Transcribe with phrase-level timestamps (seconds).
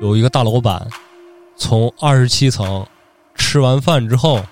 [0.00, 0.86] 有一个大老板
[1.56, 2.86] 从二十七层
[3.34, 4.42] 吃完饭之后，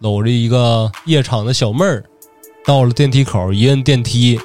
[0.00, 2.04] 搂着一个夜场的小妹儿，
[2.66, 4.38] 到了电梯口一摁电梯，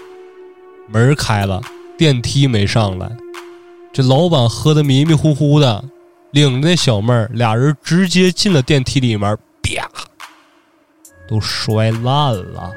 [0.87, 1.61] 门开了，
[1.97, 3.11] 电梯没上来，
[3.91, 5.83] 这老板喝的迷迷糊糊的，
[6.31, 9.89] 领着那小妹儿俩人直接进了电梯里面，啪，
[11.27, 12.71] 都摔烂了。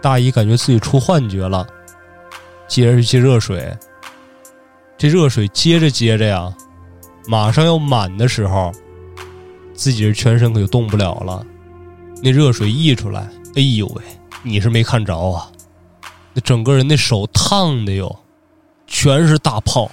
[0.00, 1.66] 大姨感觉自己出幻觉了，
[2.72, 3.70] 接着去接热水。
[4.96, 6.50] 这热水接着接着呀，
[7.28, 8.72] 马上要满的时候，
[9.74, 11.44] 自己这全身可就动不了了。
[12.22, 14.02] 那热水溢出来，哎呦喂！
[14.42, 15.46] 你是没看着啊？
[16.32, 18.20] 那整个人那手烫的哟，
[18.86, 19.90] 全是大泡。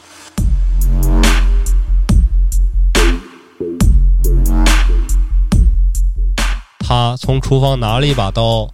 [6.79, 8.69] 他从厨房拿了一把刀，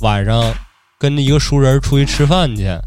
[0.00, 0.52] 晚上
[0.98, 2.78] 跟着一个熟人出去吃饭去，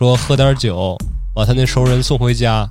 [0.00, 0.96] 说喝点酒，
[1.34, 2.66] 把他那熟人送回家。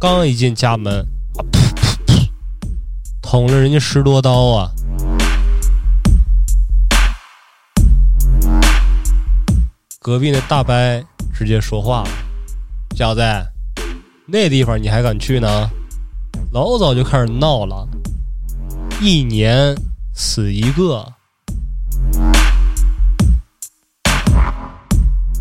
[0.00, 2.28] 刚一进家门，啊噗噗噗，
[3.20, 4.72] 捅了人家十多刀啊！
[10.00, 10.74] 隔壁那大伯
[11.34, 12.08] 直接说话了
[12.96, 13.20] ：“小子，
[14.24, 15.68] 那地方你还敢去呢？
[16.50, 17.86] 老早就开始闹了，
[19.02, 19.76] 一年
[20.14, 21.06] 死一个。”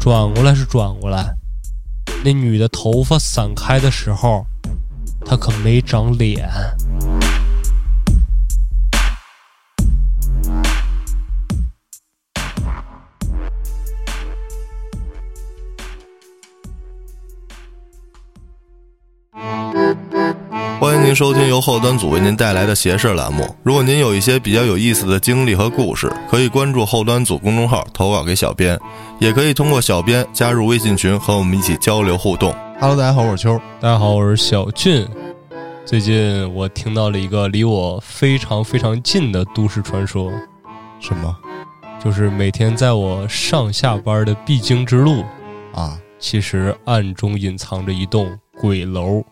[0.07, 1.35] 转过来是转过来，
[2.23, 4.45] 那女的头发散开的时候，
[5.25, 6.47] 她可没长脸。
[20.79, 23.51] 欢迎您收听由后端组为您带来的斜视栏目。
[23.63, 28.79] 如果您有一些比较有意思的经历和故事，可以关注后端组公众号投稿给小编，
[29.17, 32.53] 也可以通过小编加入微信群和我们一起交流互动。
[32.79, 33.59] Hello，大家好，我是秋。
[33.79, 35.07] 大家好，我是小俊。
[35.83, 40.31] 最近我听到了一个离我非常非常近的都市传说，
[40.99, 41.35] 什么
[42.03, 45.23] 就是每天在我上下班的必经之路，
[45.73, 45.97] 啊？
[46.19, 49.23] 其实暗中隐藏着一栋鬼楼。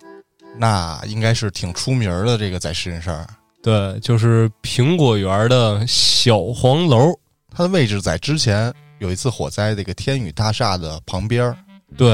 [0.58, 3.28] 那应该是挺出名儿的，这个在深圳，
[3.62, 7.14] 对，就是苹果园的小黄楼。
[7.50, 11.58] 它的位置在之前有一次火灾这个天宇大厦的旁边儿。
[11.98, 12.10] 对，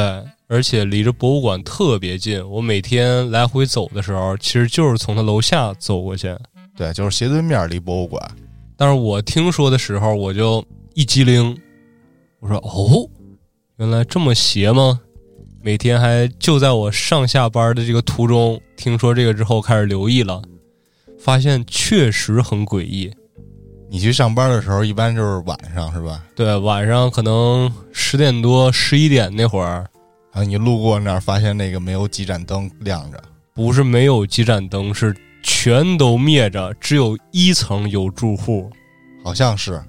[0.47, 2.47] 而且离着博物馆特别近。
[2.49, 6.35] 我每天来回走的时候，其实就是从它楼下走过去。
[6.75, 8.21] 对，就是斜对面离博物馆。
[8.77, 10.63] 但是我听说的时候，我就
[10.93, 11.55] 一激灵，
[12.39, 13.07] 我说：“哦，
[13.77, 14.99] 原来这么邪吗？”
[15.63, 20.41] 每天还就在我上下班的这个途中，听说这个之后开始留意了，
[21.19, 23.13] 发现确实很诡异。
[23.87, 26.23] 你去上班的时候，一般就是晚上是吧？
[26.35, 29.85] 对，晚上可能十点多、十一点那会儿，
[30.33, 33.21] 然后你路过那儿，发现那个没有几盏灯亮着。
[33.53, 38.67] 不是没有几盏灯，是全都灭着，只有一层有住户。
[39.23, 39.79] 好像是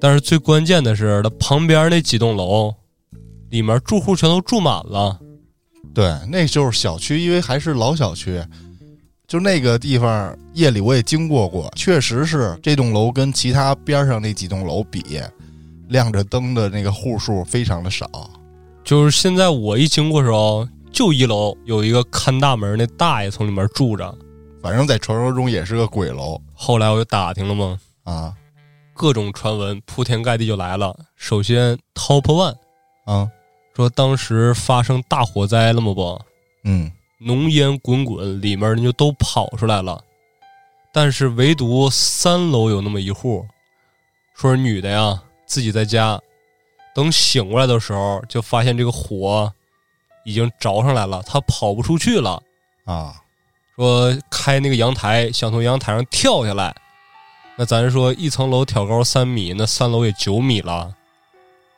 [0.00, 2.74] 但是最关键的是，它旁边那几栋楼
[3.50, 5.18] 里面住户全都住满了。
[5.94, 8.42] 对，那就是小区，因为还是老小区，
[9.26, 15.20] 就那个地方夜里我也经过过，确实是这栋楼跟其他边上那几栋楼比，
[15.88, 18.08] 亮着灯的那个户数非常的少。
[18.84, 24.14] 就是现在我一经过的时候，就一楼有一个看大门那大爷从里面住着。
[24.62, 28.34] 反正，在传说中也是个鬼楼后来我就打听了吗，啊
[28.94, 30.96] 各种传闻铺天盖地就来了。
[31.14, 32.56] 首先，Top One
[33.04, 33.28] 啊
[33.78, 36.20] 说当时发生大火灾了嘛不？
[36.64, 40.02] 嗯浓烟滚滚，里面人就都跑出来了，
[40.92, 43.46] 但是唯独三楼有那么一户，
[44.34, 46.20] 说是女的呀，自己在家，
[46.92, 49.52] 等醒过来的时候，就发现这个火
[50.24, 52.42] 已经着上来了，她跑不出去了。
[52.84, 53.14] 啊
[53.76, 56.74] 说开那个阳台，想从阳台上跳下来，
[57.54, 60.92] 那咱说一层楼挑高三米，那三楼也九米了，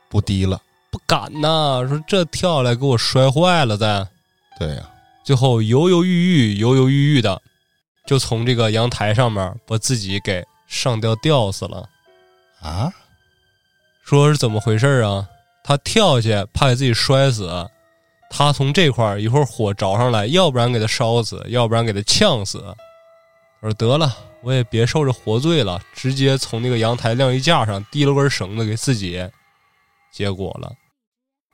[0.08, 0.58] 不低了。
[0.90, 1.84] 不敢呐。
[1.88, 4.06] 说这跳下来给我摔坏了再。
[4.58, 4.90] 对呀、
[5.24, 7.40] 最后犹犹豫豫、犹犹豫豫的，
[8.06, 11.88] 就从这个阳台上面把自己给上吊吊死了。
[12.60, 12.92] 啊，
[14.04, 15.26] 说是怎么回事啊？
[15.62, 17.48] 他跳下去怕给自己摔死，
[18.28, 22.58] 他从这块儿一会儿火着上来，要不然给他烧死，要不然给他呛死。
[23.60, 29.22] 我说得了，我也别受这活罪了，直接从那个阳台晾衣架上提了根绳子给自己
[30.12, 30.72] 结果了。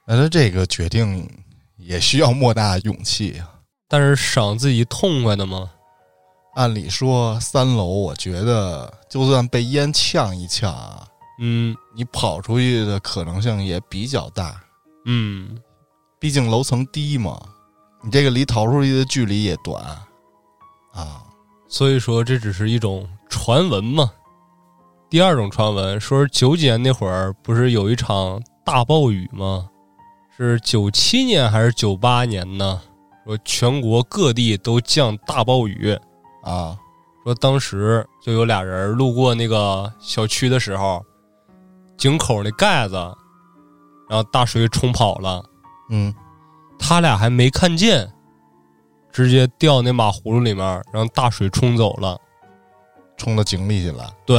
[0.06, 1.28] 那他这个决定
[1.76, 3.52] 也需要莫大勇气啊。
[3.88, 5.70] 但是赏自己痛快的吗？
[6.54, 11.06] 按理说，三楼我觉得就算被烟呛一呛啊，
[11.38, 14.58] 嗯，你跑出去的可能性也比较大。
[15.04, 15.58] 嗯，
[16.18, 17.40] 毕竟楼层低嘛，
[18.02, 19.84] 你这个离逃出去的距离也短
[20.92, 21.22] 啊。
[21.68, 24.10] 所以说这只是一种传闻嘛。
[25.10, 29.68] 第二种传闻说是九几年那会儿不是有一场大暴雨吗？
[30.36, 32.80] 是九七年还是九八年呢？
[33.24, 35.98] 说全国各地都降大暴雨
[36.42, 36.76] 啊。
[37.24, 41.04] 说当时就有俩人路过那个小区的时候，
[41.96, 42.94] 井口那盖子，
[44.08, 45.42] 然后大水冲跑了。
[45.90, 46.14] 嗯，
[46.78, 48.08] 他俩还没看见，
[49.10, 52.16] 直接掉那马葫芦里面，让大水冲走了，
[53.16, 54.08] 冲到井里去了。
[54.24, 54.36] 对，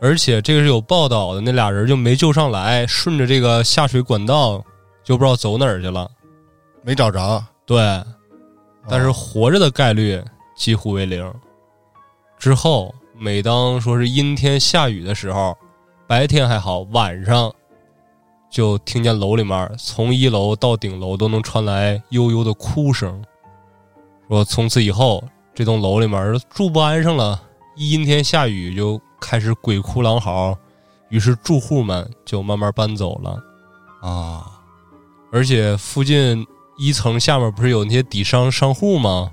[0.00, 4.62] 而且这个是有报道的，那俩人就没救上来，顺着这个下水管道
[5.02, 6.10] 就不知道走哪儿去了，
[6.82, 7.42] 没找着。
[7.64, 7.78] 对，
[8.88, 10.22] 但是活着的概率
[10.54, 11.32] 几乎为零。
[12.38, 15.56] 之后，每当说是阴天下雨的时候，
[16.06, 17.50] 白天还好，晚上
[18.50, 23.24] 就听见楼里面从一楼到顶楼都能传来悠悠的哭声。
[24.28, 27.40] 说从此以后，这栋楼里面住不安生了，
[27.74, 30.56] 一阴天下雨就开始鬼哭狼嚎，
[31.08, 33.42] 于是住户们就慢慢搬走了。
[34.00, 34.46] 啊，
[35.32, 36.46] 而且附近
[36.78, 39.28] 一层下面不是有那些底商商户吗？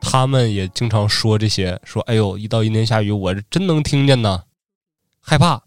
[0.00, 4.42] 他们也经常说这些，说：“哎呦，一到阴天下雨，我这真能听见呢，
[5.20, 5.62] 害怕。”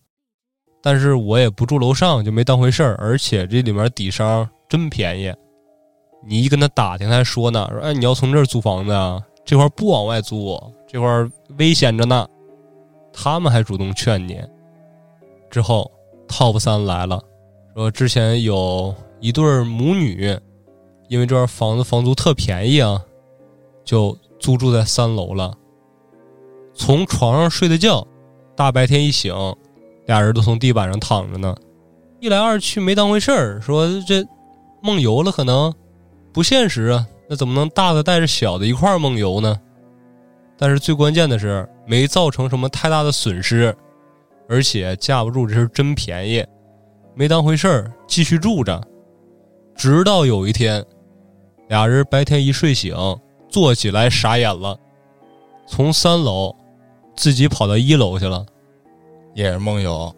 [0.83, 2.97] 但是我也不住楼上，就没当回事儿。
[2.99, 5.33] 而且这里面底商真便宜，
[6.27, 9.23] 你一跟他打听，他还说呢：“说哎，你要从这儿租房子啊？
[9.45, 11.07] 这块不往外租，这块
[11.57, 12.27] 危险着呢。”
[13.15, 14.39] 他们还主动劝你。
[15.49, 15.89] 之后
[16.27, 17.23] ，Top 三来了，
[17.73, 20.37] 说之前有一对母女，
[21.07, 23.01] 因为这房子房租特便宜啊，
[23.83, 24.15] 就。
[24.37, 25.57] 租住在三楼了，
[26.75, 28.05] 从床上睡的觉，
[28.55, 29.33] 大白天一醒，
[30.05, 31.55] 俩人都从地板上躺着呢。
[32.19, 34.23] 一来二去没当回事儿，说这
[34.83, 35.73] 梦游了，可能
[36.33, 37.07] 不现实啊。
[37.27, 39.59] 那怎么能大的带着小的一块梦游呢？
[40.57, 43.75] 但是最关键的是没造成什么太大的损失，
[44.49, 46.45] 而且架不住这是真便宜，
[47.13, 48.81] 没当回事儿，继续住着。
[49.75, 50.83] 直到有一天，
[51.67, 52.95] 俩人白天一睡醒。
[53.47, 54.77] 坐起来傻眼了，
[55.65, 56.53] 从三楼
[57.15, 58.45] 自己跑到一楼去了，
[59.33, 60.13] 也是梦游。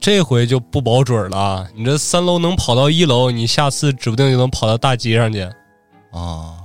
[0.00, 1.68] 这回就不保准了。
[1.72, 5.42] 你这三楼能跑到一楼，你下次指不定就能跑到大街上去
[6.10, 6.58] 啊！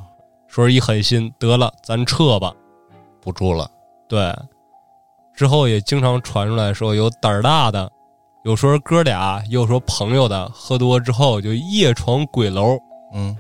[0.48, 2.52] 说是一狠心，得了，咱撤吧，
[3.22, 3.70] 不住了。
[4.08, 4.34] 对，
[5.36, 7.92] 之后也经常传出来说有胆儿大的，
[8.44, 12.78] 有说哥俩，有说朋友的，喝多之后就夜闯鬼楼。
[13.14, 13.36] 嗯。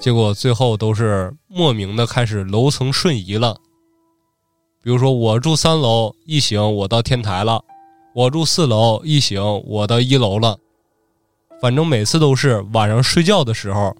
[0.00, 3.56] 结果最后都是莫名的开始楼层瞬移了，
[4.82, 7.58] 比如说我住三楼，一醒我到天台了；
[8.14, 10.58] 我住四楼，一醒我到一楼了。
[11.62, 13.96] 反正每次都是晚上睡觉的时候，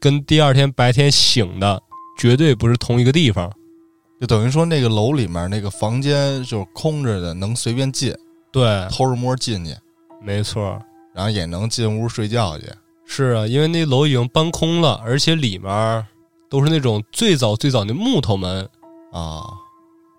[0.00, 1.80] 跟第二天白天醒的
[2.18, 3.52] 绝对不是同一个地方。
[4.24, 8.10] 就等于说那个楼里面那个房间就是空着的，能随便进，
[8.50, 9.76] 对，偷着摸进去，
[10.22, 10.80] 没错，
[11.12, 12.64] 然后也能进屋睡觉去。
[13.04, 16.06] 是啊，因为那楼已经搬空了，而且里面
[16.48, 18.66] 都是那种最早最早的木头门
[19.12, 19.44] 啊，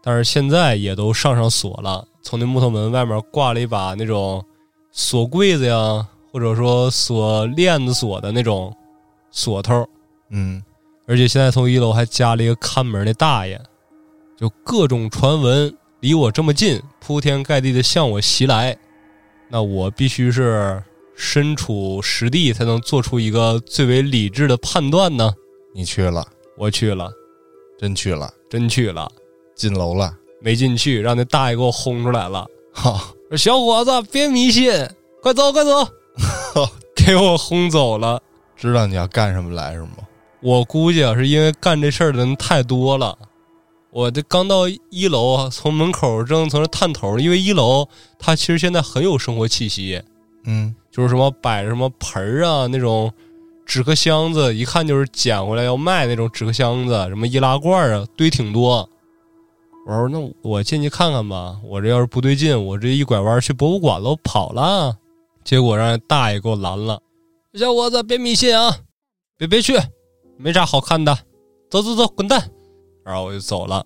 [0.03, 2.07] 但是现在也都上上锁了。
[2.21, 4.45] 从那木头门外面挂了一把那种
[4.91, 8.71] 锁柜子呀，或者说锁链子锁的那种
[9.31, 9.83] 锁头。
[10.29, 10.61] 嗯，
[11.07, 13.59] 而且现在从一楼还加了一个看门的大爷，
[14.37, 18.77] 就各种传闻离我这么近，铺天盖地的向我袭来，
[19.49, 20.83] 那我必须是。
[21.17, 25.33] 身处实地才能做出一个最为理智的判断呢。
[25.73, 26.27] 你去了，
[26.57, 27.09] 我去了，
[27.79, 29.09] 真去了，真去了，
[29.55, 32.45] 进楼了，没进去，让那大爷给我轰出来了。
[32.73, 33.01] 哈，
[33.37, 34.69] 小伙子别迷信，
[35.21, 35.87] 快走快走，
[36.93, 38.21] 给我轰走了。
[38.57, 39.99] 知道你要干什么来是吗？
[40.41, 43.17] 我估计啊，是因为干这事儿的人太多了。
[43.95, 47.87] 我这刚到一楼，从门口正从这探头，因为一楼
[48.19, 50.03] 它其实现在很有生活气息。
[50.43, 50.75] 嗯。
[50.91, 53.09] 就是什么摆着什么盆儿啊，那种
[53.65, 58.89] 纸壳箱子，一看就是捡回来要卖那种纸壳箱子，什么易拉罐啊，堆挺多。
[59.87, 61.57] 我说那我进去看看吧。
[61.63, 64.97] 我这要是不对劲，我这一拐弯去博物馆了，我跑了。
[65.45, 67.01] 结果让大爷给我拦了。
[67.53, 68.77] 小伙子，别迷信啊，
[69.37, 69.77] 别别去，
[70.37, 71.17] 没啥好看的。
[71.69, 72.51] 走走走，滚蛋！
[73.05, 73.85] 然后我就走了。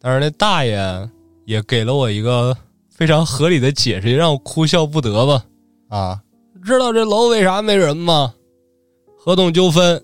[0.00, 1.08] 但是那大爷
[1.44, 2.56] 也给了我一个
[2.88, 5.44] 非常合理的解释，让我哭笑不得吧。
[5.88, 6.22] 啊。
[6.64, 8.34] 知道这楼为啥没人吗？
[9.16, 10.02] 合同纠纷，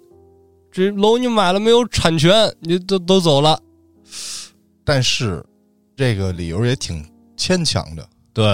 [0.71, 2.55] 这楼你买了没有产权？
[2.61, 3.61] 你都都走了。
[4.85, 5.45] 但是，
[5.97, 7.05] 这个理由也挺
[7.37, 8.09] 牵强的。
[8.33, 8.45] 对，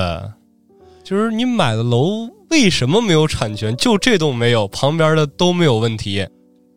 [1.05, 3.77] 就是你买的楼为什么没有产权？
[3.77, 6.27] 就这栋没有，旁边的都没有问题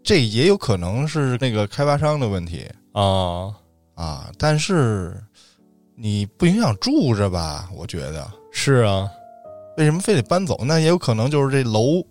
[0.04, 3.54] 这也有可能是那个开发商的问题啊？
[3.96, 5.16] 啊，但是
[5.96, 7.70] 你不影响住着吧？
[7.76, 9.08] 我觉得是啊，
[9.78, 10.60] 为什么非得搬走？
[10.66, 12.04] 那也有可能就是这楼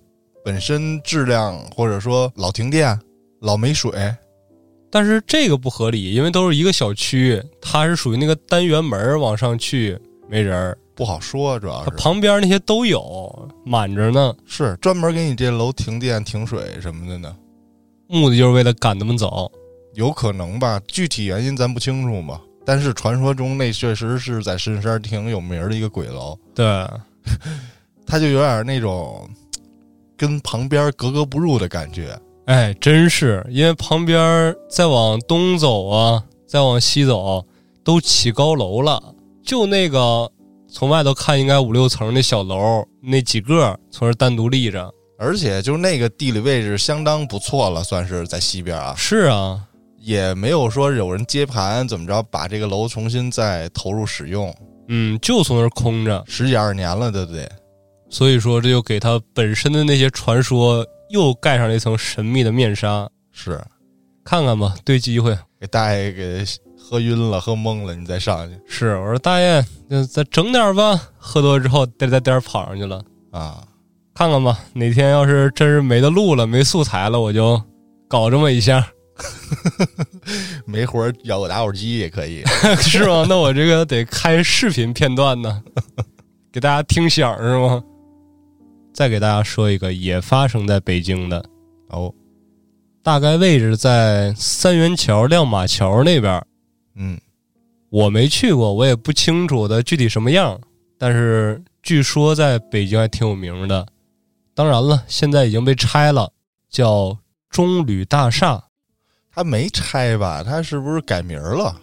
[0.45, 2.97] 本身质量，或者说老停电、
[3.41, 3.91] 老没水。
[4.93, 9.99] 但是这个不合理，因为都是一个小区，它是属于那个单元门往上去
[10.29, 17.35] 没人儿，不好说，主要它是旁边那些都有满着呢，是专门给你这楼停电、停水什么的呢，
[18.07, 19.51] 目的就是为了赶他们走。
[19.95, 20.81] 有可能吧？
[20.87, 22.41] 具体原因咱不清楚嘛。
[22.65, 26.65] 但是传说中那确实是在深山挺有名儿的一个鬼楼，对，
[28.07, 29.29] 它就有点那种
[30.17, 32.17] 跟旁边格格不入的感觉。
[32.47, 37.45] 哎，真是，因为旁边再往东走啊，再往西走，
[37.83, 39.15] 都起高楼了。
[39.45, 40.31] 就那个
[40.69, 44.89] 从外头看应该五六层那小楼，那几个从这单独立着。
[45.19, 49.61] 而且就那个地理位置相当不错了，算是在西边啊，是啊，
[50.03, 54.55] 也没有说有人接盘怎么着把这个楼重新再投入使用，
[54.89, 57.49] 嗯，就从那儿空着，十几二十年了，对不对？
[58.11, 63.09] 所以说这就给他本身的那些传说又盖上了一层神秘的面纱。
[63.31, 63.59] 是
[64.25, 65.39] 看看吧，对机会。
[65.59, 66.45] 给大爷给
[66.77, 71.01] 喝晕了、喝懵了，你再上去是，我说大爷，那再整点吧。
[71.17, 73.01] 喝多之后，颠颠颠跑上去了。
[73.31, 73.63] 啊！
[74.15, 77.59] 看看吧，哪天要是真是没得录了、没素材了，我就
[78.09, 78.87] 搞这么一下，
[80.67, 82.43] 没活儿咬个打火机也可以。
[82.81, 83.27] 是吗？
[83.29, 85.63] 那我这个得开视频片段呢，
[86.51, 87.83] 给大家听响是吗？
[88.93, 91.45] 再给大家说一个，也发生在北京的，
[91.89, 92.13] 哦，
[93.03, 96.45] 大概位置在三元桥亮马桥那边。
[96.95, 97.19] 嗯，
[97.89, 100.61] 我没去过，我也不清楚的具体什么样，
[100.99, 103.87] 但是据说在北京还挺有名的。
[104.55, 106.31] 当然了，现在已经被拆了，
[106.69, 107.17] 叫
[107.49, 108.63] 中旅大厦。
[109.35, 110.43] 他没拆吧？
[110.45, 111.75] 他是不是改名儿了？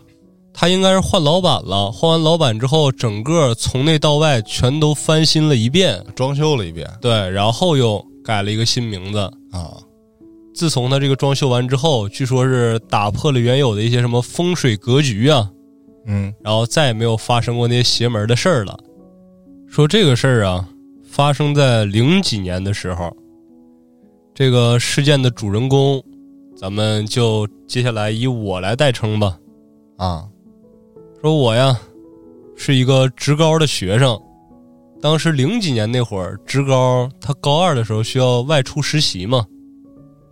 [0.54, 6.04] 他应该是换老板了，换完老板之后，整个从内到外全都翻新了一遍。
[6.16, 9.20] 装修了一遍对，然后又改了一个新名字。
[9.52, 9.74] 啊？
[10.54, 15.50] 自从他这个装修完之后，据说是打破了原有的一些什么风水格局啊，
[16.06, 18.78] 嗯然后再也没有发生过那些邪门的事儿了。
[19.68, 20.68] 说这个事儿啊，
[21.10, 23.16] 发生在零几年的时候。
[24.36, 26.02] 这个事件的主人公，
[26.60, 29.40] 咱们就接下来以我来代称吧。
[29.96, 30.28] 啊
[31.22, 31.80] 说我呀，
[32.54, 34.20] 是一个职高的学生。
[35.02, 39.46] 当时零几年那会儿，职高他高二的时候需要外出实习嘛。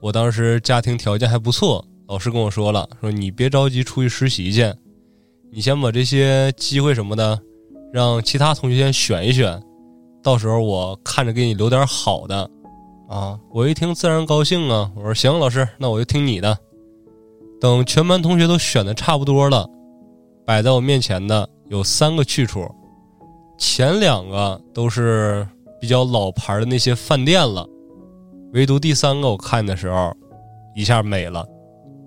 [0.02, 4.70] 我当时家庭条件还不错，老师跟我说了，说你别着急出去实习去，
[5.50, 7.40] 你先把这些机会什么的，
[7.94, 9.64] 让其他同学先选一选，
[10.22, 12.50] 到时候我看着给你留点好的。
[13.08, 16.58] 啊我一听自然高兴啊，我说行，老师，那我就听你的。
[17.60, 19.66] 等全班同学都选的差不多了，
[20.46, 22.70] 摆在我面前的有三个去处，
[23.58, 25.48] 前两个都是
[25.80, 27.66] 比较老牌的那些饭店了，
[28.52, 30.14] 唯独第三个我看的时候，
[30.76, 31.48] 一下美了，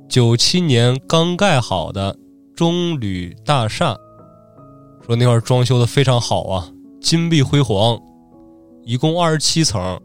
[0.07, 2.14] 九七年刚盖好的
[2.54, 3.97] 中旅大厦，
[5.07, 7.99] 说那块装修的非常好啊，金碧辉煌，
[8.85, 9.99] 一共二十七层。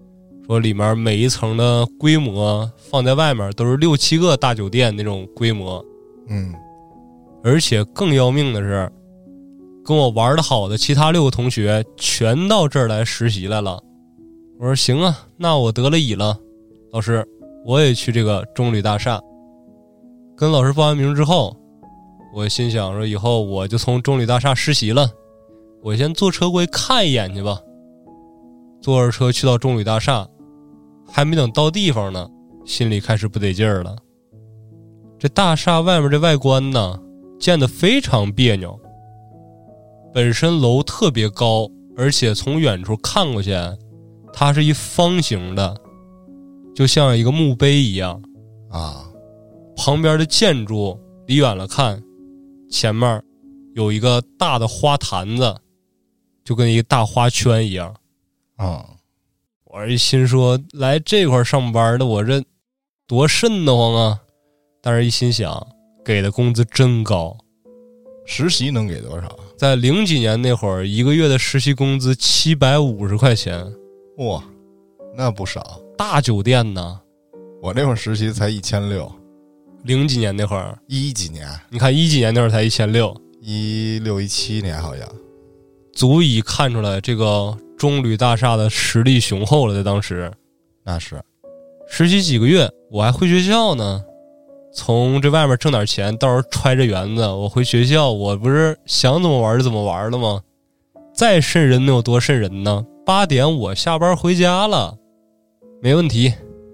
[0.45, 5.83] 说里面每一层的规模放在外面都是六七个大酒店那种规模，
[6.29, 6.53] 嗯
[7.43, 8.91] 而且更要命的是，
[9.83, 13.81] 跟我玩的好的其他六个同学全到这儿来实习来了。
[14.59, 16.37] 我说行啊，那我得了乙了，
[16.91, 17.27] 老师，
[17.65, 19.19] 我也去这个中旅大厦。
[20.37, 21.55] 跟老师报完名之后，
[22.33, 25.09] 我心想说以后我就从中旅大厦实习了，
[25.81, 27.59] 我先坐车过去看一眼去吧。
[28.81, 30.27] 坐着车去到中旅大厦，
[31.15, 32.29] 还没等到地方呢，
[32.65, 33.95] 心里开始不得劲儿了。
[35.17, 37.01] 这大厦外面这外观呢，
[37.39, 38.77] 建得非常别扭。
[40.13, 43.55] 本身楼特别高，而且从远处看过去，
[44.33, 45.73] 它是一方形的，
[46.75, 48.21] 就像一个墓碑一样。
[48.69, 49.05] 啊
[49.77, 52.03] 旁边的建筑离远了看，
[52.69, 53.23] 前面
[53.73, 55.55] 有一个大的花坛子，
[56.43, 57.95] 就跟一个大花圈一样。
[58.57, 58.85] 啊
[59.75, 62.41] 我一心说，来这块儿上班的我这
[63.05, 64.21] 多瘆得慌啊！
[64.81, 65.67] 但是一心想，
[66.05, 67.35] 给的工资真高，
[68.25, 69.37] 实习能给多少？
[69.57, 73.69] 在零几年那会儿，一个月的实习工资七百五十块钱，
[74.19, 74.41] 哇，
[75.13, 75.81] 那不少。
[75.97, 77.01] 大酒店呢。
[77.61, 79.11] 我那会儿实习才一千六，
[79.83, 85.05] 零几年那会儿，一几年，你看一几年那会儿才一千六，一六一七年好像。
[85.91, 90.31] 足以看出来这个中旅大厦的实力雄厚了，在当时
[90.83, 91.21] 那是
[91.87, 94.03] 实习几个月，我还回学校呢。
[94.73, 100.41] 从这外面挣点钱，到时候揣着园子，我回学校，我不是想怎么玩就怎么玩了吗？
[101.13, 102.85] 再瘆人能有多瘆人呢？
[103.05, 104.97] 八点我下班回家了，
[105.81, 106.33] 没问题。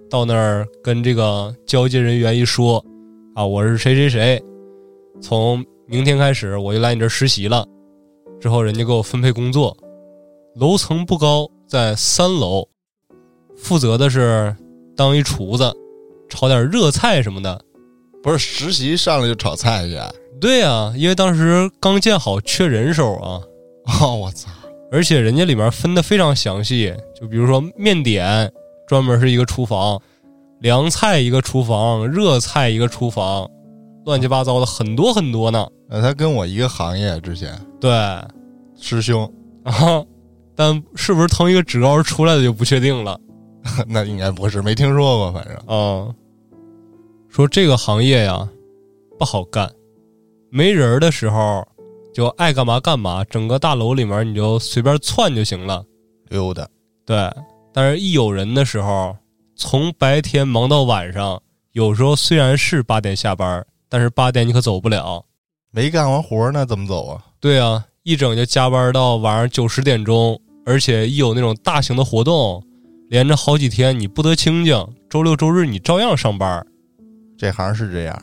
[0.10, 2.84] 到那儿跟这个交接人员一说，
[3.36, 4.44] 啊，我是谁谁谁，
[5.22, 7.66] 从明天开始我就来你这实习了。
[8.40, 9.78] 之后人家给我分配工作，
[10.56, 12.68] 楼层不高，在三楼，
[13.56, 14.56] 负责的是
[14.98, 15.74] 当一厨子，
[16.30, 17.60] 炒点热菜什么的。
[18.22, 19.98] 不是实习上来就炒菜去？
[20.40, 23.42] 对呀、因为当时刚建好，缺人手啊，
[24.02, 24.50] 哦，我操！
[24.92, 28.52] 而且人家里面分的非常详细，就比如说面点
[28.88, 30.02] 专门是一个厨房，
[30.60, 33.50] 凉菜一个厨房，热菜一个厨房，
[34.06, 35.66] 乱七八糟的很多很多呢。
[35.90, 37.92] 呃，他跟我一个行业之前对
[38.80, 39.32] 师兄，
[39.64, 40.04] 啊，
[40.62, 43.20] 但是不是同一个职高出来的就不确定了
[43.90, 46.14] 那应该不是，没听说过，反正啊。
[47.30, 48.48] 说这个行业呀
[49.18, 49.68] 不好干，
[50.52, 51.68] 没人的时候
[52.14, 55.84] 就爱干嘛干嘛，整个大楼里面你就随便窜就行了。
[56.30, 56.68] 溜达。
[57.08, 57.28] 对，
[57.74, 59.18] 但是一有人的时候，
[59.56, 61.42] 从白天忙到晚上，
[61.72, 65.26] 有时候虽然是八点下班，但是八点你可走不了。
[65.72, 67.26] 没干完活呢，怎么走啊？
[67.40, 72.64] 对啊，一整就加班到晚上九十点钟，而且一有那种大型的活动，
[73.10, 76.66] 连着好几天你不得清静，周六周日你照样上班。
[77.38, 78.22] 这行是这样，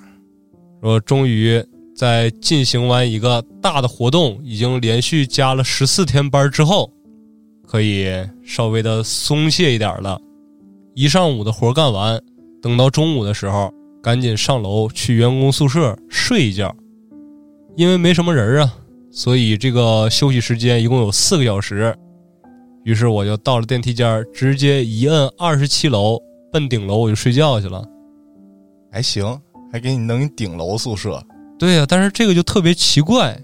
[0.80, 1.62] 说终于
[1.96, 6.90] 在进行完一个大的活动，已经连续加了十四天班之后，
[7.66, 8.08] 可以
[8.44, 10.20] 稍微的松懈一点了。
[10.94, 12.20] 一上午的活干完，
[12.62, 16.74] 等到中午的时候，赶紧上楼去员工宿舍睡一觉，
[17.76, 18.72] 因为没什么人啊，
[19.10, 21.92] 所以这个休息时间一共有四个小时。
[22.88, 26.18] 于是我就到了电梯间，直接一摁二十七楼，
[26.50, 27.84] 奔顶楼我就睡觉去了。
[28.90, 29.38] 还行，
[29.70, 31.22] 还给你弄一顶楼宿舍。
[31.58, 33.38] 对呀、但是这个就特别奇怪，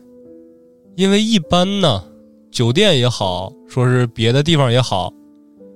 [0.96, 2.02] 因为一般呢，
[2.50, 5.12] 酒店也好，说是别的地方也好，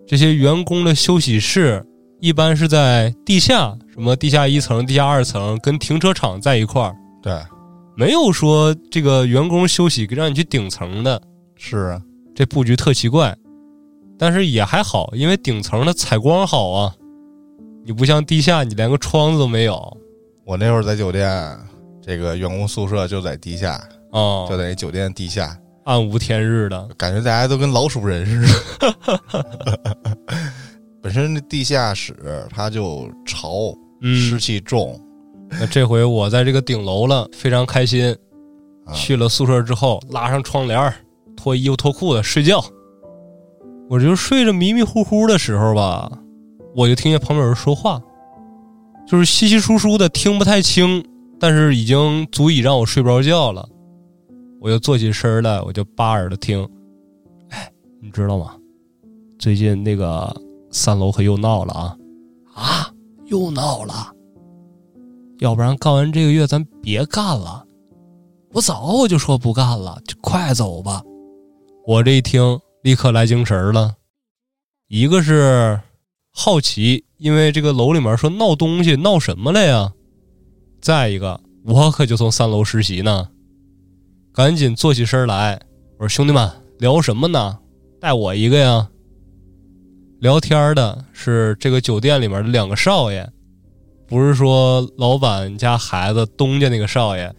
[0.06, 1.84] 这些员工的休息室
[2.20, 7.38] 一般是在地下，什么地下一层、地下二层，跟停车场在一块儿，对，
[7.98, 11.20] 没有说这个员工休息让你去顶层的，
[11.54, 12.02] 是啊，
[12.34, 13.36] 这布局特奇怪。
[14.18, 16.94] 但是也还好，因为顶层的采光好啊，
[17.84, 19.96] 你不像地下，你连个窗子都没有
[20.44, 21.56] 我那会儿在酒店，
[22.02, 23.80] 这个员工宿舍就在地下，
[24.12, 26.88] 哦，就在酒店地下，暗无天日的。
[26.96, 28.40] 感觉大家都跟老鼠人似
[28.80, 29.20] 的。
[31.00, 32.16] 本身这地下室
[32.50, 35.00] 它就潮，嗯，湿气重，
[35.50, 38.10] 那这回我在这个顶楼了，非常开心。
[38.84, 40.92] 啊去了宿舍之后，拉上窗帘，
[41.36, 42.64] 脱衣服脱裤子睡觉。
[43.88, 46.10] 我就睡着迷迷糊糊的时候吧，
[46.74, 48.00] 我就听见旁边有人说话，
[49.06, 51.04] 就是稀稀疏疏的，听不太清，
[51.40, 53.66] 但是已经足以让我睡不着觉了。
[54.60, 56.68] 我就坐起身来，我就扒耳朵听。
[57.50, 57.70] 哎，
[58.02, 58.54] 你知道吗？
[59.38, 60.34] 最近那个
[60.70, 61.96] 三楼可又闹了啊！
[62.54, 62.90] 啊，
[63.26, 64.12] 又闹了。
[65.38, 67.64] 要不然干完这个月咱别干了。
[68.52, 71.00] 我早我就说不干了，就快走吧。
[71.86, 73.96] 我这一听，立刻来精神了。
[74.88, 75.80] 一个是
[76.32, 79.92] 好奇，因为这个楼里面说闹东西，闹什么了呀？
[80.80, 83.28] 再一个，我可就从三楼实习呢，
[84.32, 85.60] 赶紧坐起身来。
[85.98, 87.58] 我说兄弟们，聊什么呢？
[88.00, 88.88] 带我一个呀。
[90.20, 93.28] 聊天的是这个酒店里面的两个少爷，
[94.06, 97.34] 不是说老板家孩子东家那个少爷，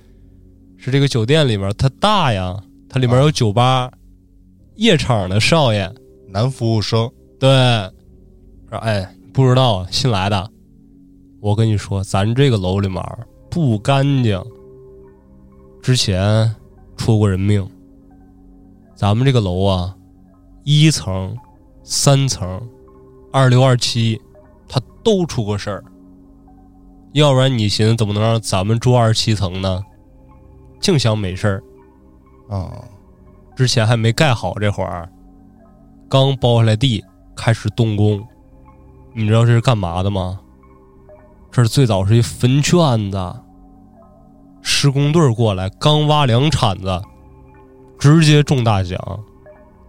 [0.77, 3.91] 是这个酒店里面他大呀，它里面有酒吧、
[4.79, 5.93] 夜场的少爷。
[6.29, 7.49] 男服务生对，
[8.69, 10.49] 说哎，不知道啊，新来的。
[11.41, 13.03] 我跟你说，咱这个楼里面
[13.49, 14.41] 不干净，
[15.81, 16.55] 之前
[16.95, 17.67] 出过人命。
[18.95, 19.95] 咱们这个楼啊，
[20.63, 21.35] 一层、
[21.83, 22.61] 三层、
[23.33, 24.21] 二六、二七，
[24.67, 25.83] 他都出过事儿。
[27.13, 29.83] 要不然你寻思怎么能让咱们住二十七层呢？
[30.79, 31.63] 净想没事儿。
[32.49, 32.87] 啊，
[33.59, 35.09] 之前还没盖好这会儿，
[36.07, 37.03] 刚包下来地，
[37.35, 38.25] 开始动工。
[39.13, 40.39] 你知道这是干嘛的吗？
[41.51, 43.35] 这是最早是一坟圈子，
[44.61, 47.01] 施工队过来刚挖两铲子，
[47.99, 48.97] 直接中大奖，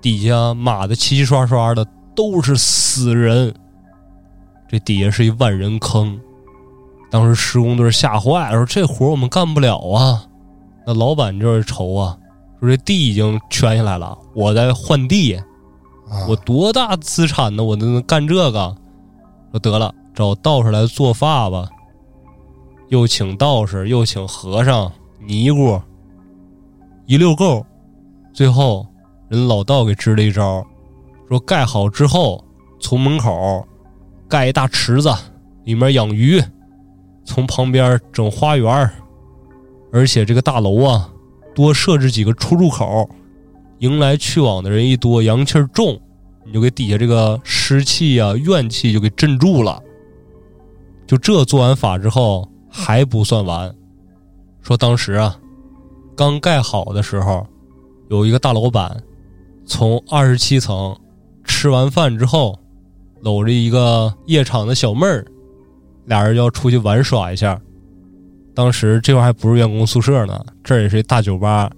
[0.01, 3.55] 底下码的齐齐刷刷的都是死人，
[4.69, 6.21] 这底下是一万人坑。
[7.09, 10.25] 当时施工队吓坏了，说这活我们干不了啊。
[10.85, 12.19] 那老板就是愁啊，
[12.61, 17.65] 说这地已经圈下来了，我在换地，啊我多大资产呢？
[17.65, 18.77] 我都能干这个？
[19.51, 21.69] 说得了，找道士来做法吧。
[22.89, 25.81] 又请道士，又请和尚、尼姑，
[27.07, 27.65] 一溜够。
[28.33, 28.87] 最后，
[29.29, 30.65] 人老道给支了一招，
[31.29, 32.45] 说盖好之后，
[32.81, 33.67] 从门口
[34.29, 35.13] 盖一大池子，
[35.65, 36.43] 里面养鱼，
[37.25, 38.93] 从旁边整花园儿
[39.93, 41.11] 而且这个大楼啊，
[41.55, 43.09] 多设置几个出入口，
[43.79, 46.01] 迎来去往的人一多，阳气重，
[46.45, 49.83] 你就给底下这个湿气啊、怨气就给镇住了。
[51.07, 53.75] 就这做完法之后还不算完，
[54.63, 55.37] 说当时啊，
[56.17, 57.47] 刚盖好的时候，
[58.09, 59.03] 有一个大老板
[59.67, 60.97] 从二十七层
[61.45, 62.59] 吃完饭之后，
[63.23, 65.27] 搂着一个夜场的小妹儿，
[66.07, 67.61] 俩人要出去玩耍一下。
[68.61, 71.73] 当时这块还不是员工宿舍呢，这也是一大酒吧。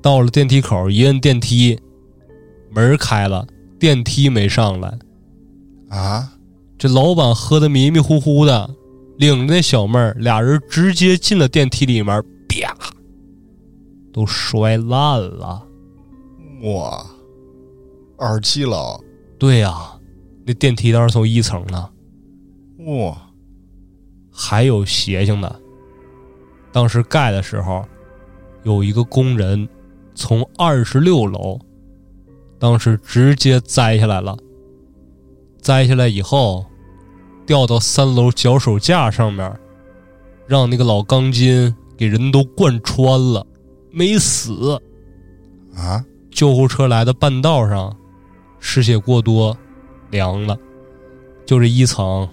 [0.00, 1.76] 到了电梯口，一摁电梯，
[2.70, 3.44] 门开了，
[3.76, 4.96] 电梯没上来。
[5.88, 6.32] 啊，
[6.78, 8.70] 这老板喝的迷迷糊糊的，
[9.18, 12.72] 领着那小妹儿，俩人直接进了电梯里面，啪，
[14.12, 15.66] 都摔烂了。
[16.62, 17.04] 哇，
[18.16, 19.02] 二十七楼，
[19.40, 19.74] 对呀、
[20.46, 21.90] 那电梯当时从一层呢，
[22.86, 23.20] 哇，
[24.30, 25.59] 还有邪性的。
[26.72, 27.84] 当时盖的时候，
[28.62, 29.68] 有一个工人
[30.14, 31.58] 从二十六楼，
[32.58, 34.36] 当时直接栽下来了。
[35.60, 36.64] 栽下来以后，
[37.44, 39.52] 掉到三楼脚手架上面，
[40.46, 43.46] 让那个老钢筋给人都贯穿了，
[43.90, 44.80] 没死。
[45.74, 47.94] 啊，救护车来的半道上，
[48.58, 49.56] 失血过多，
[50.10, 50.56] 凉了。
[51.44, 52.28] 就这一层，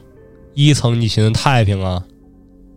[0.54, 2.06] 一层你寻思太平啊？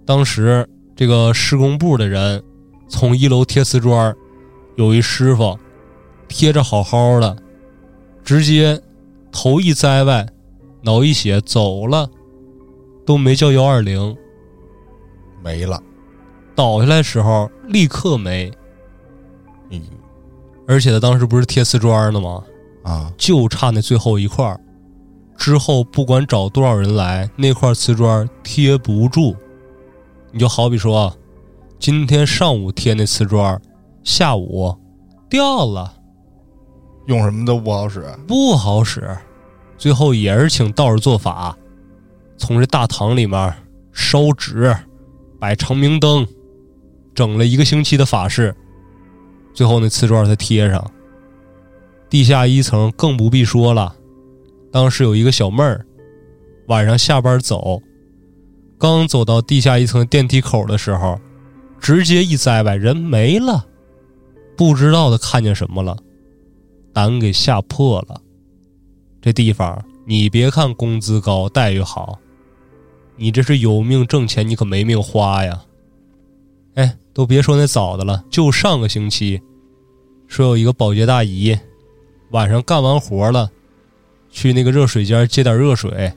[0.05, 0.69] 当时
[1.01, 2.43] 这个施工部的人
[2.87, 4.15] 从一楼贴瓷砖，
[4.77, 5.59] 有一师傅
[6.29, 7.35] 贴着好好的，
[8.23, 8.79] 直接
[9.33, 10.29] 头一栽歪，
[10.83, 12.07] 脑一血走了，
[13.07, 14.15] 都没叫幺二零，
[15.43, 15.83] 没了，
[16.55, 18.53] 倒下来时候立刻没。
[19.71, 19.81] 嗯
[20.69, 22.45] 而且他当时不是贴瓷砖的吗？
[22.83, 24.61] 啊，就差那最后一块儿，
[25.35, 29.35] 之后不管找多少人来，那块瓷砖贴不住。
[30.33, 31.13] 你就好比说，
[31.79, 33.61] 今天上午贴那瓷砖，
[34.05, 34.77] 下午
[35.29, 35.93] 掉了，
[37.07, 39.17] 用什么都不好使，不好使。
[39.77, 41.57] 最后也是请道士做法，
[42.37, 43.55] 从这大堂里面
[43.93, 44.77] 烧纸，
[45.39, 46.27] 摆长明灯，
[47.15, 48.55] 整了一个星期的法事，
[49.55, 50.91] 最后那瓷砖才贴上。
[52.09, 53.97] 地下一层更不必说了，
[54.71, 55.87] 当时有一个小妹儿，
[56.69, 57.81] 晚上下班走，
[58.81, 61.21] 刚走到地下一层电梯口的时候，
[61.79, 63.67] 直接一栽歪，人没了，
[64.57, 65.95] 不知道他看见什么了，
[66.91, 68.19] 胆给吓破了。
[69.21, 72.19] 这地方你别看工资高，待遇好，
[73.17, 75.63] 你这是有命挣钱，你可没命花呀。
[76.77, 79.43] 哎，都别说那早的了，就上个星期，
[80.27, 81.55] 说有一个保洁大姨，
[82.31, 83.51] 晚上干完活了，
[84.31, 86.11] 去那个热水间接点热水，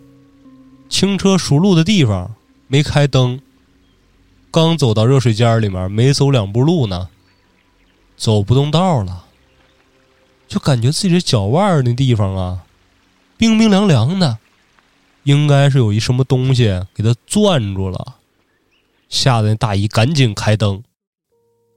[0.88, 2.34] 轻车熟路的地方
[2.68, 3.40] 没开灯，
[4.52, 7.10] 刚走到热水间里面，没走两步路呢，
[8.16, 9.26] 走不动道了，
[10.48, 12.66] 就感觉自己的脚腕那地方啊，
[13.38, 14.38] 冰冰凉凉的，
[15.24, 18.16] 应该是有一什么东西给他攥住了，
[19.10, 20.84] 吓得那大姨赶紧开灯，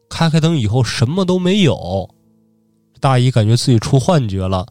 [0.09, 2.09] 开开灯以后什么都没有，
[3.01, 4.66] 大姨感觉自己出幻觉了，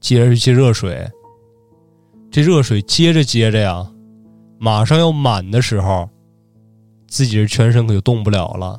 [0.00, 1.08] 接着接热水，
[2.30, 3.90] 这热水接着接着呀，
[4.62, 6.06] 马上要满的时候，
[7.08, 8.78] 自己这全身可就动不了了，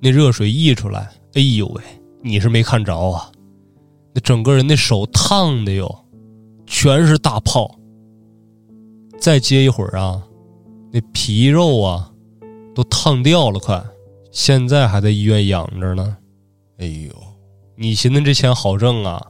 [0.00, 1.82] 那热水溢出来，哎呦喂，
[2.22, 3.30] 你是没看着啊，
[4.12, 6.04] 那整个人那手烫的哟，
[6.66, 7.72] 全是大泡。
[9.20, 10.20] 再接一会儿啊，
[10.90, 12.12] 那皮肉啊
[12.74, 13.80] 都烫掉了，快，
[14.32, 16.16] 现在还在医院养着呢。
[16.78, 17.14] 哎呦，
[17.76, 19.24] 你寻思这钱好挣啊？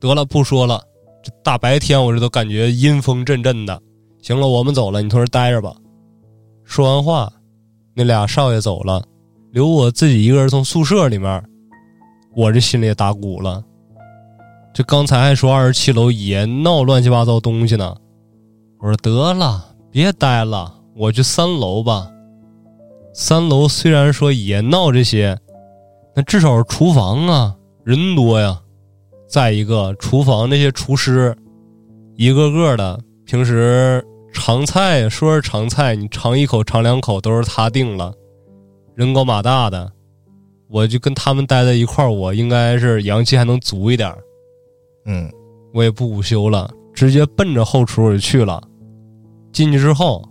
[0.00, 0.82] 得了，不说了，
[1.22, 3.80] 这大白天我这都感觉阴风阵阵的。
[4.20, 5.74] 行了，我们走了，你从这待着吧。
[6.64, 7.32] 说完话，
[7.94, 9.02] 那俩少爷走了，
[9.52, 11.42] 留我自己一个人从宿舍里面，
[12.34, 13.64] 我这心里也打鼓了。
[14.74, 17.96] 这刚才还说二十七楼也闹乱七八糟东西呢，
[18.78, 22.10] 我说得了，别待了，我去三楼吧。
[23.14, 25.36] 三楼虽然说也闹这些，
[26.14, 28.60] 那至少是厨房啊，人多呀。
[29.28, 31.36] 再一个，厨房那些厨师，
[32.14, 38.10] 一个个的，平时尝菜说是尝菜，你尝一口尝两口都是他定了，
[38.94, 39.92] 人高马大的，
[40.70, 44.18] 我就跟他们待在一块儿，我应该是阳气还能足一点儿。
[45.04, 45.30] 嗯
[45.74, 48.62] 我也不午休了，直接奔着后厨我就去了。
[49.52, 50.26] 进去之后，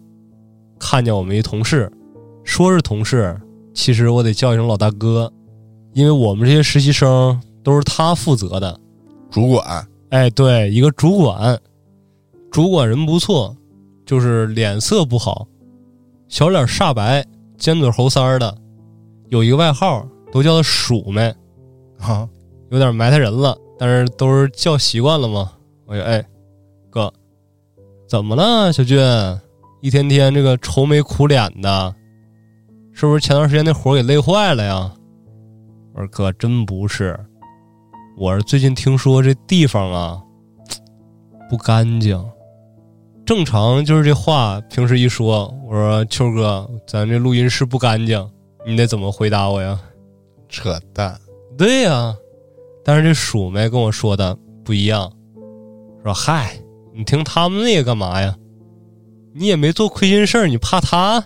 [0.79, 1.91] 看见我们一同事，
[2.43, 3.39] 说是同事，
[3.75, 5.31] 其实我得叫一声老大哥，
[5.93, 8.75] 因为我们这些实习生都是他负责的。
[9.29, 11.59] 主管哎，对，一个主管，
[12.57, 13.55] 主管人不错，
[14.03, 15.47] 就是脸色不好，
[16.27, 17.23] 小脸煞白，
[17.55, 18.57] 尖嘴猴腮儿的，
[19.29, 21.31] 有一个外号都叫他鼠妹，
[21.99, 22.27] 啊，
[22.71, 25.51] 有点埋汰人了，但是都是叫习惯了嘛。
[25.85, 26.25] 我说，哎，
[26.89, 27.13] 哥，
[28.09, 28.99] 怎么了，小俊？
[29.81, 31.93] 一天天这个愁眉苦脸的，
[32.91, 34.91] 是不是前段时间那活儿给累坏了呀？
[35.93, 37.15] 我说哥，真不是，
[38.17, 40.19] 我是最近听说这地方啊
[41.51, 42.19] 不干净。
[43.27, 48.25] 正常就是这话，平时一说，我说秋哥，咱这录音室不干净，
[48.65, 49.77] 你得怎么回答我呀？
[50.47, 51.19] 扯淡，
[51.57, 52.15] 对呀、
[52.85, 55.11] 但是这鼠妹跟我说的不一样，
[56.05, 56.57] 说嗨，
[56.95, 58.33] 你听他们那个干嘛呀？
[59.35, 61.21] 你也没做亏心事儿，你怕他？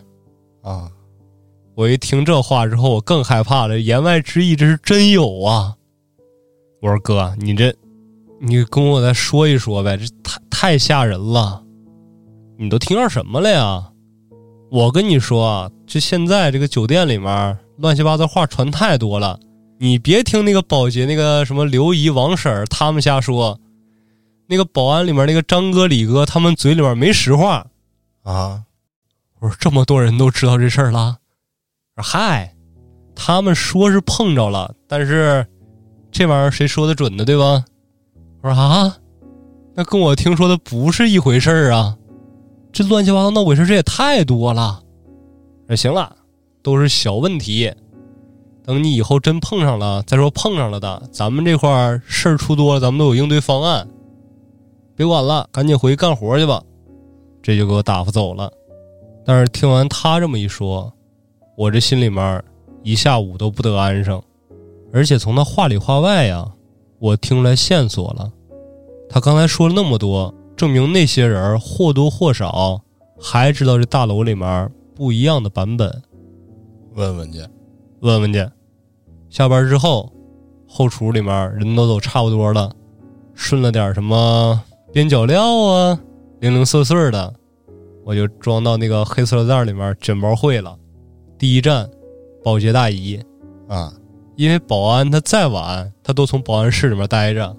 [0.63, 0.89] 啊，
[1.75, 3.79] 我一听这话之后，我更害怕了。
[3.79, 5.75] 言外之意，这是真有啊！
[6.81, 7.71] 我说哥，你这，
[8.39, 11.63] 你跟我再说一说呗，这太太吓人了。
[12.61, 13.83] 你都听到什么了呀？
[14.69, 19.39] 我跟你说啊，这现在这个酒店里面乱七八糟话传太多了，
[19.79, 23.59] 你别听那个保洁那个什么刘姨、王婶儿他们瞎说，
[24.45, 27.65] 那个保安里面那个张哥、李哥他们嘴里面没实话。
[28.21, 28.61] 啊，
[29.39, 31.17] 我说这么多人都知道这事儿了，
[31.95, 32.53] 说嗨，
[33.15, 35.43] 他们说是碰着了，但是
[36.11, 37.25] 这玩意儿谁说的准呢？
[37.25, 37.65] 对吧？
[38.43, 38.95] 我说啊，
[39.73, 41.97] 那跟我听说的不是一回事儿啊，
[42.71, 44.81] 这乱七八糟闹鬼事这也太多了。
[45.67, 46.15] 那行了，
[46.61, 47.73] 都是小问题，
[48.63, 51.69] 等你以后真碰上了再说碰上了的，咱们这块
[52.05, 53.87] 事儿出多了，咱们都有应对方案。
[54.95, 56.61] 别管了，赶紧回去干活去吧。
[57.41, 58.51] 这就给我打发走了。
[59.25, 60.91] 但是听完他这么一说，
[61.57, 62.43] 我这心里面
[62.83, 64.21] 一下午都不得安生，
[64.93, 66.47] 而且从他话里话外呀，
[66.99, 68.31] 我听出来线索了。
[69.09, 72.83] 他刚才说了那么多，证明那些人或多或少
[73.19, 76.03] 还知道这大楼里面不一样的版本。
[76.93, 77.39] 问问去，
[78.01, 78.47] 问问去。
[79.27, 80.13] 下班之后，
[80.67, 82.71] 后厨里面人都走差不多了，
[83.33, 84.61] 顺了点什么
[84.93, 85.99] 边角料啊，
[86.41, 87.33] 零零碎碎的，
[88.05, 90.77] 我就装到那个黑塑料袋里面卷包会了。
[91.39, 91.89] 第一站，
[92.43, 93.19] 保洁大姨，
[93.67, 93.91] 啊，
[94.35, 97.57] 因为保安他再晚，他都从保安室里面待着。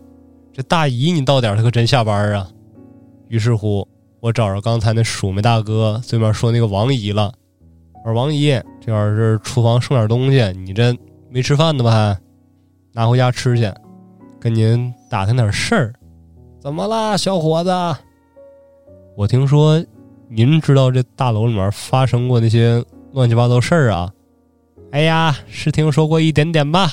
[0.53, 2.49] 这大姨你到点儿，他可真下班啊。
[3.33, 3.89] 于是乎，
[4.21, 7.33] 我找着刚才那鼠眉大哥对面说那个王姨了。
[8.05, 10.95] 我说王姨，这要是厨房剩点东西，你这
[11.31, 11.91] 没吃饭呢吧？
[11.91, 12.21] 还
[12.93, 13.73] 拿回家吃去。
[14.39, 15.95] 跟您打听点事儿。
[16.61, 17.71] 怎么啦，小伙子？
[19.17, 19.83] 我听说
[20.29, 24.13] 您知道这大楼里面发生过那些乱七八糟事儿啊？
[24.91, 26.93] 哎呀，是听说过一点点吧。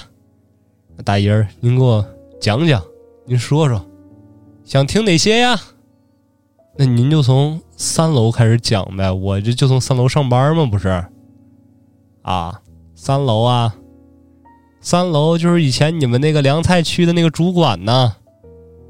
[1.04, 2.06] 大姨儿，您给我
[2.40, 2.82] 讲讲，
[3.26, 3.86] 您说说，
[4.64, 5.60] 想听哪些呀？
[6.82, 10.88] 那您就从三楼开始讲呗，我这就从三楼上班嘛，不是？
[12.22, 12.62] 啊，
[12.96, 13.76] 三楼啊，
[14.80, 18.16] 三楼就是以前你们那个凉菜区的那个主管呢，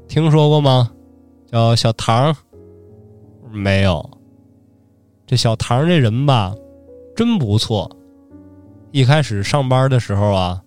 [0.06, 0.92] 听说过吗？
[1.50, 2.32] 叫小唐。
[3.50, 4.08] 没有。
[5.26, 6.54] 这小唐这人吧，
[7.16, 7.90] 真不错。
[8.92, 10.62] 一开始上班的时候啊，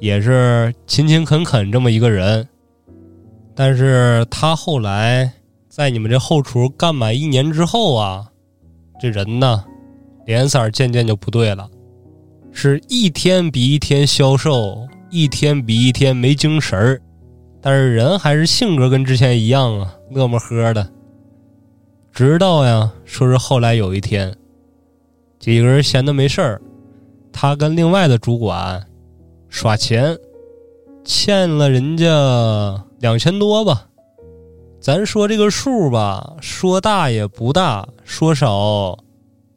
[0.00, 2.48] 也是勤勤恳恳这么一个人，
[3.54, 5.32] 但是他后来
[5.70, 8.26] 在你们这后厨干满一年之后啊，
[9.00, 9.64] 这人呢，
[10.26, 11.70] 脸色渐渐就不对了，
[12.50, 17.00] 是一天比一天消瘦，一天比一天没精神儿，
[17.62, 20.90] 但是人还是性格跟之前一样啊，乐么呵的。
[22.12, 24.34] 直到呀，说是后来有一天，
[25.38, 26.60] 几个人闲的没事儿，
[27.32, 28.84] 他跟另外的主管
[29.48, 30.18] 耍钱，
[31.04, 33.86] 欠了人家两千多吧。
[34.80, 38.98] 咱说这个数吧，说大也不大，说少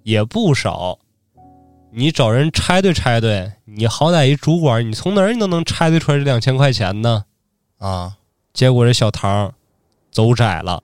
[0.04, 1.00] 也不少。
[1.92, 7.24] 你找人拆对拆对，你好歹一主管，你从哪儿你都能拆对出来这两千块钱呢？
[7.78, 8.18] 啊，
[8.54, 9.54] 结果这小唐
[10.12, 10.84] 走窄了，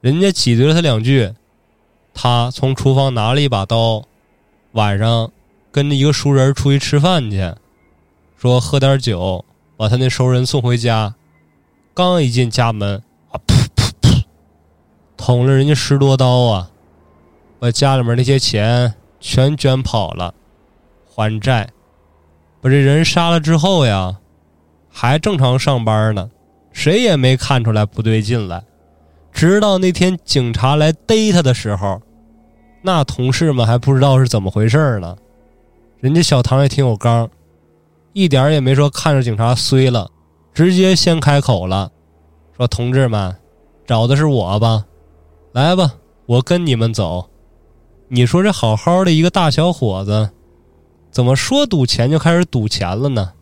[0.00, 1.30] 人家挤兑了他两句，
[2.14, 4.02] 他从厨房拿了一把刀，
[4.72, 5.30] 晚上
[5.70, 7.52] 跟着一个熟人出去吃饭去，
[8.38, 9.44] 说喝点酒，
[9.76, 11.14] 把他那熟人送回家。
[11.92, 13.02] 刚一进家门，
[15.20, 16.70] 捅了人家十多刀啊，
[17.58, 20.34] 把家里面那些钱全卷跑了，
[21.04, 21.68] 还债。
[22.62, 24.16] 把这人杀了之后呀，
[24.90, 26.30] 还正常上班呢。
[26.72, 28.64] 谁也没看出来不对劲来。
[29.30, 32.00] 直到那天警察来逮他的时候，
[32.80, 35.14] 那同事们还不知道是怎么回事呢。
[35.98, 37.28] 人家小唐也挺有刚，
[38.14, 40.10] 一点也没说看着警察衰了，
[40.54, 41.92] 直接先开口了，
[42.56, 43.36] 说：“同志们，
[43.86, 44.86] 找的是我吧？
[45.52, 47.28] 来吧，我跟你们走。
[48.06, 50.30] 你说这好好的一个大小伙子，
[51.10, 53.32] 怎么说赌钱就开始赌钱了呢？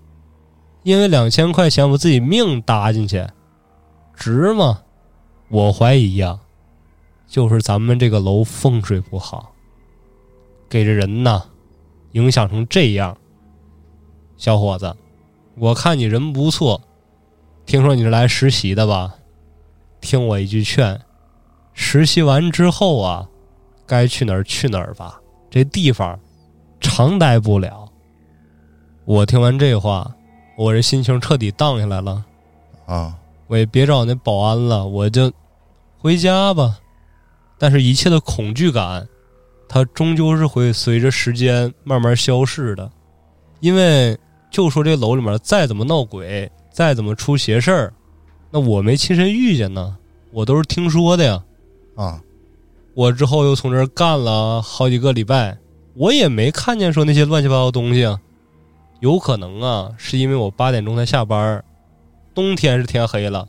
[0.85, 3.27] 因为两千块钱，把自己命搭进去，
[4.15, 4.81] 值吗？”
[5.51, 6.41] 我怀疑呀，
[7.27, 9.53] 就是咱们这个楼风水不好，
[10.69, 11.43] 给这人呐
[12.13, 13.19] 影响成这样。
[14.39, 14.97] 小伙子，
[15.57, 16.81] 我看你人不错，
[17.67, 19.17] 听说你是来实习的吧？
[20.01, 21.01] 听我一句劝，
[21.81, 23.25] 实习完之后啊，
[23.87, 26.19] 该去哪儿去哪儿吧，这地方
[26.81, 27.89] 长待不了。
[29.05, 30.13] 我听完这话，
[30.57, 32.25] 我这心情彻底荡下来了
[32.85, 33.15] 啊。
[33.47, 35.33] 我也别找那保安了，我就
[35.99, 36.81] 回家吧。
[37.59, 39.09] 但是，一切的恐惧感，
[39.69, 42.91] 它终究是会随着时间慢慢消逝的。
[43.61, 44.19] 因为，
[44.51, 47.95] 就说这楼里面再怎么闹鬼，再怎么出邪事儿，
[48.51, 49.97] 那我没亲身遇见呢，
[50.33, 51.45] 我都是听说的呀。
[51.99, 52.23] 啊，
[52.95, 55.59] 我之后又从这儿干了好几个礼拜，
[55.95, 58.21] 我也没看见说那些乱七八糟东西啊。
[59.01, 61.65] 有可能啊，是因为我八点钟才下班。
[62.33, 63.49] 冬天是天黑了，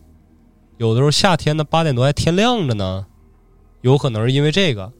[0.77, 3.05] 有的时候夏天的八点多还天亮着呢，
[3.81, 4.91] 有可能是因为这个。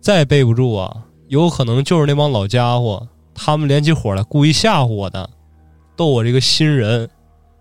[0.00, 5.30] 再背不住啊，有可能就是那帮老家伙，他们联起伙来故意吓唬我的，
[5.94, 7.08] 逗我这个新人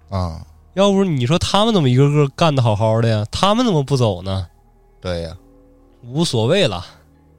[0.09, 0.43] 啊。
[0.73, 3.23] 要不你说他们怎么一个个干的好好的呀？
[3.31, 4.47] 他们怎么不走呢？
[5.01, 5.37] 对呀，
[6.03, 6.85] 无所谓了。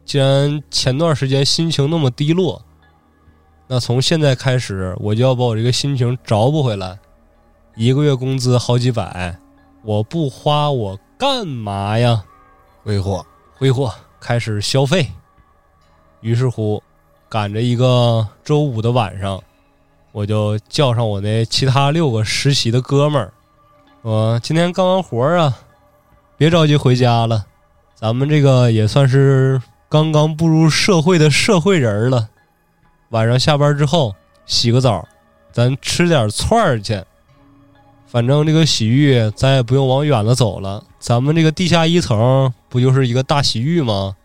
[0.04, 2.60] 既然前段时间心情那么低落，
[3.68, 6.98] 那从现在开始我就要把我这个心情找补回来。
[7.76, 9.38] 一个月工资好几百，
[9.82, 12.24] 我不花我干嘛呀？
[12.82, 13.24] 挥霍，
[13.56, 15.06] 挥霍，开始消费。
[16.20, 16.82] 于是乎，
[17.28, 19.40] 赶着一个周五的晚上，
[20.12, 23.32] 我就叫上我那其他六个实习的哥们儿，
[24.02, 25.56] 我今天干完活啊，
[26.36, 27.46] 别着急回家了，
[28.00, 29.60] 咱们这个也算是
[29.90, 32.30] 刚刚步入社会的社会人了。
[33.10, 35.06] 晚上下班之后洗个澡，
[35.52, 37.04] 咱吃点串儿去。
[38.06, 44.16] 反正这个洗浴咱也不用往远了走了，咱们这个地下一层不就是一个大洗浴吗？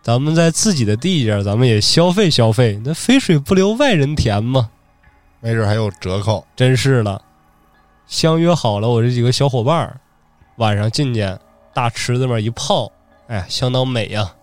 [0.00, 4.70] 咱们在自己的地界，咱们也消费消费，那肥水不流外人田嘛，
[5.40, 6.46] 没准还有折扣。
[6.56, 7.20] 真是了，
[8.06, 10.00] 相约好了，我这几个小伙伴
[10.56, 11.36] 晚上进去
[11.74, 12.90] 大池子里面一泡，
[13.30, 14.34] 哎，相当美呀！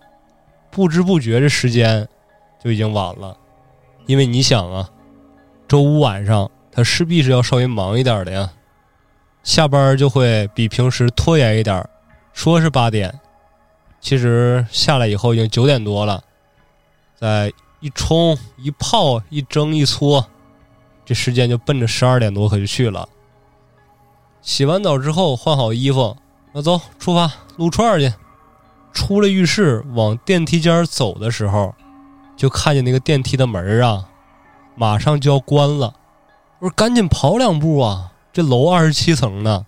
[0.70, 2.08] 不知不觉这时间
[2.58, 3.36] 就已经晚了，
[4.06, 4.88] 因为你想啊，
[5.68, 8.50] 周五晚上他势必是要稍微忙一点的呀。
[9.42, 11.86] 下班就会比平时拖延一点
[12.32, 13.20] 说是八点，
[14.00, 16.24] 其实下来以后已经九点多了。
[17.14, 20.26] 再一冲一泡一蒸一搓，
[21.04, 23.06] 这时间就奔着十二点多可就去了。
[24.40, 26.16] 洗完澡之后换好衣服，
[26.54, 28.10] 那走出发撸串去。
[28.92, 31.74] 出了浴室往电梯间走的时候，
[32.36, 34.08] 就看见那个电梯的门啊，
[34.74, 35.94] 马上就要关了。
[36.58, 38.12] 我说赶紧跑两步啊！
[38.32, 39.64] 这楼二十七层呢，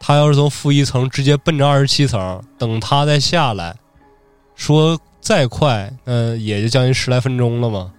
[0.00, 3.76] 他要是从负一层直接奔着二十七层，等他再下来，
[4.54, 7.92] 说再快，嗯，也就将近十来分钟了嘛。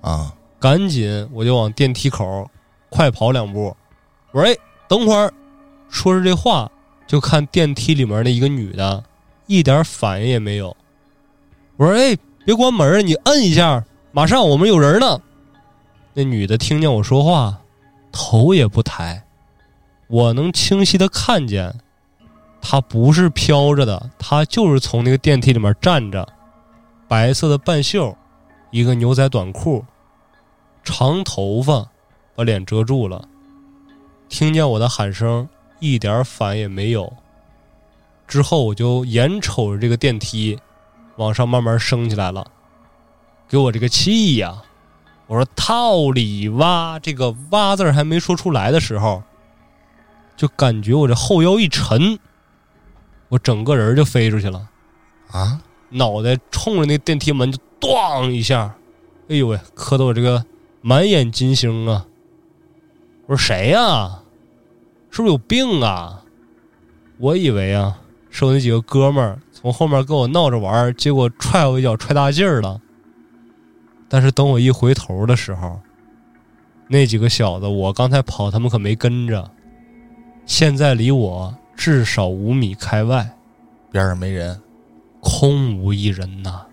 [0.00, 2.48] 啊，赶紧我就往电梯口
[2.88, 3.76] 快跑两步。
[4.32, 4.56] 我说：“哎，
[4.88, 5.32] 等会儿。”
[5.88, 6.70] 说着这话，
[7.06, 9.04] 就看电梯里面那一个女的，
[9.46, 10.76] 一点反应也没有。
[11.76, 15.20] 我说：“哎，别关门，你摁一下，马上我们有人呢。”
[16.14, 17.60] 那女的听见我说话，
[18.10, 19.22] 头也不抬。
[20.08, 21.74] 我能清晰的看见，
[22.60, 26.26] 他不是飘着的，他就是从那个电梯里面站着，
[27.06, 28.16] 白色的半袖，
[28.70, 29.84] 一个牛仔短裤，
[30.82, 31.86] 长头发，
[32.34, 33.28] 把脸遮住了。
[34.28, 35.48] 听见我的喊声，
[35.78, 37.12] 一点反应也没有。
[38.26, 40.58] 之后我就眼瞅着这个电梯
[41.16, 42.46] 往上慢慢升起来了，
[43.48, 44.62] 给我这个气呀！
[45.26, 49.22] 我说套里蛙，这个蛙字还没说出来的时候。
[50.36, 52.18] 就感觉我这后腰一沉，
[53.28, 54.68] 我整个人就飞出去了，
[55.30, 55.62] 啊！
[55.88, 58.76] 脑袋冲着那电梯门就咣一下，
[59.28, 60.44] 哎呦喂，磕得我这个
[60.82, 62.04] 满眼金星啊！
[63.26, 64.20] 我说谁呀？
[65.10, 66.22] 是不是有病啊？
[67.18, 67.98] 我以为啊，
[68.38, 72.78] 是我那几个哥们儿从后面跟我闹着玩结果踹我一脚，踹大劲儿了。
[74.10, 75.80] 但是等我一回头的时候，
[76.86, 79.50] 那几个小子，我刚才跑，他们可没跟着。
[80.44, 83.26] 现在离我至少五米开外，
[83.90, 84.60] 边上没人，
[85.20, 86.66] 空无一人呐。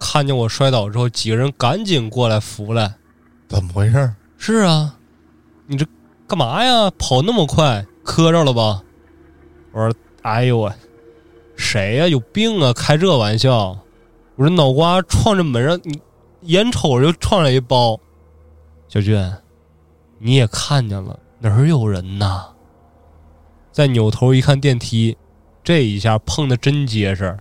[0.00, 2.94] 看见我摔倒之后，几个人赶紧过来扶来。
[3.46, 4.10] 怎么回事？
[4.38, 4.96] 是啊，
[5.66, 5.84] 你这
[6.26, 6.90] 干嘛呀？
[6.98, 8.82] 跑那么快，磕着了吧？
[9.72, 10.72] 我说：“哎呦喂，
[11.56, 12.08] 谁呀？
[12.08, 12.72] 有病啊？
[12.72, 13.78] 开这玩笑！”
[14.36, 16.00] 我这：“脑瓜撞这门上，你
[16.42, 17.98] 眼瞅着就撞了一包。”
[18.88, 19.32] 小俊，
[20.18, 22.46] 你也看见了，哪儿有人呐？
[23.72, 25.16] 再扭头一看电梯，
[25.64, 27.38] 这一下碰的真结实，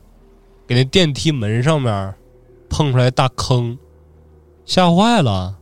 [0.65, 2.13] 给那电梯门上面
[2.69, 3.77] 碰出来大坑，
[4.65, 5.57] 吓坏了。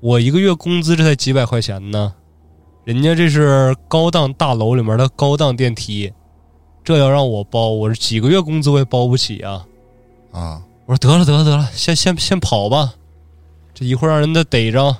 [0.00, 2.14] 我一个月工资这才几百块钱呢，
[2.84, 6.12] 人家这是高档大楼里面的高档电梯，
[6.84, 9.64] 这要让我包，我是几个月工资我也包不起啊！
[10.32, 12.94] 啊，我说得了得了得了，先先先跑吧，
[13.72, 14.96] 这一会儿让人家逮着。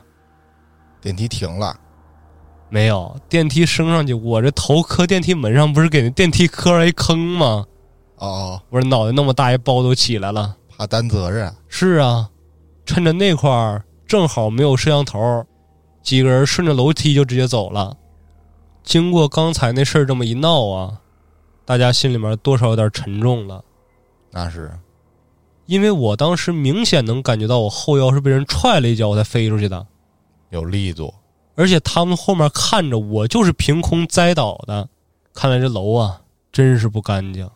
[1.00, 1.76] 电梯停了，
[2.68, 7.66] 没有电梯升上去，我这头磕电梯门上，不是给那电梯磕了一坑吗？
[8.18, 10.56] 哦，我这脑袋那么大一包都起来了。
[10.68, 12.30] 怕担责任，是啊，
[12.86, 15.44] 趁着那块儿正好没有摄像头，
[16.02, 17.96] 几个人顺着楼梯就直接走了。
[18.84, 21.00] 经过刚才那事儿这么一闹啊，
[21.64, 23.64] 大家心里面多少有点沉重了，
[24.30, 24.70] 那是
[25.66, 29.86] 因为我当时明显能感觉到我后腰是被人踹了一脚我才飞出去的，
[30.50, 31.14] 有力度。
[31.54, 34.88] 而且他们后面看着我就是凭空栽倒的，
[35.34, 37.48] 看来这楼啊真是不干净。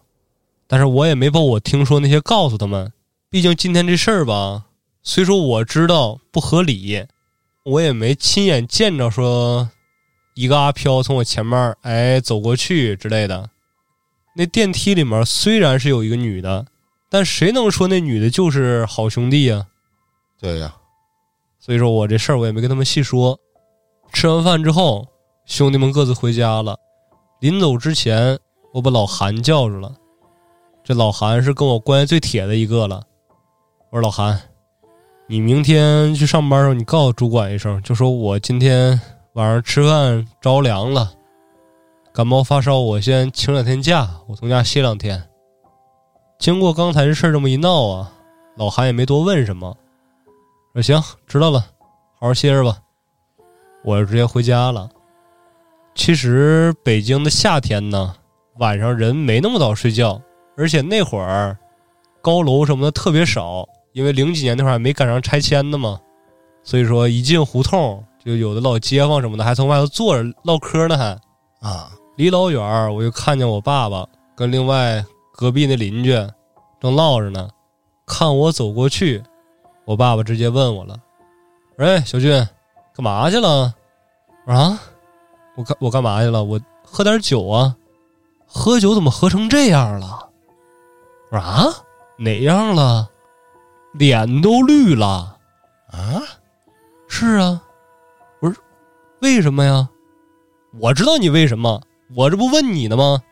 [0.67, 2.93] 但是我也没把我听说那些告诉他们，
[3.31, 4.67] 毕竟今天这事儿吧，
[5.03, 7.07] 虽说我知道不合理，
[7.65, 9.71] 我也没亲眼见着说
[10.35, 13.51] 一个阿飘从我前面哎走过去之类的。
[14.39, 16.67] 那电梯里面虽然是有一个女的，
[17.09, 19.67] 但谁能说那女的就是好兄弟呀、
[20.39, 20.75] 对呀，
[21.59, 23.39] 所以说我这事儿我也没跟他们细说。
[24.13, 25.09] 吃完饭之后，
[25.47, 26.77] 兄弟们各自回家了。
[27.41, 28.39] 临走之前，
[28.75, 29.91] 我把老韩叫住了。
[30.85, 33.03] 这老韩是跟我关系最铁的一个了。
[33.91, 34.39] 我说老韩，
[35.27, 39.01] 你明天去上班的时候，你告诉主管一声，就说我今天
[39.33, 41.11] 晚上吃饭着凉了，
[42.17, 45.23] 感冒发烧，我先请两天假，我从家歇两天。
[46.39, 48.11] 经过刚才这事儿这么一闹啊，
[48.57, 49.77] 老韩也没多问什么，
[50.73, 51.61] 说行，知道了，
[52.19, 52.79] 好好歇着吧。
[53.85, 54.89] 我就直接回家了。
[55.95, 58.15] 其实北京的夏天呢，
[58.61, 60.19] 晚上人没那么早睡觉，
[60.57, 61.55] 而且那会儿
[62.23, 66.01] 高楼什么的特别少，因为零几年那会儿还没赶上拆迁呢嘛，
[66.65, 71.05] 所以说一进胡同就有的老街坊什么的还从外头坐着唠嗑呢，还
[71.61, 76.13] 啊，离老远儿我就看见我爸爸跟另外隔壁那邻居
[76.81, 77.49] 正唠着呢，
[78.07, 79.23] 看我走过去，
[79.85, 80.99] 我爸爸直接问我了
[81.77, 82.33] ：“哎，小俊，
[82.95, 83.75] 干嘛去了？”
[84.47, 84.81] 我说啊，
[85.57, 86.43] 我干我干嘛去了？
[86.43, 87.77] 我喝点酒啊，
[88.47, 90.31] 喝酒怎么喝成这样了？
[91.31, 91.67] 我说啊，
[92.17, 93.11] 哪样了？
[93.93, 95.37] 脸都绿了。
[95.91, 96.23] 啊，
[97.09, 97.63] 是啊，
[98.41, 98.63] 我说
[99.21, 99.89] 为什么呀？
[100.81, 101.81] 我知道你为什么，
[102.15, 103.23] 我这不问你呢吗？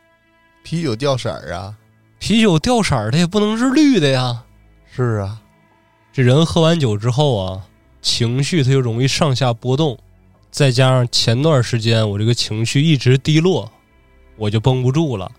[0.62, 1.76] 啤酒掉色儿啊，
[2.18, 4.44] 啤酒掉色儿，它也不能是绿的呀。
[4.90, 5.40] 是啊，
[6.12, 7.66] 这人喝完酒之后啊，
[8.02, 9.98] 情绪它就容易上下波动，
[10.50, 13.70] 再加上前段时间我这个情绪一直低落，
[14.36, 15.30] 我就绷不住了，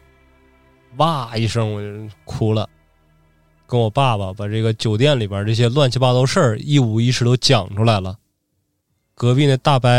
[0.98, 2.70] 哇一声我就哭了，
[3.68, 8.18] 跟我爸爸把这个酒店里边这些乱七八糟事儿一五一十都讲出来了。
[9.14, 9.90] 隔壁那大伯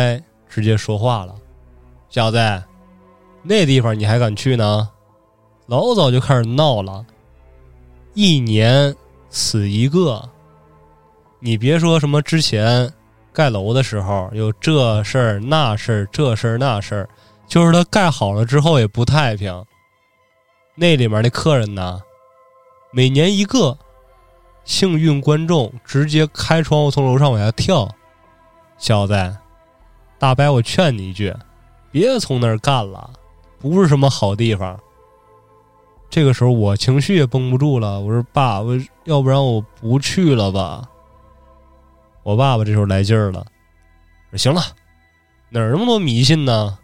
[0.49, 1.35] 直接说话了
[2.09, 2.39] ：“小子，
[3.49, 4.89] 那地方你还敢去呢？
[5.67, 7.05] 老早就开始闹了，
[8.15, 8.95] 一年
[9.31, 10.29] 死一个。
[11.39, 12.93] 你别说什么之前
[13.33, 17.09] 盖楼的时候有这事儿那事儿，这事儿那事儿，
[17.47, 19.65] 就是他盖好了之后也不太平。
[20.75, 22.01] 那里面的客人呢，
[22.91, 23.79] 每年一个，
[24.65, 27.89] 幸运观众直接开窗户从楼上往下跳。
[28.79, 29.37] 小子，
[30.19, 31.35] 大伯，我劝你一句，
[31.91, 33.11] 别从那儿干了，
[33.59, 34.79] 不是什么好地方。
[36.09, 40.89] 这个时候我情绪也绷不住了，我说爸，我要不然我不去了吧。
[42.23, 43.45] 我爸爸这时候来劲儿了，
[44.31, 44.63] 说行了，
[45.51, 46.79] 哪儿那么多迷信呢？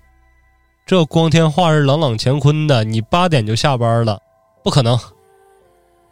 [0.84, 4.20] 这光天化日、朗朗乾坤的，你八点就下班了，
[4.64, 4.98] 不可能。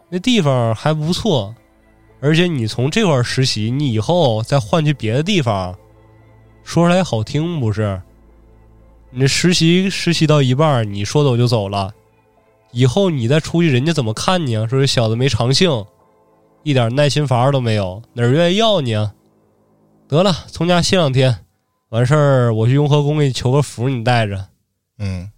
[0.08, 1.54] 那地方还不错，
[2.20, 5.76] 而且你从这块实习，你以后再换去别的地方，
[6.62, 8.00] 说出来好听不是？
[9.12, 11.92] 你这实习实习到一半，你说走就走了，
[12.70, 14.66] 以后你再出去，人家怎么看你啊？
[14.68, 15.84] 说这小子没长性，
[16.62, 19.12] 一点耐心法都没有，哪儿愿意要你啊？
[20.06, 21.44] 得了，从家歇两天，
[21.88, 24.46] 完事儿我去雍和宫给你求个福，你带着。
[24.98, 25.30] 嗯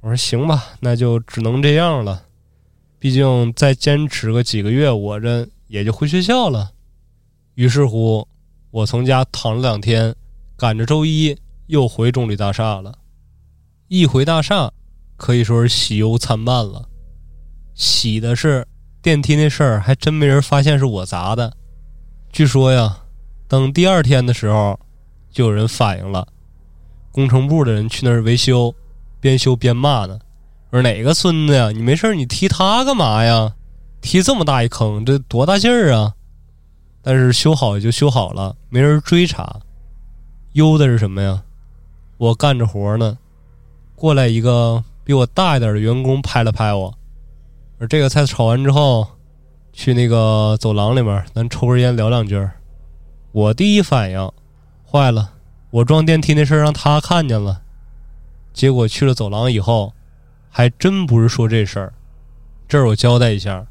[0.00, 2.22] 我说行吧，那就只能这样了。
[2.98, 6.70] 毕竟再坚持个几个月，我这也就回学校了。
[7.54, 8.28] 于是乎，
[8.70, 10.14] 我从家躺了两天，
[10.56, 11.36] 赶着周一
[11.66, 12.94] 又回中旅大厦了。
[13.88, 14.70] 一回大厦，
[15.16, 16.88] 可以说是喜忧参半了。
[17.74, 18.66] 喜的是
[19.02, 21.56] 电梯那事儿还真没人发现是我砸的。
[22.32, 22.98] 据说呀，
[23.46, 24.78] 等第二天的时候，
[25.30, 26.26] 就有人反映了，
[27.12, 28.74] 工程部的人去那儿维修，
[29.20, 30.18] 边修边骂呢，
[30.70, 33.54] 说哪个孙子呀，你没事你踢他干嘛呀？
[34.00, 36.14] 踢这么大一坑，这多大劲儿啊！
[37.00, 39.60] 但是修好也就修好了，没人追查。
[40.52, 41.43] 忧的是什么呀？
[42.24, 43.18] 我干着活呢，
[43.94, 46.94] 过来一个比我大一点的员工拍了拍我，
[47.78, 49.06] 而这个菜炒完之后，
[49.74, 52.48] 去那个走廊里面，咱抽根烟聊两句。
[53.32, 54.32] 我第一反应，
[54.90, 55.32] 坏了，
[55.68, 57.60] 我撞电梯那事儿让他看见了。
[58.54, 59.92] 结果去了走廊以后，
[60.48, 61.92] 还真不是说这事儿。
[62.66, 63.66] 这儿我交代一下，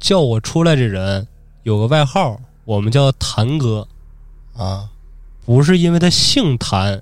[0.00, 1.28] 叫我出来这人
[1.62, 3.86] 有个外号，我们叫谭哥，
[4.56, 4.90] 啊，
[5.44, 7.00] 不是因为他姓谭，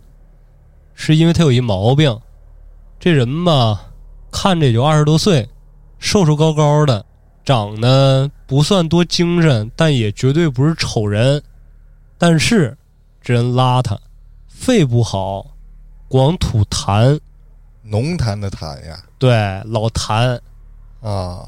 [0.95, 2.21] 是因为他有一毛病。
[2.99, 3.93] 这人吧，
[4.31, 5.49] 看着也就二十多岁，
[5.99, 7.05] 瘦瘦高高的，
[7.45, 11.43] 长得不算多精神，但也绝对不是丑人。
[12.17, 12.77] 但是
[13.21, 13.99] 这人邋遢，
[14.49, 15.47] 肺不好，
[16.09, 17.19] 光吐痰，
[17.83, 19.31] 浓痰的痰呀，对，
[19.67, 20.41] 老痰。
[21.03, 21.47] 啊，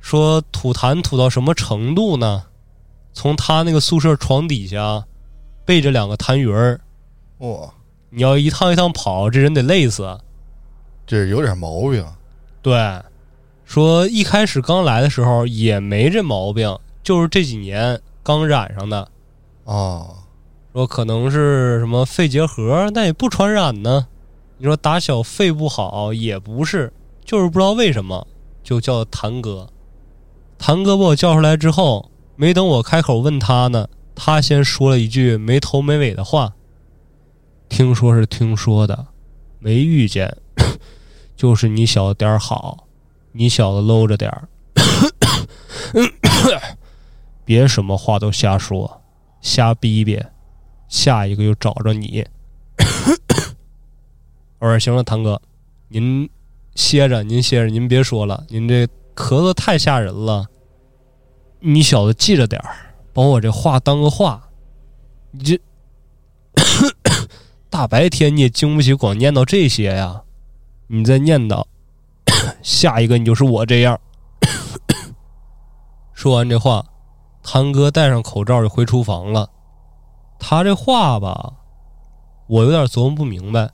[0.00, 2.44] 说吐痰吐到什么程度呢？
[3.12, 5.04] 从他那个宿舍床底下
[5.64, 6.80] 背着两个痰盂儿，
[7.38, 7.68] 哇，
[8.14, 10.18] 你要一趟一趟跑，这人得累死。
[11.06, 12.04] 这有点毛病
[12.60, 13.02] 对，
[13.64, 19.08] 说一开始刚来的时候也没这毛病，就是这几年刚染上的。
[19.64, 20.06] 啊，
[20.74, 24.06] 说可能是什么肺结核，但也不传染呢。
[24.58, 26.92] 你说打小肺不好也不是，
[27.24, 28.26] 就是不知道为什么
[28.62, 29.68] 就叫谭哥。
[30.58, 36.52] 谭哥把我叫出来之后，没等我开口问他呢，他先说了一句没头没尾的话。
[37.72, 39.06] 听说是听说的，
[39.58, 40.36] 没遇见，
[41.34, 42.86] 就是你小子点儿好，
[43.32, 44.46] 你小子搂着点儿，
[47.46, 49.00] 别什么话都瞎说，
[49.40, 50.22] 瞎逼逼，
[50.86, 52.26] 下一个又找着你。
[54.60, 55.40] 我说行了，谭哥，
[55.88, 56.28] 您
[56.74, 58.84] 歇着，您歇着，您别说了，您这
[59.16, 60.46] 咳嗽太吓人了。
[61.60, 64.50] 你小子记着点儿，把我这话当个话。
[65.30, 65.58] 你这
[67.72, 70.24] 大白天你也经不起光念叨这些呀！
[70.88, 71.64] 你再念叨，
[72.60, 73.98] 下一个你就是我这样。
[76.12, 76.84] 说完这话，
[77.42, 79.48] 谭哥戴上口罩就回厨房了。
[80.38, 81.54] 他这话吧，
[82.46, 83.70] 我有点琢磨不明白，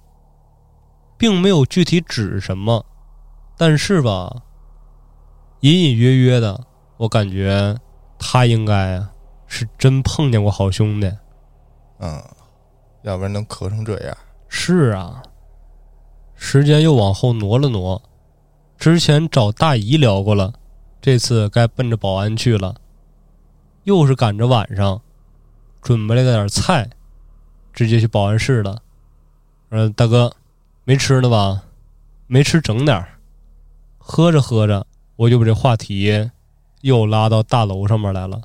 [1.17, 2.87] 并没有具体指什么，
[3.57, 4.45] 但是吧，
[5.63, 6.67] 隐隐约约的，
[6.99, 7.77] 我感觉
[8.17, 9.03] 他应该
[9.49, 11.13] 是真碰见过好兄弟。
[11.99, 12.23] 嗯，
[13.03, 14.17] 要不然能咳成这样。
[14.49, 15.23] 是啊，
[16.35, 18.03] 时间又往后挪了挪，
[18.79, 20.55] 之前找大姨聊过了，
[21.01, 22.75] 这次该奔着保安去了，
[23.85, 25.01] 又是赶着晚上，
[25.83, 26.89] 准备了点菜，
[27.73, 28.83] 直接去保安室了。
[29.71, 30.33] 呃，大哥，
[30.85, 31.65] 没吃呢吧？
[32.27, 33.09] 没吃，整点儿。
[33.99, 34.87] 喝着喝着，
[35.17, 36.31] 我就把这话题
[36.81, 38.41] 又拉到大楼上面来了。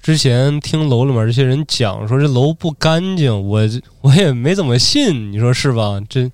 [0.00, 3.60] 之前听楼里面这些人讲说这楼不干净，我
[4.00, 6.00] 我也没怎么信，你说是吧？
[6.08, 6.30] 这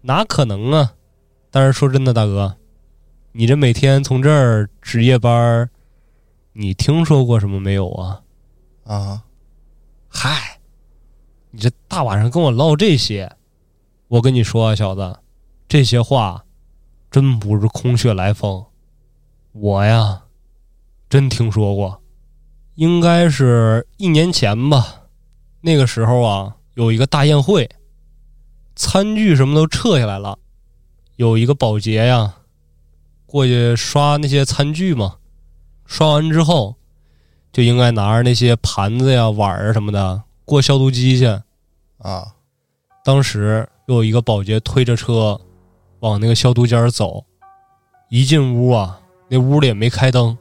[0.00, 0.94] 哪可能啊？
[1.50, 2.56] 但是说真的，大哥，
[3.32, 5.70] 你这每天从这儿值夜班，
[6.52, 8.22] 你听说过什么没有啊？
[8.84, 9.22] 啊，
[10.08, 10.58] 嗨，
[11.50, 13.30] 你这大晚上跟我唠这些，
[14.08, 15.18] 我跟你说啊，小子，
[15.68, 16.44] 这些话
[17.10, 18.64] 真不是空穴来风，
[19.52, 20.22] 我呀，
[21.08, 22.02] 真听说过。
[22.78, 25.02] 应该是一年前吧，
[25.62, 27.68] 那个时候啊，有一个大宴会，
[28.76, 30.38] 餐具什么都撤下来了，
[31.16, 32.36] 有一个保洁呀，
[33.26, 35.16] 过去刷那些餐具嘛，
[35.86, 36.76] 刷完之后，
[37.52, 41.26] 就应该拿着那些盘子呀、碗儿什么的过消毒机去。
[41.98, 42.32] 啊，
[43.04, 45.40] 当时又有一个保洁推着车
[45.98, 47.24] 往那个消毒间儿走，
[48.08, 50.38] 一进屋啊，那屋里也没开灯，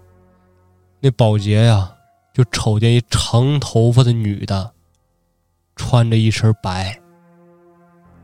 [1.00, 1.96] 那保洁呀。
[2.38, 4.72] 就瞅见一长头发的女的，
[5.76, 6.96] 穿着一身白。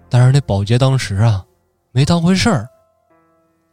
[0.08, 1.44] 但是那保洁当时啊，
[1.92, 2.70] 没当回事儿，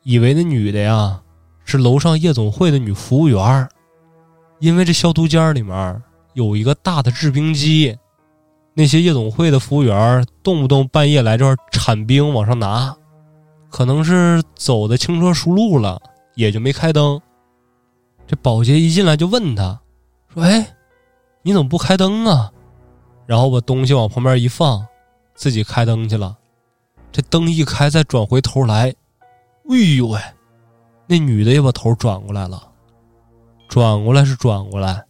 [0.02, 1.20] 以为那女的呀
[1.66, 3.68] 是楼上夜总会的女服务员，
[4.60, 7.98] 因为这消毒间里面有一个大的制冰机，
[8.72, 12.96] 那些夜总会的服务员动不动半夜来这儿铲冰往上拿，
[13.68, 16.00] 可能是走的轻车熟路了，
[16.34, 17.20] 也就没开灯。
[18.26, 19.78] 这保洁一进来就问他，
[20.34, 20.76] 说：“哎，
[21.42, 22.52] 你怎么不开灯啊？”
[23.26, 24.86] 然后把东西往旁边一放，
[25.34, 26.36] 自己开灯去了。
[27.12, 28.94] 这灯一开，再转回头来，
[29.68, 30.20] 哎呦喂，
[31.06, 32.72] 那女的也把头转过来了。
[33.68, 35.04] 转过来是转过来，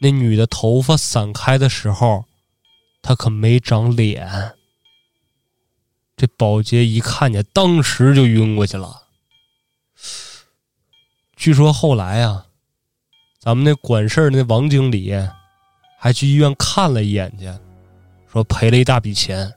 [0.00, 2.24] 那女的头发散开的时候，
[3.02, 4.54] 她可没长脸。
[6.16, 9.04] 这保洁一看见，当时就晕过去了。
[11.36, 12.47] 据说后来啊，
[13.48, 15.10] 咱们那管事儿那王经理
[15.98, 17.50] 还去医院看了一眼去，
[18.30, 19.50] 说赔了一大笔钱。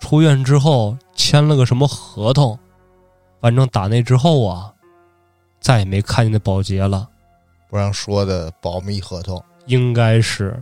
[0.00, 2.58] 出院之后签了个什么合同，
[3.40, 4.74] 反正打那之后啊，
[5.60, 7.08] 再也没看见那保洁了。
[7.70, 10.60] 不让说的保密合同，应该是。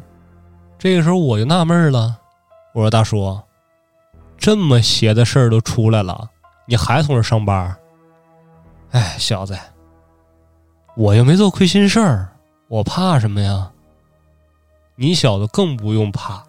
[0.78, 2.18] 这个时候我就纳闷了，
[2.74, 3.40] 我说大叔，
[4.36, 6.28] 这么邪的事儿都出来了，
[6.66, 7.74] 你还从这上班？
[8.90, 9.58] 哎，小子，
[10.94, 12.28] 我又没做亏心事儿，
[12.72, 13.70] 我怕什么呀？
[14.94, 16.42] 你小子更不用怕，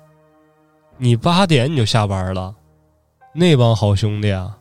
[0.96, 2.56] 你八点你就下班了，
[3.34, 4.58] 那帮好兄弟啊，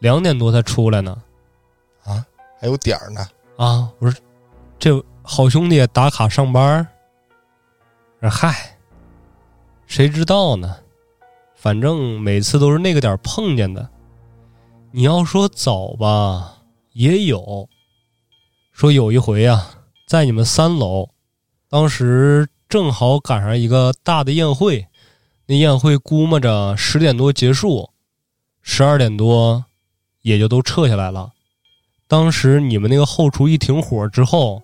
[0.00, 1.22] 两点多才出来呢。
[2.02, 2.26] 啊，
[2.58, 3.24] 还有点儿呢。
[3.56, 4.20] 啊，我说
[4.76, 5.04] 这。
[5.22, 6.84] 好兄弟打卡上班
[8.22, 8.76] 嗨，
[9.86, 10.78] 谁知道呢？
[11.54, 13.88] 反正每次都是那个点碰见的。
[14.90, 16.56] 你要说早吧，
[16.92, 17.68] 也有。
[18.72, 19.77] 说有一回啊，
[20.08, 21.10] 在你们三楼，
[21.68, 24.88] 当时正好赶上一个大的宴会，
[25.44, 27.90] 那宴会估摸着十点多结束，
[28.62, 29.66] 十二点多
[30.22, 31.32] 也就都撤下来了。
[32.06, 34.62] 当时你们那个后厨一停火之后。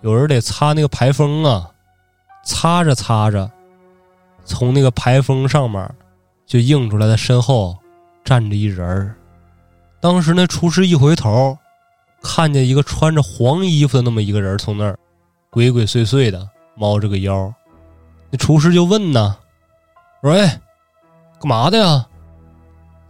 [0.00, 1.70] 有人得擦那个排风啊，
[2.44, 3.48] 擦着擦着，
[4.44, 5.88] 从那个排风上面
[6.44, 7.78] 就映出来，他身后
[8.24, 9.14] 站着一人儿。
[10.00, 11.56] 当时那厨师一回头，
[12.22, 14.98] 看见一个穿着黄衣服的那么一个人从那儿
[15.50, 17.52] 鬼鬼祟祟的猫着个腰。
[18.30, 19.36] 那厨师就问呢
[20.22, 20.60] ：“说哎，
[21.40, 22.06] 干嘛的呀？”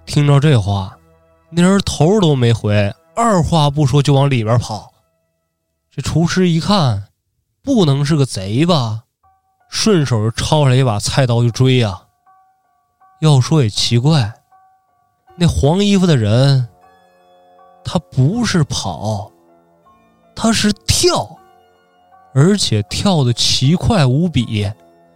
[0.07, 0.99] 听着这话，
[1.51, 4.93] 那人头都没回，二话不说就往里边跑。
[5.91, 7.05] 这厨师一看，
[7.63, 9.05] 不能是个贼吧？
[9.69, 12.03] 顺手抄来一把菜刀就追呀。
[13.21, 14.35] 要说也奇怪，
[15.37, 16.69] 那黄衣服的人，
[17.85, 19.31] 他不是跑，
[20.35, 21.37] 他是跳，
[22.35, 24.71] 而且跳的奇快无比。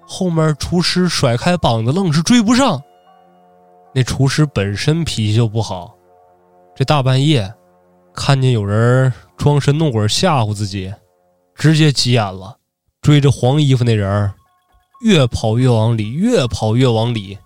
[0.07, 2.83] 后面厨师甩开膀子，愣是追不上。
[3.93, 5.95] 那厨师本身脾气就不好，
[6.75, 7.53] 这大半夜。
[8.15, 10.93] 看见有人装神弄鬼吓唬自己，
[11.55, 12.57] 直接急眼了，
[13.03, 14.33] 追着黄衣服那人
[15.03, 17.37] 越跑越往里，越跑越往里，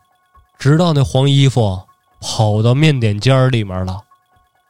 [0.58, 1.80] 直到那黄衣服
[2.20, 4.00] 跑到面点间里面了。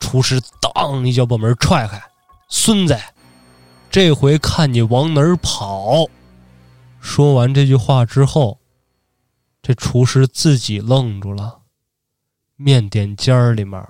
[0.00, 2.02] 厨师当一脚把门踹开，
[2.48, 2.98] 孙子，
[3.90, 6.06] 这回看你往哪儿跑！
[7.00, 8.58] 说完这句话之后，
[9.62, 11.60] 这厨师自己愣住了，
[12.56, 13.80] 面点间里面。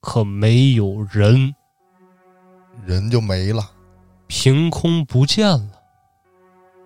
[0.00, 1.54] 可没有人，
[2.86, 3.68] 人就没了，
[4.28, 5.70] 凭空不见了。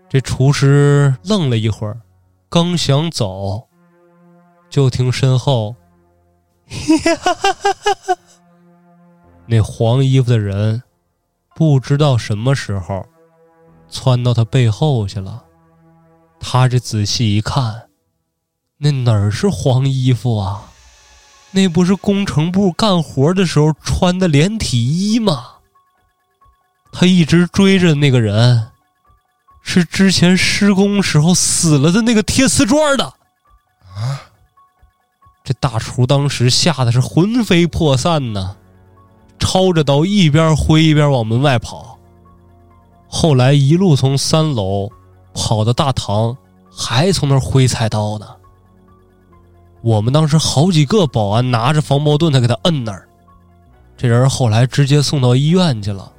[0.09, 2.01] 这厨师愣了一会儿，
[2.49, 3.69] 刚想走，
[4.71, 5.77] 就听身后，
[9.47, 10.83] 那黄衣服的人
[11.55, 13.05] 不知道什么时候
[13.89, 15.45] 窜到他背后去了。
[16.41, 17.89] 他这仔细一看，
[18.79, 20.71] 那哪儿是黄衣服啊？
[21.53, 25.49] 那不是工程部干活的时候穿的连体衣吗？
[26.93, 28.71] 他一直追着那个人，
[29.63, 33.05] 是之前施工时候死了的那个贴瓷砖的。
[33.05, 34.32] 啊！
[35.45, 38.57] 这大厨当时吓得是魂飞魄散呢，
[39.39, 41.99] 抄着刀一边挥一边往门外跑。
[43.09, 44.91] 后来一路从三楼
[45.35, 46.37] 跑到大堂，
[46.71, 48.27] 还从那儿挥菜刀呢。
[49.83, 53.09] 我们当时好几个保安拿着防爆盾，他给他摁那儿。
[53.97, 56.11] 这人后来直接送到医院去了，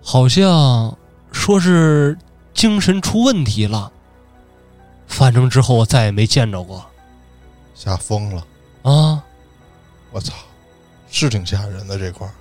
[0.00, 0.96] 好像
[1.32, 2.16] 说是
[2.52, 3.90] 精神出问题了。
[5.06, 6.84] 反正之后我再也没见着过，
[7.74, 8.46] 吓疯了
[8.82, 9.22] 啊！
[10.10, 10.32] 我操，
[11.10, 12.32] 是挺吓人的这块儿。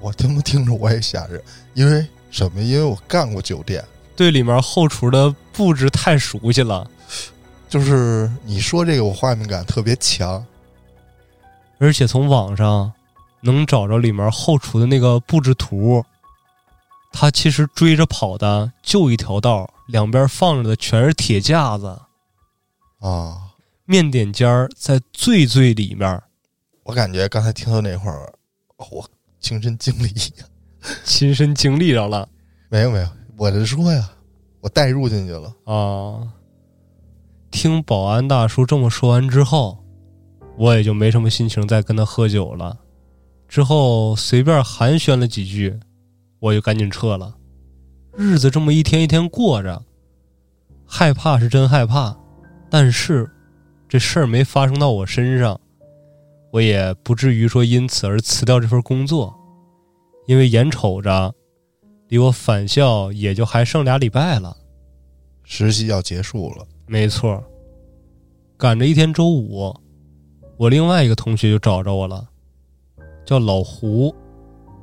[0.00, 1.42] 我他妈听着我也吓人，
[1.74, 2.60] 因为什么？
[2.60, 3.84] 因为我干过酒店，
[4.16, 6.88] 对里面后厨的布置太熟悉了。
[7.68, 10.44] 就是你说这个，我画面感特别强，
[11.78, 12.92] 而且从网上
[13.40, 16.04] 能找着里面后厨的那个布置图。
[17.10, 21.98] 他其实追着跑的就一条道，两边放着的全是铁架子，
[23.00, 23.47] 啊，
[23.90, 26.22] 面点尖儿在最最里面，
[26.82, 28.30] 我感觉刚才听到那会儿，
[28.76, 29.08] 我
[29.40, 30.12] 亲身经历，
[31.04, 32.28] 亲身经历着了
[32.68, 33.08] 没有没有，
[33.38, 34.10] 我就说呀，
[34.60, 35.54] 我代入进去了。
[35.64, 36.20] 啊。
[37.50, 39.82] 听保安大叔这么说完之后，
[40.58, 42.78] 我也就没什么心情再跟他喝酒了。
[43.48, 45.80] 之后随便寒暄了几句，
[46.40, 47.34] 我就赶紧撤了。
[48.14, 49.82] 日子这么一天一天过着，
[50.84, 52.14] 害怕是真害怕，
[52.68, 53.30] 但是
[53.88, 55.58] 这事儿没发生到我身上，
[56.52, 59.34] 我也不至于说因此而辞掉这份工作，
[60.26, 61.34] 因为眼瞅着
[62.08, 64.54] 离我返校也就还剩俩礼拜了。
[65.42, 67.42] 实习要结束了，没错，
[68.58, 69.74] 赶着一天周五，
[70.58, 72.28] 我另外一个同学就找着我了，
[73.24, 74.14] 叫老胡。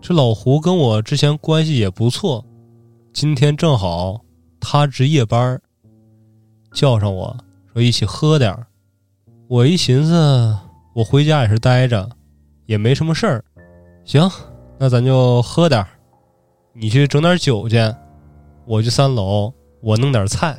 [0.01, 2.43] 这老胡跟我之前关系也不错，
[3.13, 4.19] 今天正好
[4.59, 5.61] 他值夜班，
[6.73, 7.37] 叫上我
[7.71, 8.65] 说一起喝点儿。
[9.47, 10.57] 我一寻思，
[10.95, 12.09] 我回家也是待着，
[12.65, 13.45] 也没什么事儿，
[14.03, 14.27] 行，
[14.79, 15.87] 那咱就喝点儿。
[16.73, 17.77] 你去整点酒去，
[18.65, 20.57] 我去三楼，我弄点菜。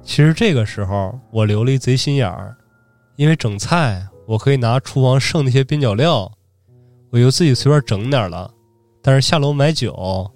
[0.00, 2.56] 其实这个时候我留了一贼心眼儿，
[3.16, 6.30] 因为整菜我可以拿厨房剩那些边角料，
[7.10, 8.48] 我就自己随便整点儿了。
[9.02, 10.30] 但是下楼买酒，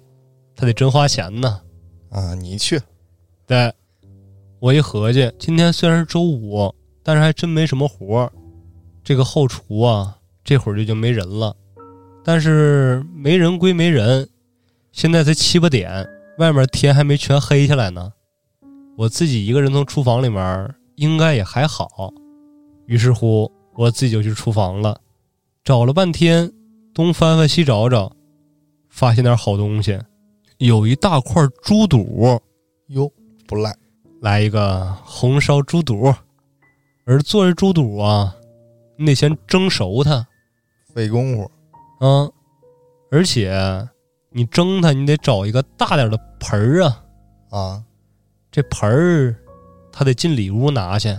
[0.53, 1.61] 他得真花钱呢。
[2.09, 2.77] 啊，你去，
[3.47, 3.73] 对，
[4.59, 6.73] 我一合计，今天虽然是周五，
[7.03, 8.31] 但是还真没什么活儿。
[9.03, 11.55] 这个后厨啊，这会儿就就没人了。
[12.23, 14.29] 但是没人归没人，
[14.93, 18.13] 现在才七八点，外面天还没全黑下来呢。
[18.95, 22.13] 我自己一个人从厨房里面，应该也还好。
[22.85, 25.01] 于是乎，我自己就去厨房了，
[25.63, 26.49] 找了半天，
[26.93, 28.15] 东翻翻西找找，
[28.89, 29.99] 发现点好东西，
[30.59, 32.39] 有一大块猪肚。
[32.87, 33.11] 哟，
[33.47, 33.75] 不赖，
[34.21, 36.13] 来一个红烧猪肚，
[37.05, 38.35] 而做这猪肚啊，
[38.97, 40.25] 你得先蒸熟它，
[40.93, 41.51] 费功夫。
[41.99, 42.29] 啊，
[43.11, 43.87] 而且
[44.29, 47.03] 你蒸它，你得找一个大点的盆儿啊，
[47.49, 47.83] 啊，
[48.51, 49.35] 这盆儿
[49.91, 51.15] 他得进里屋拿去。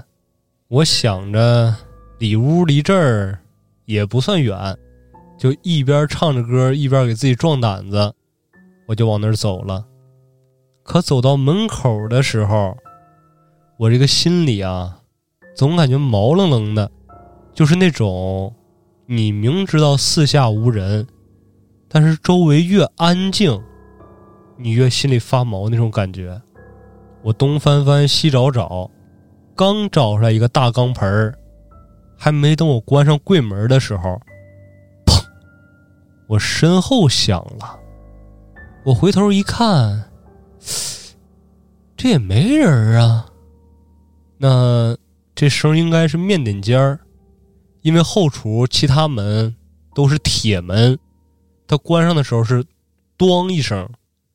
[0.68, 1.74] 我想着
[2.18, 3.38] 里屋离这儿
[3.84, 4.76] 也不算远，
[5.38, 8.12] 就一边唱着歌一边给自己壮胆子，
[8.86, 9.86] 我就往那儿走了。
[10.82, 12.76] 可走到门口的时候，
[13.78, 15.00] 我这个心里啊，
[15.54, 16.90] 总感觉毛愣愣的，
[17.54, 18.54] 就是那种
[19.06, 21.06] 你明知道四下无人，
[21.88, 23.62] 但是周围越安静，
[24.56, 26.40] 你越心里发毛那种感觉。
[27.22, 28.90] 我东翻翻西找找，
[29.54, 31.38] 刚找出来一个大钢盆儿，
[32.18, 34.20] 还没等我关上柜门的时候，
[35.06, 35.24] 砰！
[36.26, 37.78] 我身后响了。
[38.84, 40.10] 我回头一看，
[41.96, 43.26] 这也没人啊。
[44.36, 44.94] 那
[45.34, 47.00] 这声应该是面点尖儿，
[47.82, 49.54] 因为后厨其他门
[49.94, 50.98] 都是铁门，
[51.66, 52.64] 它关上的时候是
[53.18, 53.88] “咣”一声，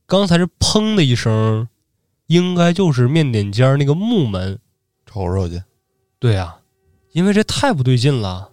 [0.05, 1.67] 刚才是“砰”的一声。
[2.27, 4.59] 应该就是面点尖儿那个木门，
[5.07, 5.63] 瞅瞅去。
[6.19, 6.59] 对啊，
[7.11, 8.51] 因为这太不对劲了，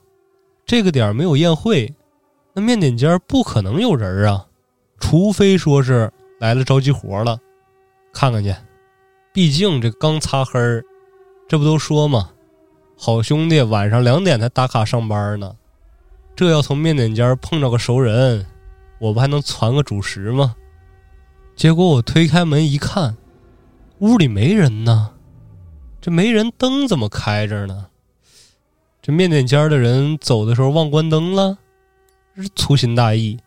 [0.65, 1.95] 这个点儿没有宴会，
[2.55, 4.47] 那面点尖儿不可能有人啊，
[4.99, 7.39] 除非说是来了着急活了，
[8.15, 8.57] 看看去。
[9.31, 10.83] 毕竟这刚擦黑儿，
[11.47, 12.31] 这不都说嘛，
[12.99, 15.55] 好兄弟晚上两点才打卡上班呢，
[16.35, 18.47] 这要从面点间碰着个熟人，
[18.99, 20.57] 我不还能攒个主食吗？
[21.55, 23.17] 结果我推开门一看。
[24.01, 25.15] 屋里没人呢，
[26.03, 27.87] 这没人，灯怎么开着呢？
[29.01, 31.57] 这面点间的人走的时候忘关灯了，
[32.35, 33.39] 这是粗心大意。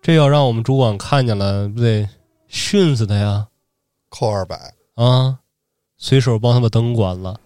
[0.00, 2.08] 这要让我们主管看见了，不得
[2.46, 3.48] 训死他呀？
[4.08, 5.40] 扣二百啊！
[5.96, 7.40] 随手帮他把灯关了，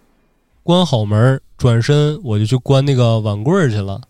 [0.65, 4.01] 关好门，转身我就去关那个碗柜去了，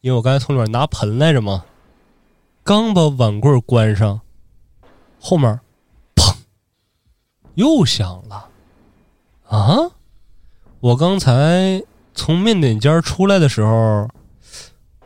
[0.00, 1.64] 因为我刚才从里面拿盆来着嘛。
[2.64, 4.20] 刚把碗柜关上，
[5.20, 5.60] 后面。
[6.16, 6.34] 砰
[7.54, 8.48] 又响了，
[9.46, 9.92] 啊！
[10.80, 14.08] 我刚才从面点间出来的时候，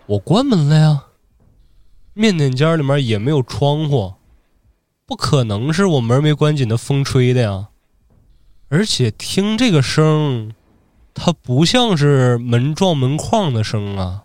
[0.06, 1.04] 我关门了呀。
[2.14, 4.14] 面点间里面也没有窗户，
[5.04, 7.68] 不可能是我门没关紧的风吹的呀。
[8.70, 10.54] 而且听这个声，
[11.18, 14.24] 它不像是门撞门框的声啊，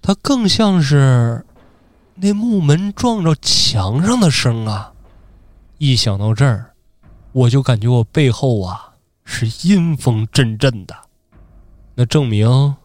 [0.00, 1.44] 它更像是
[2.14, 4.94] 那木门撞着墙上的声啊。
[5.78, 6.70] 一想到这儿。
[7.32, 8.94] 我就感觉我背后啊
[9.24, 10.94] 是阴风阵阵的，
[11.96, 12.76] 那证明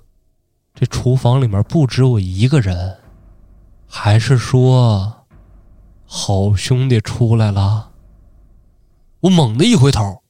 [0.74, 2.98] 这厨房里面不止我一个人，
[3.88, 5.28] 还是说
[6.08, 7.92] 好兄弟出来了？
[9.20, 10.24] 我猛地一回头，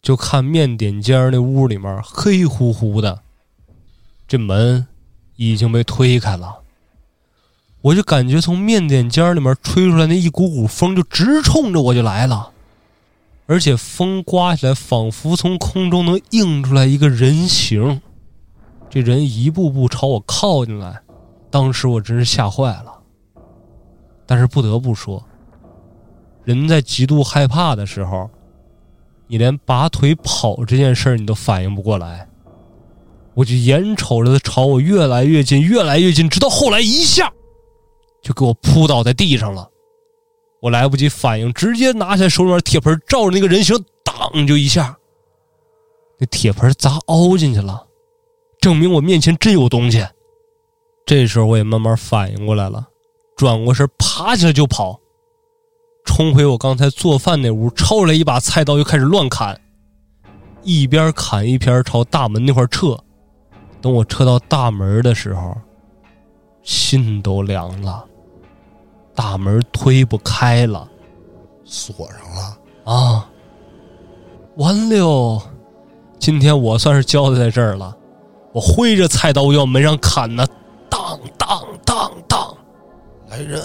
[0.00, 3.22] 就看面点间那屋里面黑乎乎的，
[4.26, 4.86] 这门
[5.36, 6.60] 已经被推开了。
[7.80, 12.50] 我就感觉从面点间里面吹出来那一股股风，就直冲着我就来了，
[13.46, 18.00] 而且风刮起来，仿佛从空中能映出来一个人形。
[18.90, 21.02] 这人一步步朝我靠进来，
[21.50, 22.94] 当时我真是吓坏了。
[24.26, 25.24] 但是不得不说，
[26.44, 28.28] 人在极度害怕的时候，
[29.28, 32.28] 你连拔腿跑这件事儿你都反应不过来。
[33.34, 37.32] 我就眼瞅着他朝我越来越近，越来越近，直到后来一下。
[38.20, 39.70] 就给我扑倒在地上了，
[40.60, 44.98] 我来不及反应，直接拿起来手里面铁盆，照着那个人形，当就一下，
[46.18, 47.86] 那铁盆砸凹进去了，
[48.60, 50.04] 证明我面前真有东西。
[51.06, 52.88] 这时候我也慢慢反应过来了，
[53.36, 54.97] 转过身爬起来就跑，
[56.08, 59.60] 冲回我刚才做饭那屋，抄来一把菜刀就开始乱砍，
[60.62, 62.96] 一边砍一边朝大门那块撤。
[63.82, 65.54] 等我撤到大门的时候。
[66.62, 68.04] 心都凉了，
[69.14, 70.88] 大门推不开了，
[71.64, 73.28] 锁上了啊！
[74.56, 75.40] 完了，
[76.18, 77.96] 今天我算是交代在这儿了。
[78.52, 80.44] 我挥着菜刀要门上砍呢，
[80.90, 82.54] 当当当当，
[83.28, 83.62] 来人！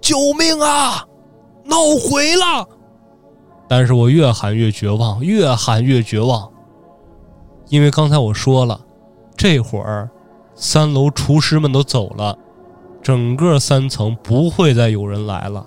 [0.00, 1.04] 救命啊！
[1.64, 2.68] 闹回了！
[3.68, 6.50] 但是我越喊越绝望，越喊越绝望，
[7.68, 8.80] 因为刚才我说了，
[9.36, 10.10] 这会儿。
[10.54, 12.38] 三楼厨师们都走了，
[13.02, 15.66] 整个三层不会再有人来了。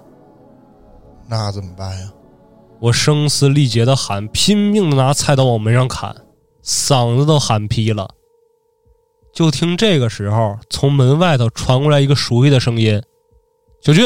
[1.27, 2.11] 那怎么办呀？
[2.79, 6.15] 我声嘶力竭的喊，拼命的拿菜刀往门上砍，
[6.63, 8.07] 嗓子都喊劈了。
[9.33, 13.01] 就听这个时候，从门外头传过来一个熟悉的声音
[13.81, 14.05] ：“小俊，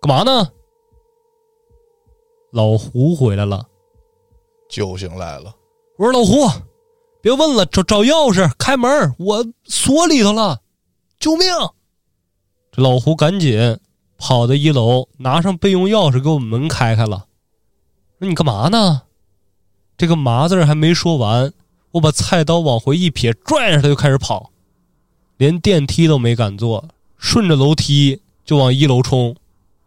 [0.00, 0.48] 干嘛呢？”
[2.52, 3.66] 老胡回来了，
[4.68, 5.54] 救星来了。
[5.98, 6.48] 我说老胡。
[7.22, 10.60] 别问了，找找钥匙开门，我锁里头了，
[11.18, 11.48] 救命！
[12.70, 13.80] 这老胡赶紧
[14.16, 17.26] 跑到一楼，拿上备用钥匙给我们门开开了。
[18.20, 19.02] 说你干嘛呢？
[19.96, 21.52] 这个“麻”字还没说完，
[21.90, 24.52] 我把菜刀往回一撇，拽着他就开始跑，
[25.36, 26.86] 连电梯都没敢坐，
[27.16, 29.34] 顺着楼梯就往一楼冲。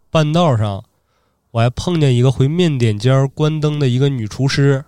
[0.09, 0.83] 半道上，
[1.51, 4.85] 我还碰见一个回面点间关灯的一个女厨师。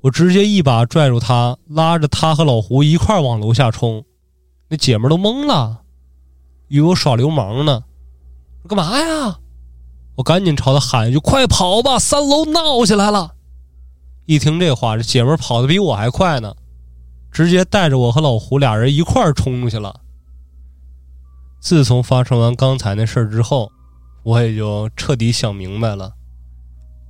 [0.00, 4.04] 我直接一把拽住她，拉着她和老胡一块往楼下冲。
[4.68, 5.82] 那姐们都懵了，
[6.68, 7.82] 以为我耍流氓呢。
[8.68, 9.38] 干嘛呀？
[10.14, 13.34] 我赶紧朝他喊一句：“快跑吧，三楼闹起来了！”
[14.26, 16.54] 一听这话，这姐们跑的比我还快呢，
[17.32, 20.00] 直接带着我和老胡俩人一块冲出去了。
[21.60, 23.72] 自从发生完刚才那事儿之后，
[24.28, 26.12] 我也就彻底想明白了。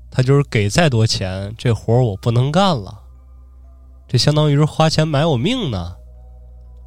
[0.08, 2.96] 他就是给再多钱，这活我不能干了，
[4.06, 5.96] 这相当于是花钱买我命呢。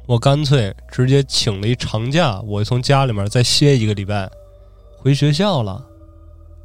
[0.06, 4.30] 我干脆直接请了一长假，我从家里面再歇一个礼拜，
[4.96, 5.84] 回学校了，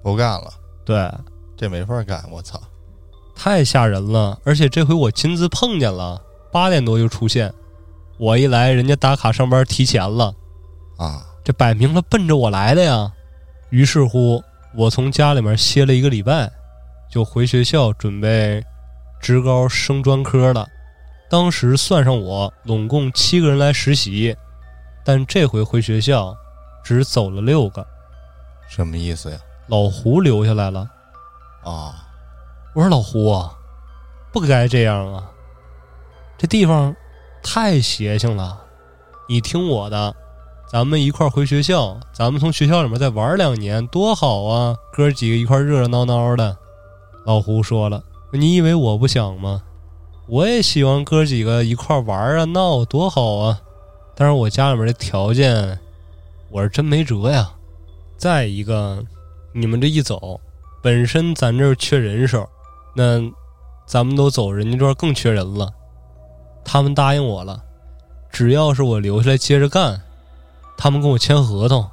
[0.01, 0.49] 不干了。
[0.85, 1.11] 对，
[1.57, 2.57] 这没法干，我操，
[3.35, 4.39] 太吓人了！
[4.45, 6.21] 而且这回我亲自碰见了，
[6.53, 7.53] 八点多就出现，
[8.17, 10.33] 我一来，人家打卡上班提前了，
[10.97, 13.11] 啊，这摆明了奔着我来的呀。
[13.69, 14.43] 于是乎。
[14.75, 16.51] 我从家里面歇了一个礼拜，
[17.09, 18.63] 就回学校准备
[19.19, 20.67] 职高升专科了。
[21.31, 24.35] 当时算上我，拢共七个人来实习，
[25.03, 26.35] 但这回回学校
[26.83, 27.83] 只走了六个。
[28.67, 29.37] 什么意思呀？
[29.67, 30.87] 老胡留下来了。
[31.63, 32.05] 啊！
[32.75, 33.57] 我说老胡啊，
[34.31, 35.31] 不该这样啊！
[36.37, 36.95] 这地方
[37.41, 38.61] 太邪性了，
[39.27, 40.15] 你听我的。
[40.69, 44.75] 咱们一块回学校，咱们从学校里面再玩两年，多好啊！
[44.91, 46.57] 哥几个一块热热闹闹的。
[47.25, 48.03] 老胡说了
[48.33, 49.63] ：“你以为我不想吗？
[50.27, 53.61] 我也希望哥几个一块玩啊闹，多好啊！
[54.13, 55.79] 但是我家里面的条件，
[56.49, 57.49] 我是真没辙呀。
[58.17, 59.01] 再一个，
[59.53, 60.41] 你们这一走，
[60.83, 62.45] 本身咱这儿缺人手，
[62.93, 63.21] 那
[63.85, 65.71] 咱们都走，人家这儿更缺人了。
[66.65, 67.63] 他们答应我了，
[68.29, 70.01] 只要是我留下来接着干。”
[70.77, 71.89] 他们跟我签合同，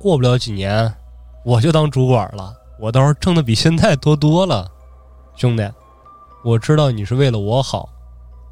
[0.00, 0.92] 过不了几年，
[1.44, 2.52] 我就当主管了。
[2.80, 4.68] 我到时候挣的比现在多多了，
[5.36, 5.72] 兄弟，
[6.44, 7.88] 我知道你是为了我好，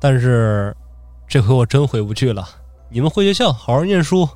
[0.01, 0.75] 但是
[1.27, 2.49] 这回我真回不去了。
[2.89, 4.29] 你们回学校好好念书，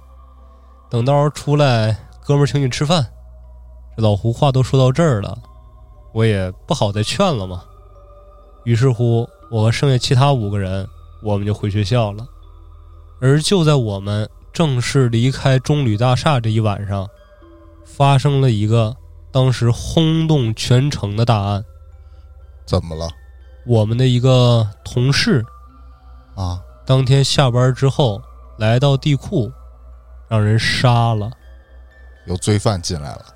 [0.91, 3.07] 等到时候出来，哥们请你吃饭。
[3.97, 5.39] 这老胡话都说到这儿了，
[6.13, 7.63] 我也不好再劝了嘛。
[8.65, 10.87] 于是乎，我和剩下其他五个人，
[11.23, 12.27] 我们就回学校了。
[13.21, 14.29] 而就在我们。
[14.57, 17.07] 正式离开中旅大厦这一晚上，
[17.85, 18.97] 发生了一个
[19.31, 21.63] 当时轰动全城的大案。
[22.65, 23.07] 怎么了
[23.67, 25.45] 我们的一个同事
[26.35, 26.59] 啊？
[26.87, 28.23] 当天下班之后
[28.57, 29.53] 来到地库，
[30.27, 31.31] 让人杀了。
[32.27, 33.27] 有罪犯进来了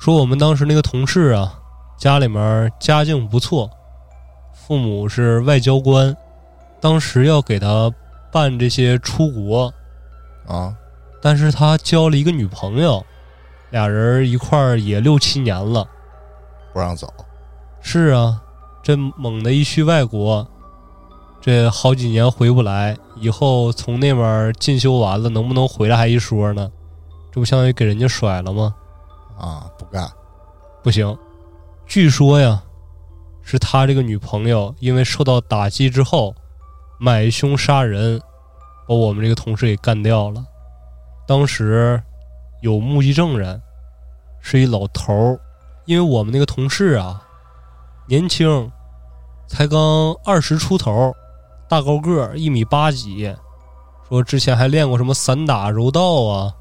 [0.00, 1.60] 说我们当时那个同事啊，
[1.98, 3.68] 家里面家境不错，
[4.54, 6.16] 父母是外交官，
[6.80, 7.92] 当时要给他
[8.32, 9.70] 办这些出国，
[10.46, 10.74] 啊？
[11.22, 13.04] 但是他交了一个女朋友，
[13.70, 15.88] 俩人一块儿也六七年了。
[16.72, 17.12] 不让走
[17.80, 18.42] 是啊，
[18.82, 20.46] 这猛的一去外国，
[21.40, 26.70] 这好几年回不来，以后从那边进修完了，能不能回来还一说呢？
[27.32, 28.74] 这不相当于给人家甩了吗？
[29.38, 29.66] 啊？
[29.78, 30.10] 不干
[30.82, 31.16] 不行，
[31.86, 32.62] 据说呀，
[33.42, 36.34] 是他这个女朋友因为受到打击之后，
[36.98, 38.20] 买凶杀人，
[38.86, 40.44] 把我们这个同事给干掉了。
[41.26, 42.02] 当时
[42.60, 43.60] 有目击证人，
[44.40, 45.40] 是一老头儿，
[45.86, 47.22] 因为我们那个同事啊，
[48.06, 48.70] 年轻，
[49.46, 51.14] 才刚二十出头，
[51.68, 53.34] 大高个儿，一米八几，
[54.08, 56.54] 说之前还练过什么散打、柔道啊。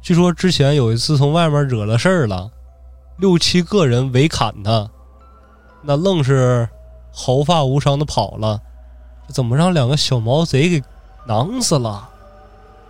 [0.00, 2.50] 据说之前有一次从外面惹了事儿了，
[3.18, 4.88] 六七个人围砍他，
[5.82, 6.68] 那愣是
[7.12, 8.60] 毫发无伤的跑了，
[9.26, 10.82] 这怎么让两个小毛贼给
[11.26, 12.08] 囊死了？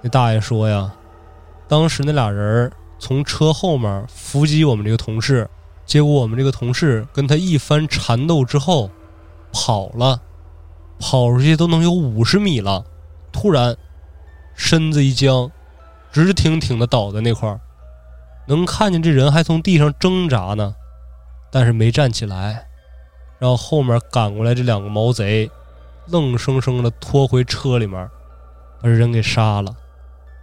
[0.00, 0.92] 那大爷说呀，
[1.68, 5.48] 当时那俩人从车后面伏击我们这个同事，
[5.84, 8.90] 结果我们这个同事跟他一番缠斗之后
[9.52, 10.20] 跑了，
[10.98, 12.84] 跑出去都能有五十米了，
[13.32, 13.76] 突然
[14.54, 15.50] 身子一僵，
[16.10, 17.60] 直挺挺的倒在那块儿，
[18.46, 20.74] 能看见这人还从地上挣扎呢，
[21.50, 22.66] 但是没站起来。
[23.38, 25.50] 然后后面赶过来这两个毛贼，
[26.06, 28.08] 愣生生的拖回车里面，
[28.82, 29.76] 把人给杀了。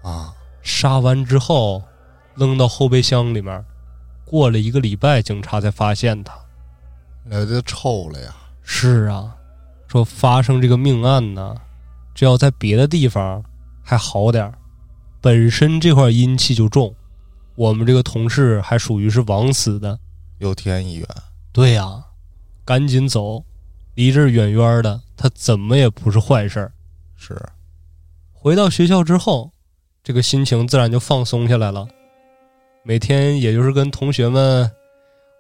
[0.02, 0.34] 啊？
[0.62, 1.84] 杀完之后，
[2.36, 3.64] 扔到后备箱里面。
[4.26, 6.34] 过了一个礼拜，警察才发现他。
[7.26, 8.36] 那就臭了呀！
[8.62, 9.36] 是啊，
[9.88, 11.56] 说发生这个命案呢，
[12.14, 13.44] 这要在别的地方
[13.84, 14.54] 还好点儿
[15.20, 16.94] 本身这块阴气就重，
[17.56, 20.00] 我们这个同事还属于是枉死的。
[20.38, 21.08] 又添一员
[21.52, 22.06] 对呀、
[22.64, 23.44] 赶紧走，
[23.96, 26.72] 离这儿远远的，他怎么也不是坏事儿。
[27.16, 27.34] 是
[28.42, 29.52] 回到学校之后，
[30.02, 31.86] 这个心情自然就放松下来了。
[32.84, 34.72] 每天也就是跟同学们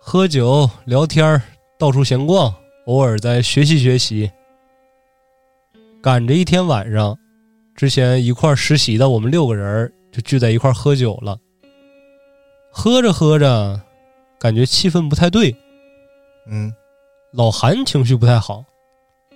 [0.02, 1.42] 喝酒聊天儿，
[1.78, 2.54] 到处闲逛，
[2.88, 4.30] 偶尔再学习学习。
[6.02, 7.18] 赶着一天晚上，
[7.74, 11.38] 之前一块实习的我们六个人就聚在一块喝酒了。
[12.70, 13.82] 喝着喝着，
[14.38, 15.56] 感觉气氛不太对，
[16.48, 16.74] 嗯
[17.32, 18.62] 老韩情绪不太好。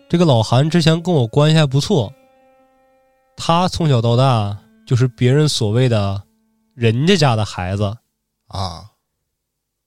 [0.10, 2.14] 这个老韩之前跟我关系还不错，
[3.46, 6.24] 他从小到大就是别人所谓的
[6.76, 7.84] 人家家的孩子。
[8.48, 8.86] 啊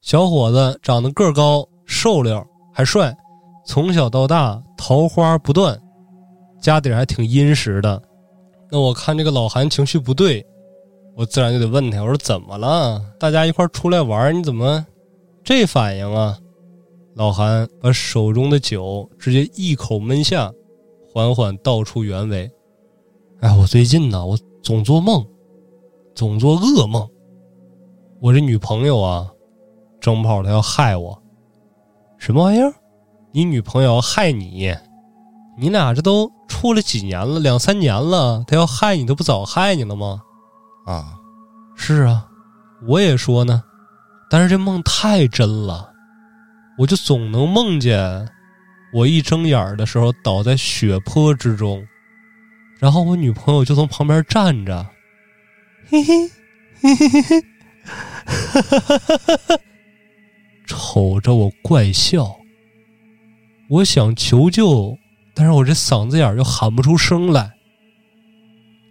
[0.02, 3.16] 小伙子长得个儿高、瘦溜还帅，
[3.64, 5.80] 从小到大桃花不断，
[6.61, 8.02] 家底儿还挺殷实的。
[8.70, 10.44] 那我看这个老韩情绪不对，
[11.16, 13.02] 我自然就得问他，我说怎么了？
[13.18, 14.84] 大家一块儿出来玩，你怎么
[15.42, 16.38] 这反应啊？
[17.14, 20.52] 老韩把手中的酒直接一口闷下，
[21.11, 22.50] 缓缓倒出原委。
[23.41, 25.24] 哎，我最近呢，我总做梦，
[26.14, 27.07] 总做噩梦。
[28.20, 29.30] 我这女朋友啊，
[30.01, 31.22] 正好她要害我，
[32.18, 32.72] 什么玩意儿？
[33.32, 34.74] 你女朋友要害你？
[35.59, 40.22] 你俩这都处了几年了，两三年了，她要害你，她不早害你了吗？
[40.87, 41.14] 啊
[41.76, 42.26] 是啊，
[42.89, 43.62] 我也说呢，
[44.30, 45.93] 但是这梦太真了，
[46.78, 48.26] 我就总能梦见
[48.95, 51.87] 我一睁眼儿的时候倒在血泊之中，
[52.79, 54.87] 然后我女朋友就从旁边站着，
[55.89, 56.29] 嘿嘿
[56.81, 57.45] 嘿嘿嘿嘿，
[60.66, 62.37] 瞅着我怪笑。
[63.68, 64.97] 我想求救，
[65.35, 67.53] 但是我这嗓子眼儿又喊不出声来，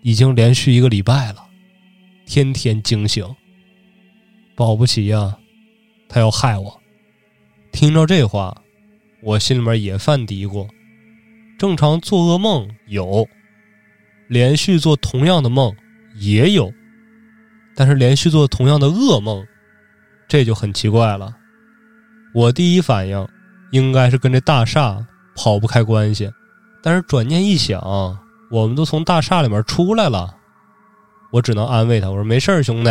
[0.02, 1.46] 已经连续一个礼拜了。
[2.26, 3.26] 天天惊醒。
[4.56, 5.38] 保不齐呀、
[6.08, 6.82] 他要害我。
[7.72, 8.62] 听着这话，
[9.22, 10.68] 我心里面也犯嘀咕。
[11.60, 13.28] 正常做噩梦有，
[14.28, 15.74] 连续做同样的梦
[16.16, 16.72] 也有，
[17.76, 19.46] 但是连续做同样的噩梦，
[20.28, 21.36] 这就很奇怪了。
[22.34, 23.28] 我第一反应
[23.72, 25.06] 应该是跟这大厦
[25.36, 26.32] 跑不开关系，
[26.82, 27.82] 但是转念一想，
[28.50, 30.36] 我们都从大厦里面出来了。
[31.32, 32.90] 我只能安慰他，我说没事儿，兄弟，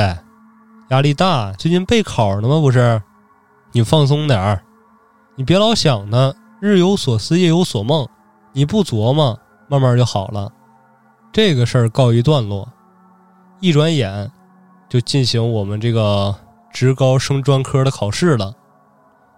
[0.91, 2.61] 压力大，最近备考呢吗？
[2.61, 3.01] 不是，
[3.73, 4.63] 你放松点儿，
[5.37, 8.07] 你别老想呢，日有所思，夜有所梦，
[8.53, 10.53] 你不琢磨，慢慢就好了。
[11.35, 12.69] 这个事儿告一段落，
[13.59, 14.31] 一转眼
[14.89, 16.33] 就进行我们这个
[16.73, 18.55] 职高升专科的考试了。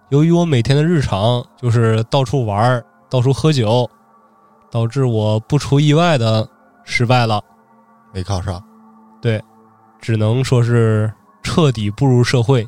[0.09, 3.89] 由于我每天的日常就是到处玩儿、到处喝酒，
[4.69, 6.47] 导致我不出意外的
[6.83, 7.43] 失败了，
[8.13, 8.63] 没考上，
[9.19, 9.43] 对
[9.99, 12.67] 只能说是彻底步入社会，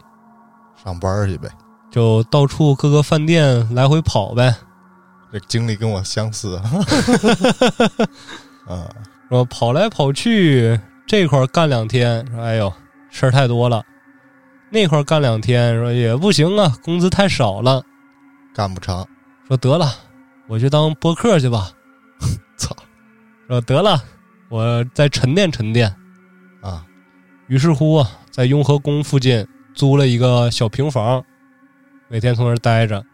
[0.84, 1.48] 上班去呗。
[1.92, 4.56] 就到处各个饭店来回跑呗。
[5.32, 6.56] 这经历跟我相似，
[8.66, 8.90] 啊，
[9.30, 12.74] 说跑来跑去，这块干两天，说哎呦
[13.12, 13.82] 事儿太多了；
[14.72, 17.84] 那块干两天，说也不行啊，工资太少了。
[18.56, 19.06] 干不成，
[19.48, 19.88] 说得了，
[20.48, 21.72] 我去当播客去吧。
[22.58, 22.76] 操
[23.48, 24.04] 说得了，
[24.50, 25.96] 我再沉淀沉淀。
[26.62, 26.84] 啊！
[27.48, 31.24] 于是乎啊，在雍和宫附近租了一个小平房，
[32.08, 33.06] 每天从那儿待着。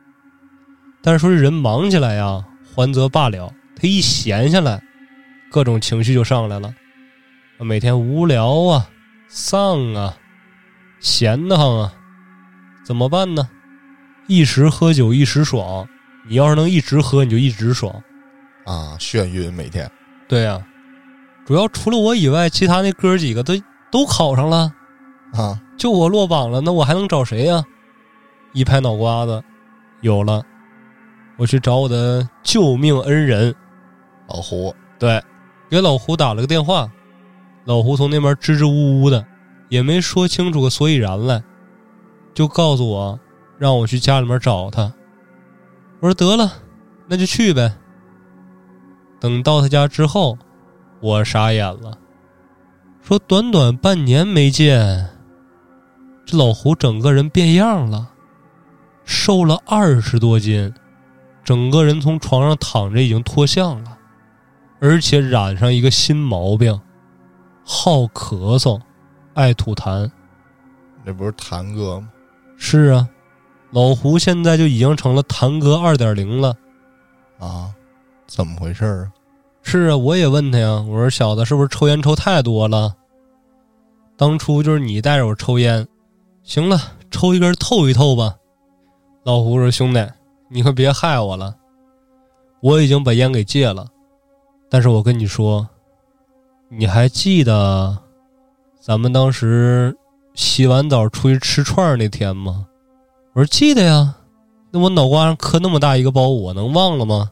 [1.04, 2.44] 但是说这人忙起来呀，
[2.74, 4.82] 还则罢了，他一闲下来，
[5.56, 6.76] 各种情绪就上来了。
[7.60, 8.90] 每天无聊啊，
[9.30, 10.14] 丧啊，
[11.00, 11.94] 闲得慌啊，
[12.84, 13.48] 怎么办呢？
[14.28, 15.88] 一时喝酒一时爽，
[16.28, 17.90] 你要是能一直喝，你就一直爽。
[18.66, 19.90] 啊，眩晕每天。
[20.28, 20.62] 对呀、
[21.46, 23.54] 主要除了我以外，其他那哥几个都
[23.90, 24.70] 都考上了。
[25.32, 27.64] 啊，就我落榜了，那我还能找谁呀、
[28.52, 29.42] 一拍脑瓜子，
[30.02, 30.44] 有了，
[31.38, 33.56] 我去找我的救命恩人，
[34.28, 34.76] 老胡。
[35.00, 35.22] 对，
[35.70, 36.90] 给老胡打了个电话，
[37.66, 39.26] 老胡从那边支支吾吾的，
[39.70, 41.44] 也没说清楚个所以然来，
[42.34, 43.20] 就告诉我
[43.58, 44.94] 让我去家里面找他。
[46.00, 46.52] 我说得了，
[47.08, 47.74] 那就去呗。
[49.20, 50.38] 等到他家之后，
[51.02, 51.98] 我傻眼了，
[53.02, 55.10] 说短短半年没见，
[56.26, 58.12] 这老胡整个人变样了，
[59.04, 60.72] 瘦了二十多斤，
[61.44, 63.95] 整个人从床上躺着已经脱相了。
[64.88, 66.80] 而且染上一个新毛病，
[67.64, 68.80] 好咳嗽，
[69.34, 70.08] 爱吐痰。
[71.04, 72.08] 这不是谭哥吗？
[72.56, 73.10] 是啊，
[73.72, 76.56] 老胡现在就已经成了谭哥二点零了。
[77.40, 77.74] 啊，
[78.28, 79.12] 怎么回事啊？
[79.64, 82.96] 是啊，我也问他呀，我说小子是不是抽烟抽太多了？
[84.16, 85.88] 当初就是你带着我抽烟，
[86.44, 86.80] 行了，
[87.10, 88.36] 抽一根透一透吧。
[89.24, 90.08] 老胡说：“兄弟，
[90.48, 91.56] 你可别害我了，
[92.62, 93.88] 我已经把烟给戒了。
[94.70, 95.68] 但是我跟你说，
[96.70, 97.98] 你还记得
[98.80, 99.96] 咱们当时
[100.34, 102.68] 洗完澡出去吃串儿那天吗？”
[103.34, 104.16] 我说：“记得呀。”
[104.72, 107.32] 那我脑瓜上磕那么大一个包，我能忘了吗？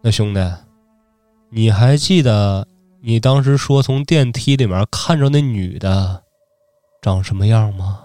[0.00, 0.40] 那兄弟，
[1.50, 2.66] 你还记得
[3.02, 6.22] 你当时说从电梯里面看着那女的
[7.02, 8.00] 长什么样吗？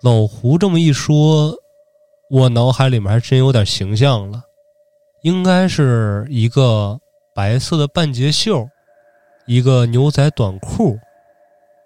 [0.00, 1.54] 老胡这么一说，
[2.30, 4.42] 我脑海里面还真有点形象了，
[5.24, 7.00] 应该是一个
[7.34, 8.68] 白色的半截袖，
[9.46, 10.98] 一个牛仔短裤，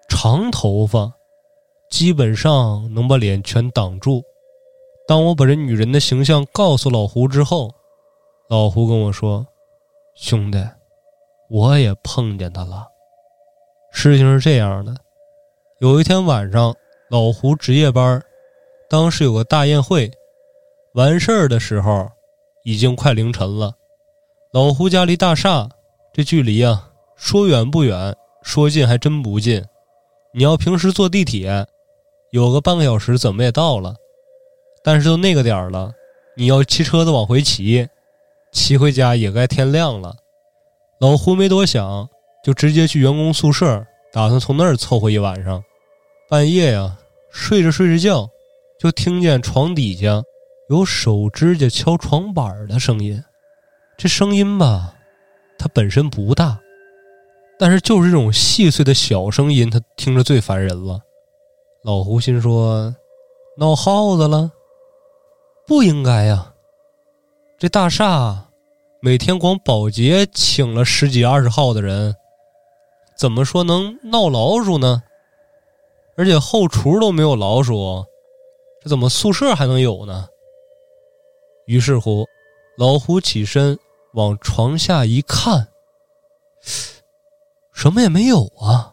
[0.09, 1.13] 长头发，
[1.89, 4.21] 基本上能把脸全挡住。
[5.07, 7.73] 当我把这女人的形象告诉老胡之后，
[8.49, 9.47] 老胡跟我说
[10.15, 10.61] ：“兄弟，
[11.49, 12.87] 我也碰见她了。
[13.93, 14.93] 事情是这样的，
[15.79, 16.75] 有一天晚上，
[17.09, 18.21] 老胡值夜班，
[18.89, 20.11] 当时有个大宴会，
[20.93, 22.11] 完事儿的时候
[22.69, 23.73] 已经快凌晨了。
[24.51, 25.67] 老胡家离大厦
[26.13, 29.65] 这距离啊，说远不远，说近还真不近。
[30.35, 31.65] 你要平时坐地铁，
[32.29, 33.95] 有个半个小时怎么也到了。
[34.83, 35.91] 但是都那个点了，
[36.37, 37.87] 你要骑车子往回骑，
[38.51, 40.15] 骑回家也该天亮了。
[40.99, 42.07] 老胡没多想，
[42.43, 43.83] 就直接去员工宿舍，
[44.13, 45.63] 打算从那儿凑合一晚上。
[46.29, 46.95] 半夜呀，
[47.31, 48.29] 睡着睡着觉，
[48.79, 50.21] 就听见床底下
[50.69, 53.23] 有手指甲敲床板的声音。
[53.97, 54.93] 这声音吧，
[55.57, 56.59] 它本身不大，
[57.57, 61.01] 但是就是这种细碎的小声音，它听着最烦人了。
[61.83, 62.95] 老胡心说：
[63.57, 64.51] 闹耗子了？
[65.65, 66.53] 不应该呀！
[67.57, 68.49] 这大厦
[69.01, 72.15] 每天光保洁请了十几二十号的人，
[73.17, 75.01] 怎么说能闹老鼠呢？
[76.15, 78.05] 而且后厨都没有老鼠，
[78.83, 80.27] 这怎么宿舍还能有呢？
[81.69, 82.25] 于是乎，
[82.79, 83.77] 老胡起身
[84.15, 85.67] 往床下一看，
[87.71, 88.91] 什么也没有啊。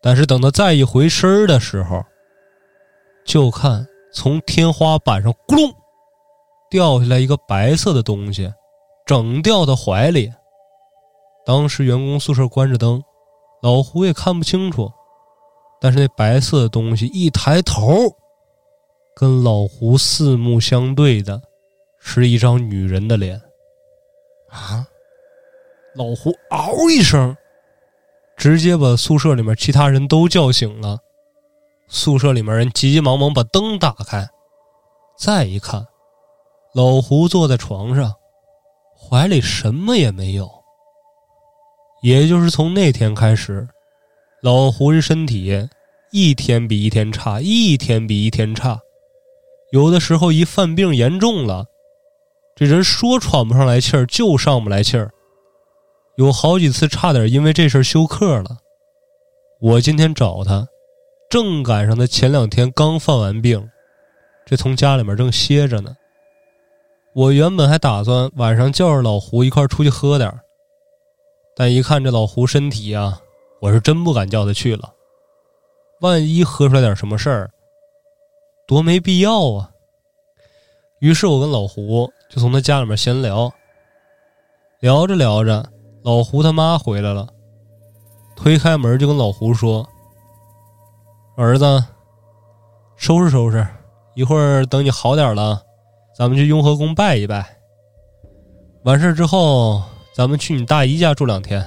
[0.00, 2.02] 但是等他再一回身的时候，
[3.26, 3.86] 就看。
[4.12, 5.72] 从天花板上咕隆
[6.68, 8.52] 掉下来一个白色的东西，
[9.06, 10.32] 整掉到怀里。
[11.46, 13.00] 当时员工宿舍关着灯，
[13.62, 14.90] 老胡也看不清楚。
[15.80, 17.86] 但是那白色的东西一抬头，
[19.14, 21.40] 跟老胡四目相对的，
[22.00, 23.40] 是一张女人的脸。
[24.48, 24.84] 啊！
[25.94, 27.36] 老胡嗷一声，
[28.36, 30.98] 直接把宿舍里面其他人都叫醒了。
[31.88, 34.28] 宿舍里面人急急忙忙把灯打开，
[35.18, 35.84] 再一看，
[36.74, 38.14] 老胡坐在床上，
[38.96, 40.48] 怀里什么也没有。
[42.02, 43.68] 也就是从那天开始，
[44.42, 45.68] 老胡这身体
[46.12, 48.80] 一天比一天差，一天比一天差。
[49.72, 51.66] 有的时候一犯病严重了，
[52.60, 55.10] 这人说喘不上来气儿就上不来气儿，
[56.16, 58.58] 有好几次差点因为这事休克了。
[59.62, 60.68] 我今天找他，
[61.30, 63.66] 正赶上他前两天刚犯完病，
[64.44, 65.96] 这从家里面正歇着呢。
[67.14, 70.40] 我原本还打算晚上叫着老胡一块出去喝点儿。
[71.56, 73.18] 但一看这老胡身体啊，
[73.62, 74.92] 我是真不敢叫他去了。
[76.02, 77.50] 万一喝出来点什么事儿，
[78.66, 79.70] 多没必要啊！
[80.98, 83.52] 于是我跟老胡就从他家里面闲聊。
[84.80, 85.62] 聊着聊着，
[86.02, 87.28] 老胡他妈回来了，
[88.34, 89.86] 推开门就跟老胡说
[91.36, 91.84] ：“儿子，
[92.96, 93.66] 收拾收拾，
[94.14, 95.60] 一会儿等你好点了，
[96.16, 97.44] 咱们去雍和宫拜一拜。
[98.84, 99.82] 完事之后。”
[100.12, 101.64] 咱们去你大姨家住两天，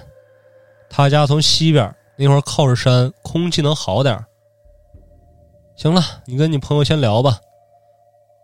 [0.90, 4.23] 他家从西边那块靠着山，空气能好点
[5.76, 7.40] 行了，你跟你朋友先聊吧。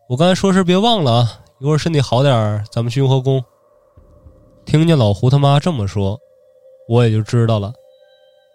[0.08, 3.44] 我刚才说事别忘了啊，一会儿身体好点儿咱们去雍和宫。
[4.65, 6.18] 听见老胡他妈这么说，
[6.88, 7.73] 我也就知道了，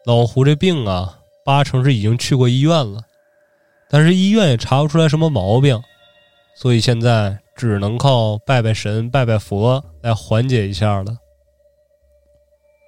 [0.06, 3.02] 老胡这病啊，八成是已经去过医院了，
[3.90, 5.78] 但是医院也查不出来什么毛病，
[6.56, 11.18] 所以现在只能靠拜拜神、拜拜佛来缓解一下了。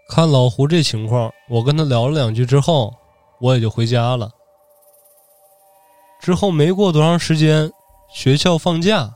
[0.08, 2.94] 看老胡这情况，我跟他聊了两句之后，
[3.40, 4.30] 我也就回家了。
[6.22, 7.70] 之后没过多长时间，
[8.08, 9.15] 学校放假，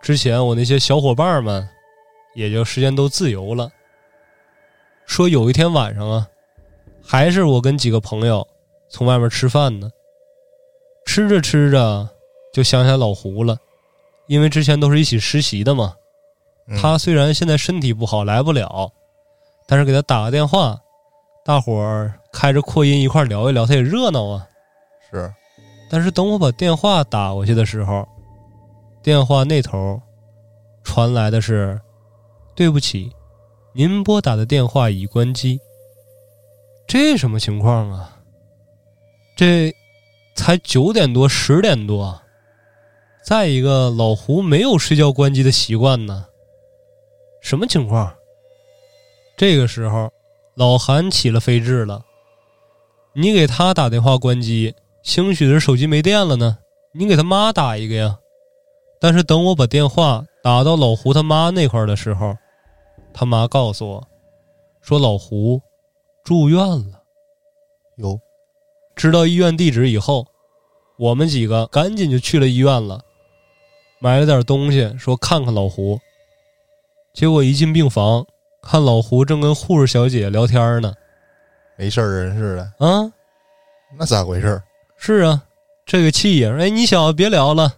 [0.00, 1.68] 之前我那些小伙伴们，
[2.34, 3.70] 也就时间都自由了。
[5.06, 6.26] 说有一天晚上啊，
[7.02, 8.46] 还是我跟几个朋友
[8.88, 9.90] 从外面吃饭呢，
[11.04, 12.08] 吃着吃着
[12.52, 13.56] 就想起来老胡了，
[14.26, 15.94] 因为之前都是一起实习的嘛。
[16.80, 18.90] 他虽然现在身体不好，来不了。
[19.66, 20.78] 但是给他打个电话，
[21.44, 24.46] 大伙儿开着扩音一块聊一聊，他也热闹啊。
[25.10, 25.32] 是，
[25.90, 28.08] 但是等我把电话打过去的时候，
[29.02, 30.00] 电话那头
[30.84, 31.80] 传来的是
[32.54, 33.10] ：“对不起，
[33.72, 35.58] 您拨打的电话已关机。”
[36.86, 38.18] 这什么情况啊？
[39.36, 39.74] 这
[40.34, 42.20] 才九点多十点多，
[43.24, 46.26] 再一个老胡没有睡觉关机的习惯呢，
[47.40, 48.12] 什么情况？
[49.36, 50.12] 这个时候，
[50.54, 52.04] 老韩起了飞智了。
[53.14, 56.58] 你给他打电话关机，兴许是手机没电了呢。
[56.92, 58.19] 你给他妈打一个呀。
[59.00, 62.36] 但是等我把电话打到老胡他妈那块儿的时候，
[63.12, 64.08] 他妈告诉我，
[64.82, 65.60] 说老胡
[66.22, 67.02] 住院了。
[67.96, 68.20] 哟，
[68.94, 70.26] 知道医院地址以后，
[70.98, 73.00] 我们几个赶紧就去了医院了，
[73.98, 75.98] 买了点东西，说看看老胡。
[77.14, 78.24] 结果一进病房。
[78.62, 80.92] 看老胡正跟护士小姐聊天呢，
[81.78, 83.10] 没事人似的啊？
[83.98, 84.62] 那咋回事？
[84.98, 85.42] 是啊，
[85.86, 86.54] 这个气呀！
[86.58, 87.72] 哎，你小子别聊了，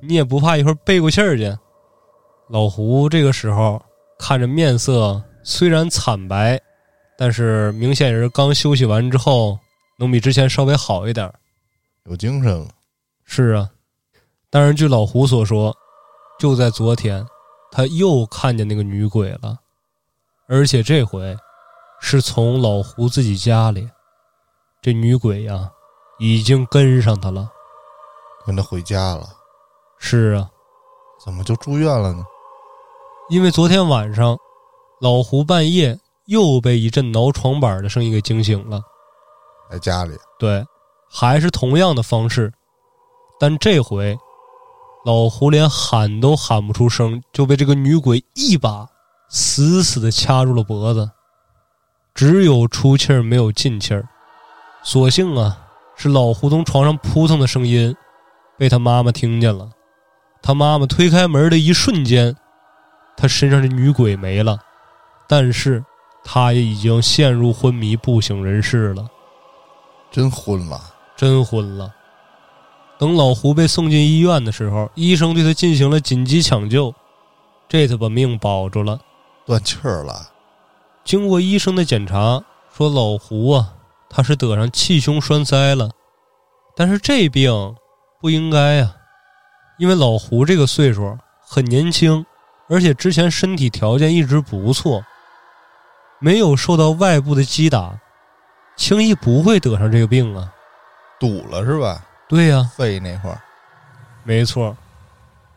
[0.00, 1.56] 你也不怕一会儿背过气儿去？
[2.48, 3.82] 老胡这个时候
[4.18, 6.60] 看着面色虽然惨白，
[7.18, 9.58] 但是明显是刚休息完之后，
[9.98, 11.32] 能比之前稍微好一点，
[12.04, 12.68] 有精神了。
[13.24, 13.68] 是啊，
[14.50, 15.76] 但是据老胡所说，
[16.38, 17.26] 就在昨天，
[17.70, 19.58] 他又看见那个女鬼了。
[20.46, 21.36] 而且这回，
[22.00, 23.86] 是从老胡自己家里，
[24.80, 25.70] 这女鬼呀，
[26.18, 27.50] 已经跟上他了，
[28.46, 29.28] 跟他回家了。
[29.98, 30.48] 是啊，
[31.24, 32.24] 怎么就住院了呢？
[33.28, 34.38] 因为昨天晚上，
[35.00, 38.80] 老胡半夜又被一阵挠床板的声音给惊醒了，
[39.70, 40.16] 在家里。
[40.38, 40.64] 对，
[41.10, 42.52] 还是同样的方式，
[43.38, 44.18] 但这回，
[45.04, 48.86] 老胡连喊都喊不出声，就被这个女鬼一把。
[49.30, 51.10] 死死的掐住了脖子，
[52.14, 54.08] 只有出气儿没有进气儿。
[54.82, 55.66] 所幸啊，
[55.96, 57.94] 是老胡从床上扑腾的声音
[58.56, 59.68] 被他妈妈听见了。
[60.48, 62.34] 他妈妈推开门的一瞬间，
[63.18, 64.58] 他身上的女鬼没了，
[65.28, 65.84] 但是
[66.24, 69.06] 他也已经陷入昏迷，不省人事了。
[70.10, 70.80] 真昏了，
[71.14, 71.92] 真昏了。
[72.96, 76.94] 等老胡被送进医院的时候，医生对他进行了紧急抢救，
[77.68, 78.98] 这才把命保住了。
[79.44, 80.30] 断气儿了。
[81.04, 82.42] 经过医生的检查，
[82.74, 83.74] 说老胡啊，
[84.08, 85.90] 他是得上气胸栓塞了。
[86.74, 87.76] 但是这病
[88.18, 88.94] 不应该呀，
[89.78, 92.24] 因为老胡这个岁数很年轻，
[92.68, 95.02] 而且之前身体条件一直不错，
[96.18, 97.98] 没有受到外部的击打，
[98.76, 100.52] 轻易不会得上这个病啊。
[101.20, 102.04] 堵了是吧？
[102.28, 103.40] 对呀、肺那块儿
[104.22, 104.76] 没错，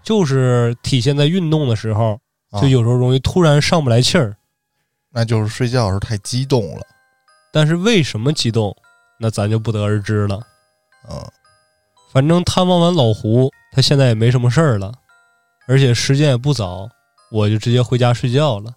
[0.02, 2.20] 就是体现在运动的时候，
[2.52, 4.36] 啊就有时候容易突然上不来气儿。
[5.10, 6.82] 那就是睡觉的时候太激动了。
[7.52, 8.74] 但是为什么激动，
[9.20, 10.40] 那咱就不得而知了。
[11.10, 11.20] 嗯，
[12.14, 14.94] 反正探望完老胡，他现在也没什么事儿了，
[15.68, 16.90] 而且时间也不早，
[17.32, 18.74] 我就直接回家睡觉了。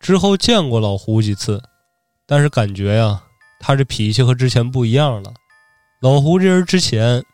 [0.00, 1.62] 之后见过老胡几次，
[2.26, 3.22] 但是感觉呀，
[3.60, 5.32] 他这脾气和之前不一样了。
[6.00, 7.24] 老胡这人之前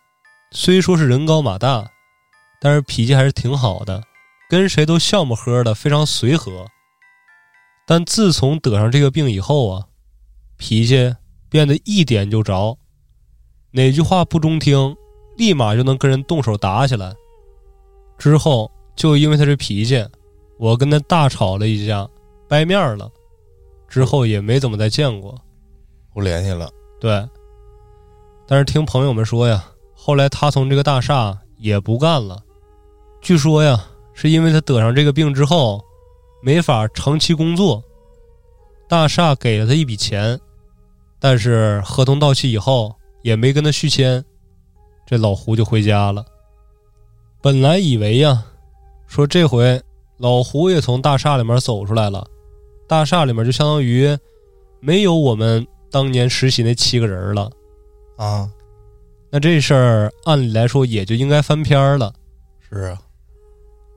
[0.50, 1.90] 虽说是人高马大，
[2.60, 4.02] 但是脾气还是挺好的，
[4.48, 6.66] 跟谁都笑么呵的，非常随和。
[7.86, 9.86] 但自从得上这个病以后啊，
[10.56, 11.14] 脾气
[11.50, 12.78] 变得一点就着，
[13.72, 14.96] 哪句话不中听，
[15.36, 17.14] 立马就能跟人动手打起来。
[18.18, 20.06] 之后就因为他这脾气，
[20.58, 22.08] 我跟他大吵了一架，
[22.48, 23.10] 掰面了。
[23.88, 25.38] 之后也没怎么再见过。
[26.12, 26.70] 不联系了。
[27.00, 27.28] 对，
[28.46, 32.40] 但是听朋友们说呀，后来他从这个大厦也不干了。
[33.20, 35.82] 据说呀，是因为他得上这个病之后，
[36.42, 37.82] 没法长期工作，
[38.88, 40.38] 大厦给了他一笔钱，
[41.18, 44.24] 但是合同到期以后也没跟他续签，
[45.06, 46.24] 这老胡就回家了。
[47.42, 48.44] 本来以为呀，
[49.06, 49.82] 说这回
[50.16, 52.26] 老胡也从大厦里面走出来了，
[52.88, 54.16] 大厦里面就相当于
[54.80, 57.50] 没有我们当年实习那七个人了。
[58.16, 58.48] 啊，
[59.30, 62.12] 那这事儿按理来说也就应该翻篇儿了。
[62.60, 62.98] 是啊，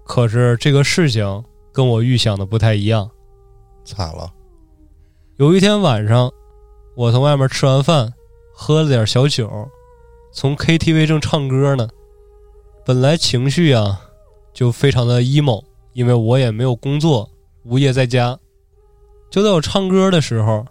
[0.03, 3.09] 可是这个事情跟我预想的不太一样。
[3.85, 4.33] 惨了。
[5.37, 6.29] 有一天晚上，
[6.95, 8.11] 我从外面吃完饭，
[8.53, 9.49] 喝了点小酒，
[10.31, 11.87] 从 KTV 正唱歌呢。
[12.85, 13.99] 本来情绪啊
[14.53, 15.63] 就非常的 emo，
[15.93, 17.29] 因为我也没有工作，
[17.63, 18.37] 无业在家。
[19.29, 20.65] 就在我唱歌的时候，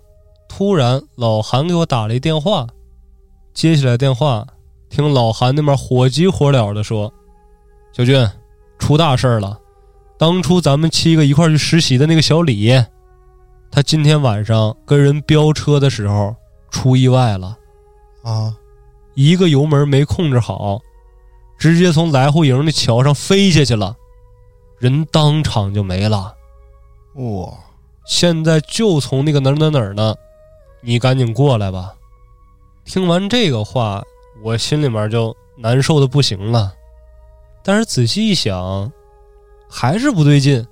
[0.49, 2.67] 突然老韩给我打了一电话，
[3.53, 4.47] 接起来电话，
[4.89, 7.13] 听老韩那边火急火燎的说
[7.93, 8.27] ：“小俊，
[8.79, 9.61] 出大事了！
[10.19, 12.73] 当初咱们七个一块去实习的那个小李，
[13.71, 16.35] 他今天晚上跟人飙车的时候
[16.71, 17.59] 出意外了，
[18.23, 18.57] 啊，
[19.17, 20.81] 一个油门没控制好，
[21.59, 23.97] 直接从来户营的桥上飞下去了，
[24.79, 26.35] 人当场就没了。
[27.15, 27.53] 哇，
[28.05, 30.15] 现在就从那个哪儿哪儿哪儿呢，
[30.83, 31.95] 你赶紧过来吧。
[32.85, 34.03] 听完这个话，
[34.45, 36.75] 我心里面就难受的不行了。
[37.65, 38.93] 但是仔细一想，
[39.67, 40.65] 还是不对劲。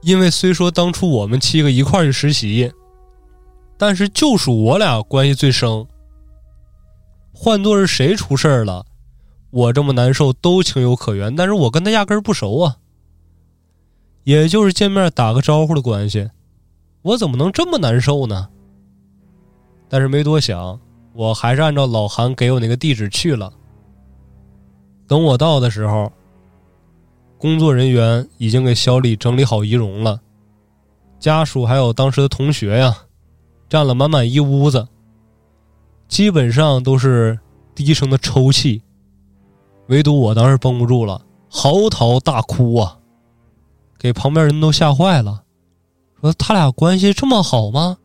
[0.00, 2.72] 因为虽说当初我们七个一块儿去实习，
[3.76, 5.86] 但是就属我俩关系最生。
[7.42, 8.84] 换做是谁出事儿了，
[9.48, 11.34] 我这么难受都情有可原。
[11.34, 12.76] 但是我跟他压根儿不熟啊，
[14.24, 16.28] 也就是见面打个招呼的关系，
[17.00, 18.50] 我怎么能这么难受呢？
[19.88, 20.78] 但是没多想，
[21.14, 23.50] 我还是按照老韩给我那个地址去了。
[25.08, 26.12] 等我到的时候，
[27.38, 30.20] 工作人员已经给小李整理好仪容了，
[31.18, 32.94] 家属还有当时的同学呀，
[33.66, 34.86] 占了满满一屋子，
[36.10, 37.38] 基本上都是
[37.74, 38.82] 低声的抽泣，
[39.86, 42.98] 唯独我当时绷不住了，嚎啕大哭啊，
[43.96, 45.44] 给旁边人都吓坏了，
[46.20, 47.98] 说他俩关系这么好吗？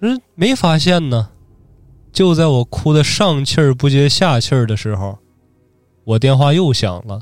[0.00, 1.28] 人没发现呢。
[2.10, 5.18] 就在我哭的上气儿不接下气儿的时候，
[6.04, 7.20] 我电话又响了。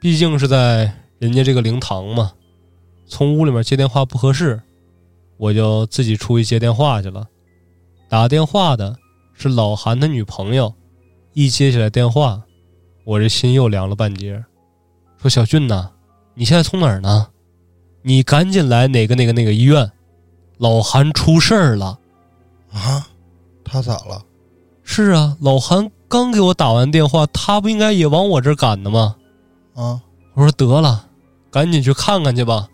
[0.00, 2.32] 毕竟是在人家这个灵堂嘛，
[3.06, 4.60] 从屋里面接电话不合适，
[5.36, 7.26] 我就自己出去接电话去了。
[8.08, 8.96] 打电话的
[9.34, 10.72] 是老韩的女朋友，
[11.32, 12.40] 一接起来电话，
[13.04, 14.44] 我这心又凉了半截。
[15.20, 15.90] 说小俊呐，
[16.34, 17.28] 你现在从哪儿呢？
[18.02, 19.90] 你赶紧来哪个哪个哪个医院，
[20.58, 21.98] 老韩出事儿了。
[22.72, 23.08] 啊，
[23.64, 24.22] 他咋了？
[24.84, 29.16] 是啊，老韩刚给我打完电话，他不应该也往我这儿赶的吗？
[29.74, 30.00] 啊，
[30.34, 31.08] 我说得了，
[31.50, 32.68] 赶紧去看看去吧。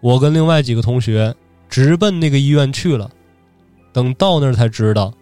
[0.00, 1.34] 我跟另外几个同学
[1.68, 3.10] 直奔那个医院去了。
[3.94, 5.14] 等到那儿才知道，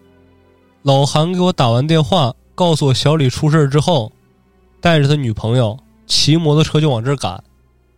[0.81, 4.11] 老韩给我打完电话，告诉我小李出事之后，
[4.81, 5.77] 带着他女朋友
[6.07, 7.41] 骑摩托车就往这儿赶。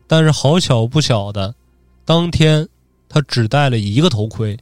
[0.06, 1.56] 但是好巧不巧的，
[2.04, 2.68] 当天
[3.08, 4.56] 他只带了一个头盔。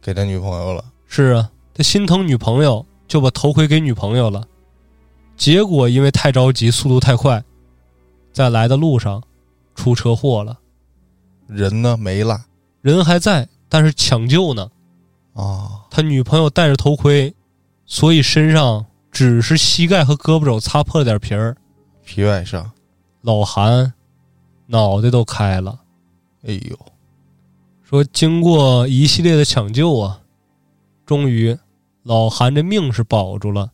[0.00, 0.82] 给他女朋友了。
[1.06, 4.42] 是啊，他心疼女朋友，就把头盔给女朋友了。
[5.36, 7.44] 结果因为太着急，速度太快，
[8.32, 9.22] 在来的路上
[9.74, 10.58] 出车祸了。
[11.46, 12.40] 人呢没了
[12.80, 14.70] 人还在，但是抢救呢。
[15.36, 17.34] 啊，他女朋友戴着头盔，
[17.84, 21.54] 所以身上只是膝盖和胳膊肘擦破了点皮儿。
[22.04, 22.72] 皮外伤。
[23.20, 23.92] 老韩
[24.66, 25.80] 脑袋都开了。
[26.46, 26.78] 哎呦，
[27.82, 30.20] 说经过一系列的抢救啊，
[31.04, 31.58] 终于
[32.02, 33.72] 老韩这命是保住了，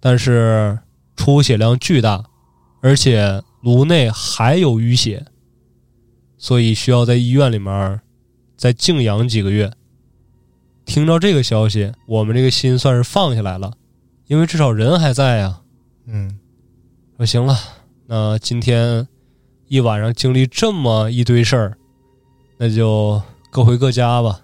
[0.00, 0.78] 但是
[1.14, 2.24] 出血量巨大，
[2.80, 5.24] 而且颅内还有淤血，
[6.36, 8.00] 所以需要在医院里面
[8.56, 9.70] 再静养几个月。
[10.86, 13.72] 听到这个消息，我们这个心算是放下来了，
[14.28, 15.60] 因为至少人还在呀。
[16.06, 16.38] 嗯，
[17.18, 17.58] 说行了，
[18.06, 19.06] 那今天
[19.66, 21.76] 一晚上经历这么一堆事儿，
[22.56, 24.40] 那就各回各家吧。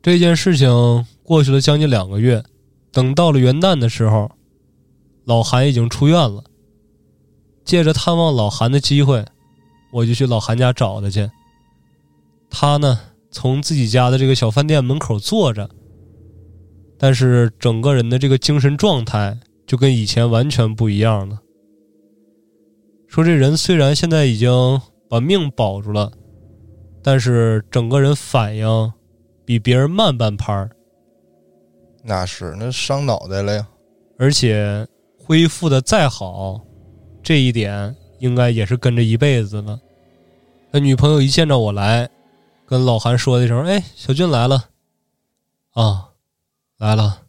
[0.00, 2.44] 这件事情过去了将近两个月，
[2.92, 4.30] 等到了元旦的时候，
[5.24, 6.44] 老韩已经出院了。
[7.64, 9.26] 借着探望老韩的机会，
[9.90, 11.28] 我就去老韩家找他去。
[12.48, 13.00] 他呢，
[13.36, 15.68] 从自己家的这个小饭店门口坐着，
[16.98, 21.38] 但是整个人的这个精神状态就跟以前完全不一样了。
[23.06, 24.80] 说这人虽然现在已经
[25.10, 26.10] 把命保住了，
[27.02, 28.92] 但是整个人反应。
[29.44, 30.68] 比别人慢半拍儿，
[32.02, 33.68] 那是那伤脑袋了呀。
[34.18, 34.84] 而且
[35.16, 36.60] 恢复的再好，
[37.22, 39.78] 这一点应该也是跟着一辈子了。
[40.72, 42.10] 他女朋友一见着我来，
[42.66, 44.70] 跟老韩说的一声：“哎，小俊来了。”
[45.72, 46.08] 啊，
[46.78, 47.22] 来了。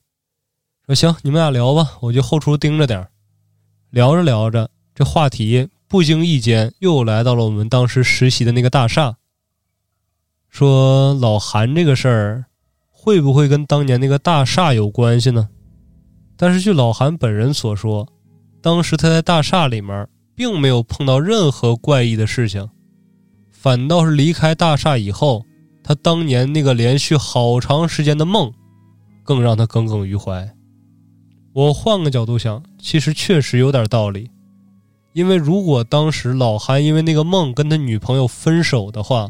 [0.86, 3.08] 说行，你们俩聊吧，我就后厨盯着点。
[3.90, 9.18] 聊着聊着，这话题不经意间又来到了我们当时实习的那个大厦。
[10.50, 12.46] 说老韩这个事儿，
[12.90, 15.50] 会不会跟当年那个大厦有关系呢？
[16.36, 18.08] 但是据老韩本人所说，
[18.62, 22.70] 当时他在大厦里面并没有碰到任何怪异的事情，
[23.68, 25.44] 反倒是离开大厦以后，
[25.84, 28.50] 他当年那个连续好长时间的梦，
[29.26, 30.50] 更让他耿耿于怀。
[31.52, 34.32] 我换个角度想，其实确实有点道理，
[35.12, 39.30] 因为如果当时老韩因为那个梦跟他女朋友分手的话。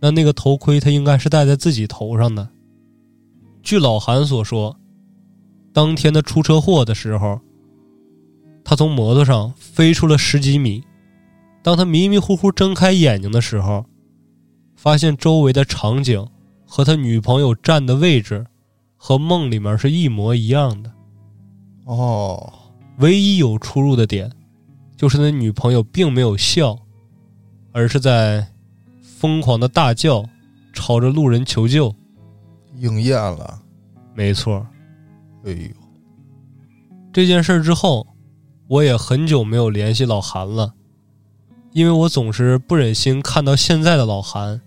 [0.00, 2.48] 那那个头盔他应该是戴在自己头上的。
[3.62, 4.76] 据老韩所说，
[5.72, 7.38] 当天他出车祸的时候，
[8.64, 10.82] 他从摩托上飞出了十几米。
[11.62, 13.84] 当他迷迷糊糊睁开眼睛的时候，
[14.76, 16.26] 发现周围的场景
[16.66, 18.44] 和他女朋友站的位置
[18.96, 20.92] 和梦里面是一模一样的。
[21.84, 22.52] 哦，
[22.98, 24.30] 唯一有出入的点，
[24.96, 26.78] 就是那女朋友并没有笑，
[27.72, 28.46] 而是在。
[29.22, 30.28] 疯狂的大叫，
[30.72, 31.94] 朝着路人求救，
[32.78, 33.62] 应验了，
[34.16, 34.66] 没错。
[35.44, 35.68] 哎呦，
[37.12, 38.04] 这件事之后，
[38.66, 40.74] 我也很久没有联系老韩了，
[41.72, 44.60] 因为我总是不忍心看到现在的老韩，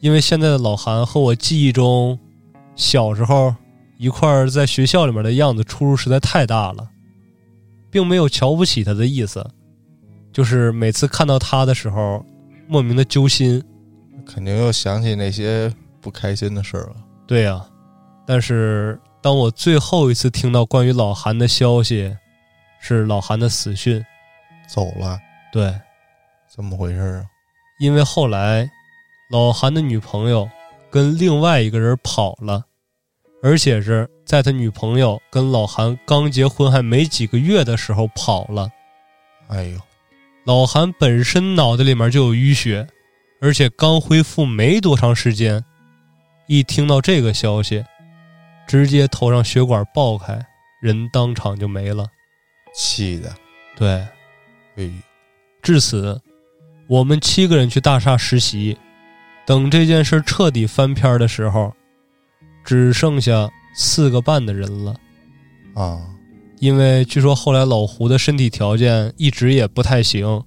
[0.00, 2.18] 因为现在的老韩和我记忆中
[2.74, 3.54] 小时候
[3.96, 6.88] 一块儿在学校里面的样子出入实在太大了，
[7.90, 9.44] 并没有瞧不起他的意思，
[10.32, 12.24] 就是每次看到他的时候，
[12.66, 13.62] 莫名的揪心。
[14.26, 16.96] 肯定又想起那些不开心的事儿了。
[17.26, 17.64] 对呀，
[18.26, 22.14] 但是当我最后一次听到关于老韩的消息，
[22.80, 24.04] 是老韩的死讯，
[24.68, 25.18] 走了。
[25.50, 25.74] 对，
[26.58, 27.24] 怎么回事啊？
[27.78, 28.68] 因为后来
[29.30, 30.50] 老韩的女朋友
[30.90, 32.64] 跟另外一个人跑了，
[33.44, 38.68] 而且是在他女朋友跟老韩刚结婚还没几个月的时候跑了。
[39.46, 39.78] 哎呦，
[40.46, 42.84] 老韩本身脑袋里面就有淤血。
[43.40, 45.64] 而且刚恢复没多长时间，
[46.48, 47.84] 一听到这个消息，
[48.66, 50.44] 直接头上血管爆开，
[50.82, 52.04] 人当场就没了。
[52.74, 53.32] 气的，
[53.76, 53.88] 对，
[54.74, 54.90] 哎呦！
[55.62, 56.20] 至此，
[56.88, 58.76] 我们七个人去大厦实习，
[59.46, 61.70] 等这件事彻底翻篇的时候，
[62.64, 64.96] 只剩下四个半的人了。
[65.74, 66.00] 啊，
[66.60, 70.42] 因为据说后来老胡的身体条件一直也不太行，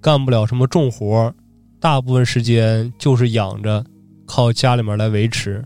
[0.00, 1.34] 干不了什么重活。
[1.78, 3.84] 大部分时间就是养着，
[4.26, 5.62] 靠家里面来维持，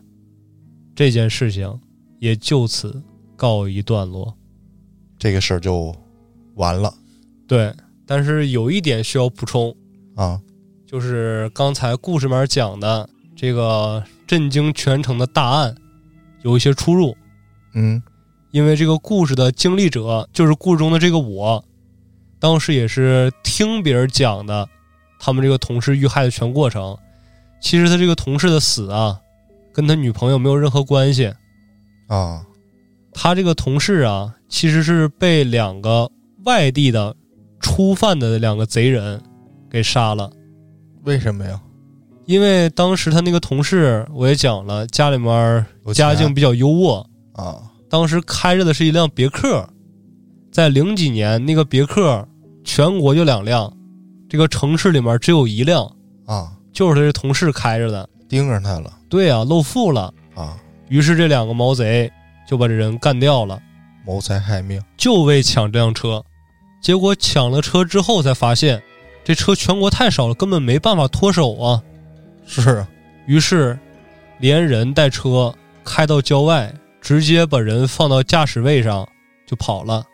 [0.96, 1.80] 这件事情
[2.18, 3.00] 也就此
[3.36, 4.36] 告一段落。
[5.16, 5.94] 这个事儿就
[6.56, 6.92] 完了。
[7.46, 7.72] 对，
[8.04, 9.74] 但是有一点需要补充
[10.14, 10.40] 啊，
[10.86, 15.74] 就是刚才故事里面讲的这个震惊全城的大案
[16.42, 17.16] 有一些出入。
[17.74, 18.02] 嗯，
[18.50, 21.64] 因为这个故事的经历者就是故事中的这个我，
[22.38, 24.68] 当时也是听别人讲的。
[25.24, 26.98] 他们这个同事遇害的全过程，
[27.60, 29.20] 其实他这个同事的死啊，
[29.72, 31.32] 跟他女朋友没有任何关系
[32.08, 32.44] 啊。
[33.12, 36.10] 他这个同事啊，其实是被两个
[36.44, 37.14] 外地的
[37.60, 39.22] 初犯的两个贼人
[39.72, 40.30] 给杀了。
[41.04, 41.58] 为什么呀？
[42.26, 47.56] 因为当时他那个同事，我也讲了，家里面家境比较优渥啊。
[47.88, 49.66] 当时开着的是一辆别克，
[50.52, 52.28] 在零几年那个别克
[52.62, 53.72] 全国就两辆。
[54.28, 55.90] 这个城市里面只有一辆
[56.26, 58.92] 啊，就是他这同事开着的，盯上他了。
[59.08, 60.58] 对啊，露富了啊。
[60.88, 62.12] 于是这两个毛贼
[62.46, 63.58] 就把这人干掉了，
[64.06, 66.22] 谋财害命，就为抢这辆车。
[66.82, 68.82] 结果抢了车之后才发现，
[69.24, 71.82] 这车全国太少了，根本没办法脱手啊。
[72.46, 72.88] 是啊，
[73.26, 73.78] 于是，
[74.38, 75.54] 连人带车
[75.84, 79.08] 开到郊外，直接把人放到驾驶位上
[79.46, 80.04] 就跑了。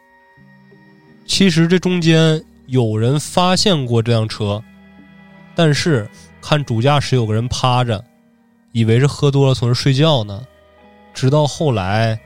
[1.27, 4.63] 其实这中间有人发现过这辆车，
[5.55, 6.09] 但是
[6.41, 8.05] 看主驾驶有个人趴着，
[8.73, 10.43] 以为是喝多了从这睡觉呢。
[11.15, 12.19] 直到后来，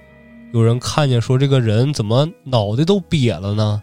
[0.52, 3.80] 有人看见说这个人怎么脑袋都瘪了呢？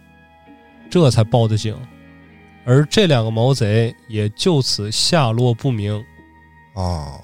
[0.90, 1.76] 这才报的警。
[2.70, 5.92] 而这两个毛贼也就此下落不明。
[6.76, 7.20] 哦，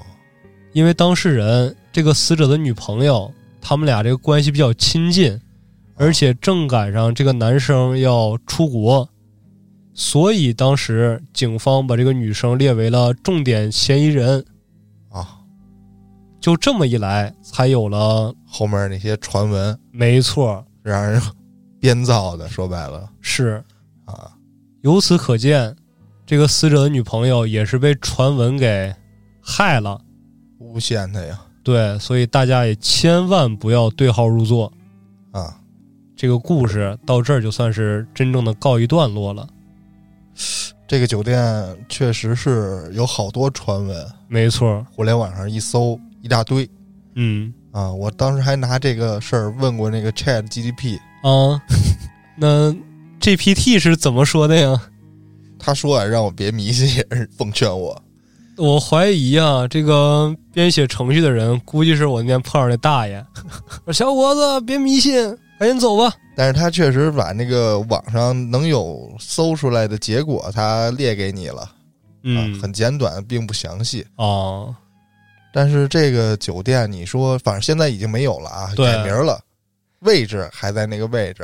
[0.73, 3.31] 因为当事人这个死者的女朋友，
[3.61, 5.39] 他们俩这个关系比较亲近，
[5.93, 9.07] 而且正赶上这个男生要出国，
[9.93, 14.43] 所以当时警方把这个女生列为了重点嫌疑人。
[15.09, 15.41] 啊，
[16.41, 21.22] 就这么一来，才有了后面那些传闻没错，让人
[21.80, 23.63] 编造的，说白了是
[24.05, 24.31] 啊，
[24.86, 25.76] 由此可见，
[26.28, 28.94] 这个死者的女朋友也是被传闻给
[29.41, 29.99] 害了。
[30.60, 34.72] 诬陷他呀对，所以大家也千万不要对号入座。
[35.32, 35.60] 啊，
[36.16, 39.48] 这个故事到这儿就算是真正的告一段落了。
[40.88, 46.70] 这个酒店确实是有好多传闻，没错，互联网上一搜一大堆
[47.16, 47.91] 嗯啊。
[47.91, 51.60] 我当时还拿这个事儿问过那个 Chat GDP，啊，
[52.38, 52.72] 那
[53.26, 54.80] GPT 是怎么说的呀？
[55.57, 57.99] 他说啊，让我别迷信，也是奉劝我。
[58.56, 63.26] 我怀疑啊，这个编写程序的人估计是我那天碰上那大爷，
[63.84, 66.14] 说 小伙子别迷信，赶紧走吧。
[66.38, 71.73] 但是他确实把那个网上能有搜出来的结果，他列给你了，啊
[72.22, 74.06] 嗯，，很简短，并不详细。
[74.18, 74.69] 啊，
[75.52, 79.41] 但是这个酒店，你说反正现在已经没有了啊，改名了，
[80.02, 81.43] 位置还在那个位置。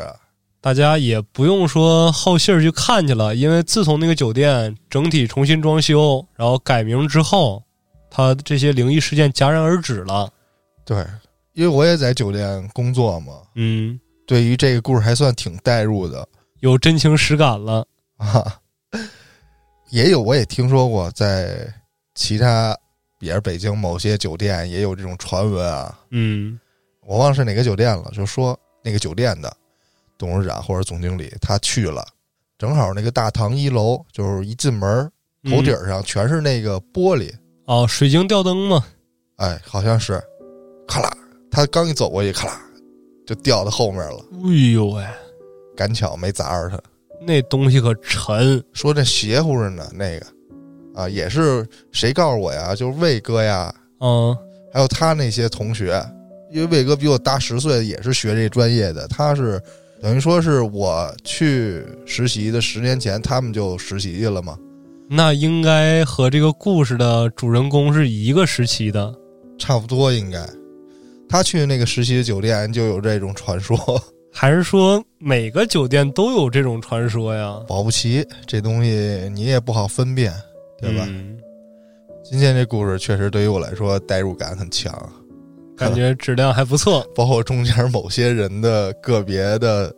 [0.61, 7.63] 大家也不用说好信儿去看去了，因为自从那个酒店整体重新装修，然后改名之后，
[8.11, 10.31] 它这些灵异事件戛然而止了。
[10.85, 11.03] 对，
[11.53, 16.27] 因为我也在酒店工作嘛，嗯，对于这个故事还算挺代入的
[16.59, 17.85] 有真情实感了。
[18.17, 18.57] 啊。
[19.89, 21.67] 也有，我也听说过，在
[22.13, 22.77] 其他
[23.19, 25.99] 也是北京某些酒店也有这种传闻啊。
[26.11, 26.59] 嗯
[27.01, 29.51] 我忘了是哪个酒店了，就说那个酒店的
[30.21, 32.05] 董事长或者总经理他去了，
[32.59, 35.11] 正好那个大堂一楼就是一进门
[35.49, 37.33] 头顶嗯上全是那个玻璃，
[37.65, 38.85] 哦，水晶吊灯嘛。
[39.37, 40.21] 哎，好像是，
[40.87, 41.11] 咔啦，
[41.49, 42.61] 他刚一走过去，咔啦，
[43.25, 45.03] 就掉到后面了，哎呦喂，
[45.75, 46.79] 赶巧没砸着他。
[47.19, 48.63] 那东西可沉。
[48.73, 50.25] 说这邪乎着呢，那个
[50.93, 52.75] 啊，也是谁告诉我呀？
[52.75, 54.37] 就是魏哥呀，嗯
[54.71, 55.99] 还有他那些同学，
[56.51, 59.07] 因为魏哥比我大十岁，也是学这专业的。
[59.07, 59.61] 他是
[60.01, 64.57] 等于说是我去实习的十年前，他们就实习去了嘛，
[65.07, 69.13] 那应该和这个故事的主人公是一个时期的。
[69.59, 70.43] 差不多应该。
[71.29, 73.77] 他去那个实习的酒店就有这种传说，
[74.33, 77.59] 还是说每个酒店都有这种传说呀？
[77.67, 80.33] 保不齐这东西你也不好分辨，
[80.79, 81.05] 对吧？
[81.07, 81.37] 嗯
[82.23, 84.93] 今天这故事确实对于我来说代入感很强，
[85.81, 87.05] 感觉质量还不错。
[87.15, 89.93] 包括中间某些人的个别的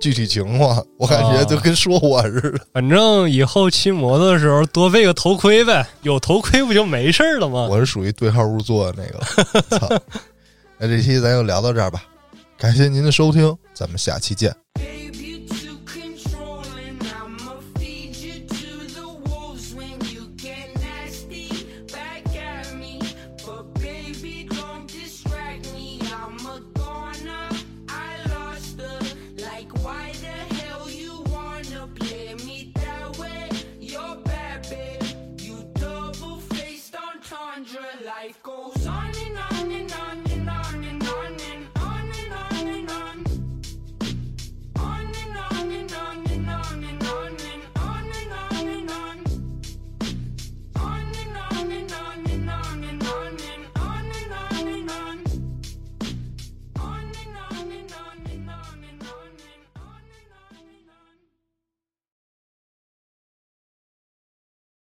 [0.00, 2.60] 具体情况，我感觉就跟说我似的。
[2.74, 7.68] 反正以后骑摩托的时候多备个头盔呗， 有头盔不就没事儿了吗？
[7.70, 9.78] 我是属于对号入座的那个。
[9.78, 9.88] 操！
[10.78, 12.02] 那这期咱就聊到这儿吧，
[12.58, 14.52] 感谢您的收听，咱们下期见。